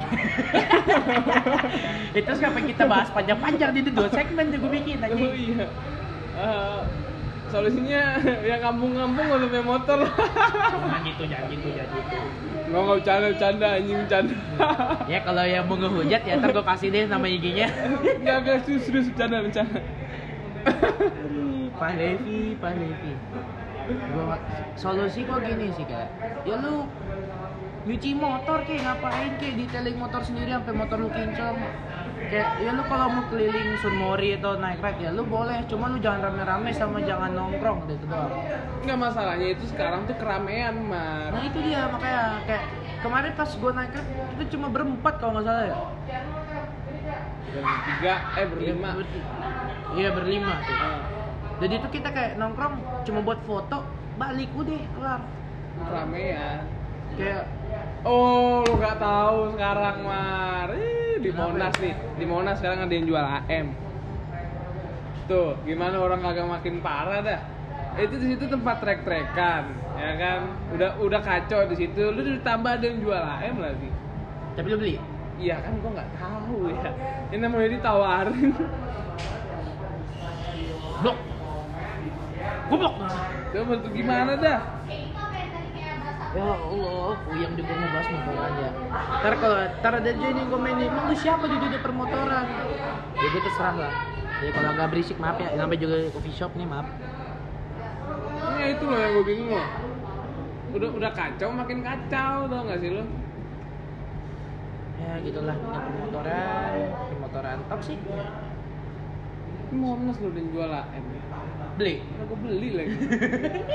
Itu 2.14 2.32
siapa 2.34 2.60
kita 2.62 2.84
bahas 2.86 3.10
panjang-panjang 3.10 3.72
di 3.74 3.82
dua 3.90 4.08
segmen 4.08 4.48
juga 4.48 4.68
bikin 4.70 5.00
aja. 5.02 5.12
Oh 5.18 5.34
iya 5.34 5.66
Eh, 6.38 6.80
Solusinya 7.48 8.20
yang 8.50 8.60
kampung-kampung 8.60 9.26
usah 9.32 9.48
punya 9.48 9.64
motor 9.64 10.00
Jangan 10.04 11.02
gitu, 11.08 11.24
jangan 11.32 11.48
gitu, 11.48 11.68
jangan 11.72 11.96
gitu. 11.96 12.18
Nggak 12.68 12.82
nggak 12.84 12.98
bercanda, 13.00 13.26
bercanda 13.32 13.68
anjing 13.80 13.98
bercanda 14.04 14.36
Ya 15.12 15.20
kalau 15.24 15.44
yang 15.48 15.64
mau 15.72 15.80
ngehujat 15.80 16.22
ya 16.28 16.34
ntar 16.44 16.52
gue 16.52 16.66
kasih 16.68 16.88
deh 16.92 17.04
nama 17.08 17.24
IG-nya. 17.24 17.68
Nggak, 18.20 18.38
nggak, 18.44 18.58
serius, 18.68 18.84
serius 18.84 19.08
bercanda, 19.12 19.40
bercanda 19.40 19.80
Pak 21.78 21.92
Levi, 21.96 22.58
Pak 22.60 22.74
Levi. 22.76 23.12
Gua 23.88 24.36
solusi 24.76 25.24
kok 25.24 25.40
gini 25.48 25.72
sih 25.72 25.86
kayak, 25.88 26.12
ya 26.44 26.60
lu 26.60 26.84
nyuci 27.88 28.20
motor 28.20 28.60
kayak 28.68 28.84
ngapain 28.84 29.32
kayak 29.40 29.56
detailing 29.64 29.96
motor 29.96 30.20
sendiri 30.20 30.52
sampai 30.52 30.76
motor 30.76 30.98
lu 31.00 31.08
kinclong 31.08 31.56
kayak 32.28 32.50
ya 32.60 32.72
lu 32.76 32.84
kalau 32.86 33.08
mau 33.08 33.24
keliling 33.32 33.80
Sunmori 33.80 34.36
atau 34.36 34.60
naik 34.60 34.80
ride 34.84 35.00
ya 35.08 35.12
lu 35.16 35.24
boleh. 35.24 35.64
Cuma 35.72 35.88
lu 35.92 35.98
jangan 36.00 36.32
rame-rame 36.32 36.70
sama 36.76 37.00
jangan 37.02 37.32
nongkrong 37.34 37.88
gitu 37.88 38.06
doang. 38.08 38.32
Nggak 38.84 38.98
masalahnya 39.00 39.48
itu 39.56 39.64
sekarang 39.72 40.06
tuh 40.08 40.16
keramaian, 40.20 40.76
Mar. 40.76 41.32
Nah 41.32 41.44
itu 41.44 41.60
dia 41.64 41.88
makanya 41.88 42.44
kayak 42.44 42.64
kemarin 43.04 43.32
pas 43.36 43.50
gua 43.56 43.72
naik 43.76 43.92
ride 43.96 44.12
itu 44.38 44.44
cuma 44.58 44.68
berempat 44.70 45.14
kalau 45.20 45.32
nggak 45.40 45.46
salah 45.48 45.66
ya? 45.66 45.78
Bertiga, 47.48 48.16
eh 48.38 48.46
berlima. 48.46 48.90
Iya, 49.96 50.12
ber- 50.12 50.16
berlima 50.22 50.54
tuh. 50.68 50.78
Ah, 50.78 51.00
jadi 51.64 51.74
itu 51.80 51.88
kita 51.90 52.10
kayak 52.12 52.32
nongkrong 52.38 52.76
cuma 53.08 53.20
buat 53.24 53.40
foto 53.48 53.88
balik 54.20 54.52
udah 54.54 54.82
kelar. 54.98 55.22
Keramaian. 55.88 56.62
Kayak 57.16 57.44
Oh, 58.06 58.62
lu 58.62 58.74
nggak 58.78 58.98
tahu 59.02 59.58
sekarang, 59.58 59.98
Mar. 60.06 60.70
Ih, 60.78 61.18
di 61.18 61.32
Monas 61.34 61.74
ya? 61.78 61.82
nih. 61.82 61.96
Di 62.22 62.26
Monas 62.30 62.56
sekarang 62.62 62.80
ada 62.86 62.94
yang 62.94 63.06
jual 63.10 63.26
AM. 63.26 63.68
Tuh, 65.28 65.58
gimana 65.66 65.98
orang 65.98 66.22
kagak 66.22 66.48
makin 66.48 66.80
parah 66.80 67.20
dah. 67.26 67.42
Itu 67.98 68.22
di 68.22 68.38
situ 68.38 68.46
tempat 68.46 68.78
trek-trekan, 68.78 69.64
ya 69.98 70.12
kan? 70.22 70.40
Udah 70.78 71.02
udah 71.02 71.20
kacau 71.26 71.66
di 71.66 71.76
situ. 71.76 72.14
Lu 72.14 72.22
ditambah 72.22 72.78
ada 72.78 72.86
yang 72.86 73.02
jual 73.02 73.18
AM 73.18 73.58
lagi. 73.58 73.90
tapi 74.58 74.74
lu 74.74 74.82
beli 74.82 74.98
Iya 75.38 75.62
kan 75.62 75.78
gua 75.86 76.02
nggak 76.02 76.12
tahu 76.18 76.66
ya. 76.74 76.90
Ini 77.30 77.40
namanya 77.46 77.70
ditawarin. 77.78 78.50
blok 80.98 81.18
goblok 82.74 82.96
Coba 83.54 83.74
tuh 83.80 83.92
gimana 83.94 84.34
dah? 84.34 84.60
Ya 86.38 86.54
Allah 86.54 87.14
yang 87.34 87.52
di 87.58 87.62
gua 87.66 87.76
ngebahas 87.82 88.08
motoran 88.14 88.52
ya. 88.62 88.72
Ntar 88.94 89.34
kalau 89.42 89.58
ntar 89.82 89.94
ada 89.98 90.10
aja 90.14 90.28
nih 90.30 90.46
komen 90.54 90.74
nih 90.78 90.86
emang 90.86 91.06
lu 91.10 91.16
siapa 91.18 91.46
di 91.50 91.58
dunia 91.58 91.80
permotoran? 91.82 92.46
Ya 93.18 93.28
gue 93.34 93.42
terserah 93.42 93.76
lah. 93.76 93.94
Jadi 94.38 94.52
kalau 94.54 94.70
nggak 94.78 94.90
berisik 94.94 95.18
maaf 95.18 95.38
ya. 95.42 95.50
Sampai 95.58 95.78
juga 95.82 95.96
coffee 96.14 96.36
shop 96.38 96.54
nih 96.54 96.68
maaf. 96.70 96.88
Ini 98.38 98.64
itu 98.78 98.84
loh 98.86 99.00
yang 99.02 99.12
gue 99.18 99.26
bingung 99.26 99.50
loh. 99.58 99.70
Udah 100.78 100.90
udah 100.94 101.12
kacau 101.18 101.50
makin 101.50 101.80
kacau 101.82 102.46
tau 102.46 102.62
gak 102.70 102.80
sih 102.84 102.92
lo? 102.94 103.04
ya 104.98 105.14
gitulah. 105.22 105.56
Dunia 105.58 105.82
permotoran 105.82 106.74
permotoran 107.14 107.58
toksik 107.70 108.00
Ini 109.68 109.76
Monas 109.78 110.18
lo 110.22 110.28
udah 110.32 110.44
jual 110.54 110.72
AM. 110.74 111.06
beli. 111.78 112.02
Aku 112.02 112.34
beli 112.42 112.70
lagi. 112.74 112.96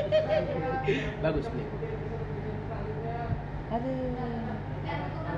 bagus 1.25 1.47
beli 1.47 1.65
aduh. 3.73 4.53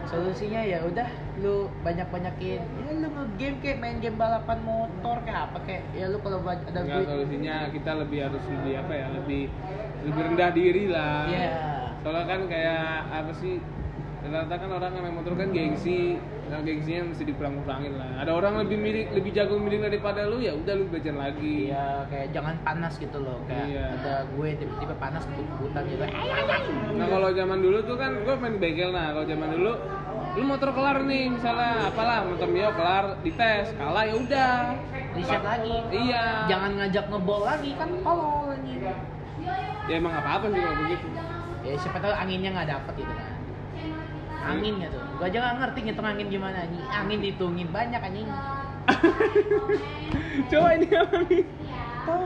Solusinya 0.04 0.60
ya 0.62 0.84
udah 0.84 1.08
lu 1.42 1.66
banyak 1.82 2.06
banyakin 2.12 2.60
ya 2.60 2.90
lu 2.92 3.08
ngegame 3.10 3.56
kayak 3.62 3.78
main 3.82 3.96
game 3.98 4.14
balapan 4.14 4.58
motor 4.62 5.16
kayak 5.26 5.50
apa 5.50 5.58
kayak 5.66 5.82
ya 5.96 6.06
lu 6.12 6.18
kalau 6.22 6.38
ada 6.44 6.60
Enggak 6.70 7.02
duit 7.02 7.08
solusinya 7.08 7.56
kita 7.72 7.90
lebih 7.98 8.18
harus 8.28 8.42
lebih 8.46 8.72
apa 8.78 8.92
ya 8.94 9.06
lebih 9.16 9.42
lebih 10.04 10.22
rendah 10.30 10.50
diri 10.54 10.84
lah. 10.92 11.24
ya 11.26 11.50
Soalnya 12.04 12.24
kan 12.28 12.40
kayak 12.46 12.84
apa 13.10 13.32
sih 13.32 13.54
rata-rata 14.24 14.54
kan 14.60 14.70
orang 14.72 14.90
yang 14.92 15.04
main 15.08 15.16
motor 15.20 15.34
kan 15.36 15.48
gengsi, 15.52 16.16
nah 16.44 16.60
gengsinya 16.60 17.02
mesti 17.08 17.24
dikurang-kurangin 17.24 17.92
lah. 17.94 18.20
Ada 18.20 18.32
orang 18.32 18.52
lebih 18.62 18.76
miring, 18.76 19.08
lebih 19.12 19.30
jago 19.32 19.56
miring 19.56 19.82
daripada 19.82 20.24
lu 20.24 20.38
ya 20.38 20.52
udah 20.52 20.74
lu 20.74 20.84
belajar 20.86 21.14
lagi. 21.14 21.68
Iya, 21.68 22.04
kayak 22.06 22.28
jangan 22.30 22.54
panas 22.60 22.94
gitu 22.96 23.18
loh. 23.18 23.40
Kayak 23.44 23.66
Iya. 23.66 23.84
ada 23.96 24.14
gue 24.28 24.48
tiba-tiba 24.54 24.94
panas 24.96 25.22
kebut-kebutan 25.24 25.82
gitu. 25.88 26.04
Nah 26.94 27.06
kalau 27.08 27.28
zaman 27.30 27.58
dulu 27.58 27.78
tuh 27.82 27.96
kan 27.96 28.12
gue 28.14 28.34
main 28.36 28.54
bengkel 28.56 28.90
nah 28.90 29.10
kalau 29.10 29.24
zaman 29.24 29.48
dulu 29.50 29.72
lu 30.34 30.42
motor 30.42 30.70
kelar 30.74 30.98
nih 31.00 31.30
misalnya 31.30 31.86
apalah 31.86 32.26
motor 32.26 32.50
Mio 32.50 32.74
kelar 32.74 33.22
dites 33.22 33.70
kalah 33.74 34.02
ya 34.02 34.14
udah 34.18 34.54
Reset 35.14 35.38
lagi. 35.38 35.78
iya 35.94 36.50
Jangan 36.50 36.70
ngajak 36.74 37.04
ngebol 37.06 37.46
lagi 37.46 37.70
kan 37.78 37.86
anjing. 37.86 38.82
ya 39.84 39.94
emang 39.94 40.10
apa 40.10 40.42
apa 40.42 40.46
sih 40.50 40.58
kalau 40.58 40.76
begitu 40.80 41.06
Ya 41.62 41.72
siapa 41.78 41.96
tahu 41.96 42.12
anginnya 42.12 42.50
nggak 42.52 42.68
dapet 42.68 42.94
gitu 42.98 43.12
kan. 43.14 43.33
Anginnya 44.44 44.88
tuh. 44.92 45.02
Gue 45.16 45.26
aja 45.32 45.38
nggak 45.40 45.56
ngerti 45.60 45.78
ngitung 45.88 46.06
angin 46.06 46.26
gimana 46.28 46.56
anjing. 46.68 46.84
Angin 46.92 47.18
dihitungin. 47.24 47.68
Banyak 47.72 48.00
anjing. 48.00 48.28
coba 50.52 50.76
ini 50.76 50.88
apa 50.92 51.16
nih 51.24 51.42
Tahu. 52.04 52.24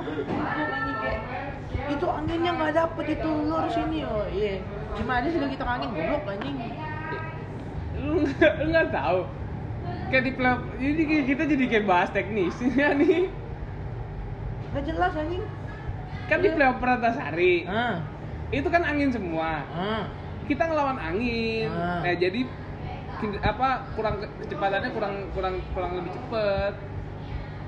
Itu 1.95 2.07
anginnya 2.11 2.51
nggak 2.59 2.73
dapet 2.75 3.05
itu. 3.15 3.31
Lu 3.31 3.55
harus 3.55 3.77
ini 3.79 3.99
oh 4.03 4.27
iya. 4.35 4.59
Gimana 4.99 5.25
sih 5.31 5.39
lu 5.39 5.47
hitung 5.47 5.71
angin 5.71 5.89
goblok 5.95 6.27
anjing. 6.27 6.57
Lu 8.03 8.27
nggak 8.27 8.53
lu 8.63 8.67
nggak 8.75 8.91
tahu. 8.91 9.21
Kayak 10.09 10.25
di 10.25 10.33
play 10.35 10.55
jadi 10.81 11.03
kayak 11.05 11.25
kita 11.29 11.43
jadi 11.47 11.65
kayak 11.71 11.87
bahas 11.87 12.09
teknisnya 12.11 12.89
nih. 13.01 13.31
Nggak 14.75 14.85
jelas 14.91 15.13
anjing. 15.15 15.45
Kan 16.27 16.39
di 16.43 16.49
play 16.51 16.71
Pertasari 16.83 17.55
ah 17.71 18.03
itu 18.49 18.69
kan 18.73 18.83
angin 18.83 19.13
semua. 19.13 19.63
Ah 19.71 20.09
kita 20.49 20.63
ngelawan 20.65 20.97
angin 20.97 21.69
Ah. 21.71 22.01
nah 22.01 22.15
jadi 22.15 22.41
apa 23.41 23.69
kurang 23.93 24.17
ke- 24.17 24.33
kecepatannya 24.41 24.91
kurang 24.91 25.15
kurang 25.31 25.55
kurang 25.71 25.93
lebih 25.95 26.11
cepet 26.11 26.73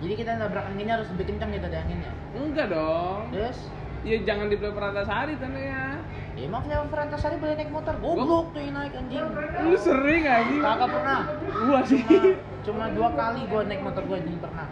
jadi 0.01 0.15
kita 0.17 0.31
nabrak 0.39 0.65
anginnya 0.65 0.95
harus 0.97 1.13
lebih 1.13 1.27
kencang 1.29 1.51
gitu 1.53 1.67
ada 1.67 1.79
anginnya 1.79 2.13
enggak 2.33 2.67
dong 2.71 3.21
terus 3.29 3.59
ya 4.01 4.17
jangan 4.25 4.49
di 4.49 4.57
play 4.57 4.73
Pertasari 4.73 5.37
tanya 5.37 6.01
Ya 6.31 6.47
emang 6.47 6.63
Flevo 6.63 6.89
Antasari 6.95 7.37
boleh 7.37 7.53
naik 7.53 7.69
motor? 7.69 7.93
Goblok 8.01 8.55
tuh 8.55 8.63
yang 8.63 8.73
naik 8.73 8.95
anjing. 8.95 9.19
lu 9.61 9.75
sering 9.77 10.25
anjing 10.25 10.63
Kagak 10.63 10.89
pernah. 10.89 11.21
gua 11.45 11.81
sih 11.85 12.01
Cuma, 12.01 12.33
cuma 12.63 12.85
dua 12.89 13.09
kali 13.13 13.41
gua 13.45 13.61
naik 13.67 13.83
motor 13.83 14.03
gua 14.07 14.17
jadi 14.17 14.39
pernah. 14.39 14.67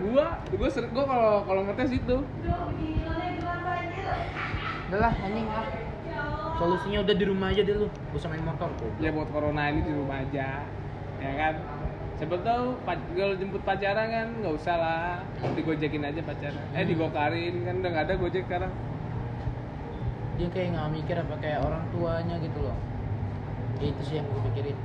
gua 0.00 0.26
gua 0.48 0.68
sering 0.70 0.88
gua 0.88 1.04
kalau 1.04 1.42
kalau 1.42 1.62
ngetes 1.66 1.90
itu 1.92 2.16
Udah 4.88 4.98
lah 5.00 5.12
anjing 5.12 5.46
ah. 5.50 5.66
Solusinya 6.62 7.02
udah 7.02 7.16
di 7.18 7.24
rumah 7.26 7.50
aja 7.50 7.62
deh 7.66 7.74
lu. 7.74 7.90
Gua 7.90 8.18
usah 8.22 8.30
main 8.30 8.46
motor 8.46 8.70
kok. 8.78 8.86
ya 9.02 9.10
buat 9.10 9.26
corona 9.34 9.66
ini 9.74 9.82
di 9.82 9.92
rumah 9.98 10.22
aja. 10.22 10.62
Ya 11.18 11.32
kan? 11.34 11.54
Siapa 12.22 12.38
tahu 12.38 12.78
kalau 13.18 13.34
jemput 13.34 13.62
pacaran 13.66 14.06
kan 14.06 14.28
nggak 14.38 14.54
usah 14.54 14.76
lah. 14.78 15.26
Digojekin 15.58 16.06
aja 16.06 16.22
pacaran. 16.22 16.62
Eh 16.78 16.86
digokarin 16.86 17.66
kan 17.66 17.74
udah 17.82 17.90
nggak 17.90 18.06
ada 18.06 18.14
gojek 18.14 18.46
sekarang. 18.46 18.70
Dia 20.38 20.48
kayak 20.54 20.68
nggak 20.78 20.88
mikir 21.02 21.16
apa 21.18 21.34
kayak 21.42 21.60
orang 21.66 21.82
tuanya 21.90 22.38
gitu 22.38 22.60
loh. 22.62 22.78
itu 23.82 24.02
sih 24.06 24.22
yang 24.22 24.26
gue 24.30 24.42
pikirin. 24.54 24.78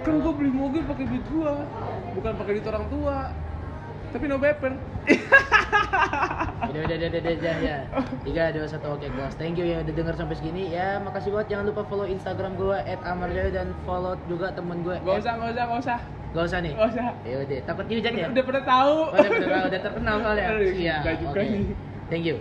Kan 0.00 0.14
gue 0.24 0.32
beli 0.32 0.48
mobil 0.48 0.80
pakai 0.88 1.04
duit 1.04 1.24
gue 1.28 1.52
bukan 2.16 2.32
pakai 2.40 2.52
duit 2.56 2.66
orang 2.72 2.86
tua 2.88 3.16
tapi 4.12 4.24
no 4.28 4.36
beper 4.36 4.76
udah 6.72 6.80
udah 6.88 6.96
udah 6.96 7.08
udah, 7.10 7.32
udah, 7.36 7.56
ya 7.60 7.78
tiga 8.24 8.52
dua 8.54 8.66
satu 8.68 8.96
oke 8.96 9.04
guys 9.12 9.34
thank 9.36 9.58
you 9.58 9.66
yang 9.66 9.84
udah 9.84 9.92
denger 9.92 10.14
sampai 10.16 10.36
segini. 10.38 10.72
Ya 10.72 10.96
makasih 11.02 11.34
banget 11.34 11.52
jangan 11.52 11.64
lupa 11.68 11.82
follow 11.84 12.06
instagram 12.08 12.56
gue 12.56 12.78
@amarjoy 13.04 13.48
dan 13.52 13.76
follow 13.84 14.16
juga 14.24 14.54
temen 14.56 14.80
gue 14.80 14.96
gak 15.02 15.20
usah 15.20 15.32
gak 15.36 15.50
usah 15.52 15.64
gak 15.68 15.80
usah. 15.84 15.98
Gak 16.32 16.44
usah 16.48 16.58
nih? 16.64 16.72
Gak 16.72 16.88
usah. 16.96 17.08
Ya 17.28 17.36
udah 17.44 17.58
takut 17.68 17.84
dihujat 17.92 18.12
ya? 18.16 18.26
Udah 18.32 18.44
pada 18.48 18.60
tahu. 18.64 18.96
Oh, 19.04 19.16
udah, 19.20 19.30
udah, 19.36 19.62
udah 19.68 19.80
terkenal 19.84 20.16
soalnya. 20.24 20.48
Iya 20.64 20.96
oke. 21.28 21.44
thank 22.08 22.24
you 22.24 22.36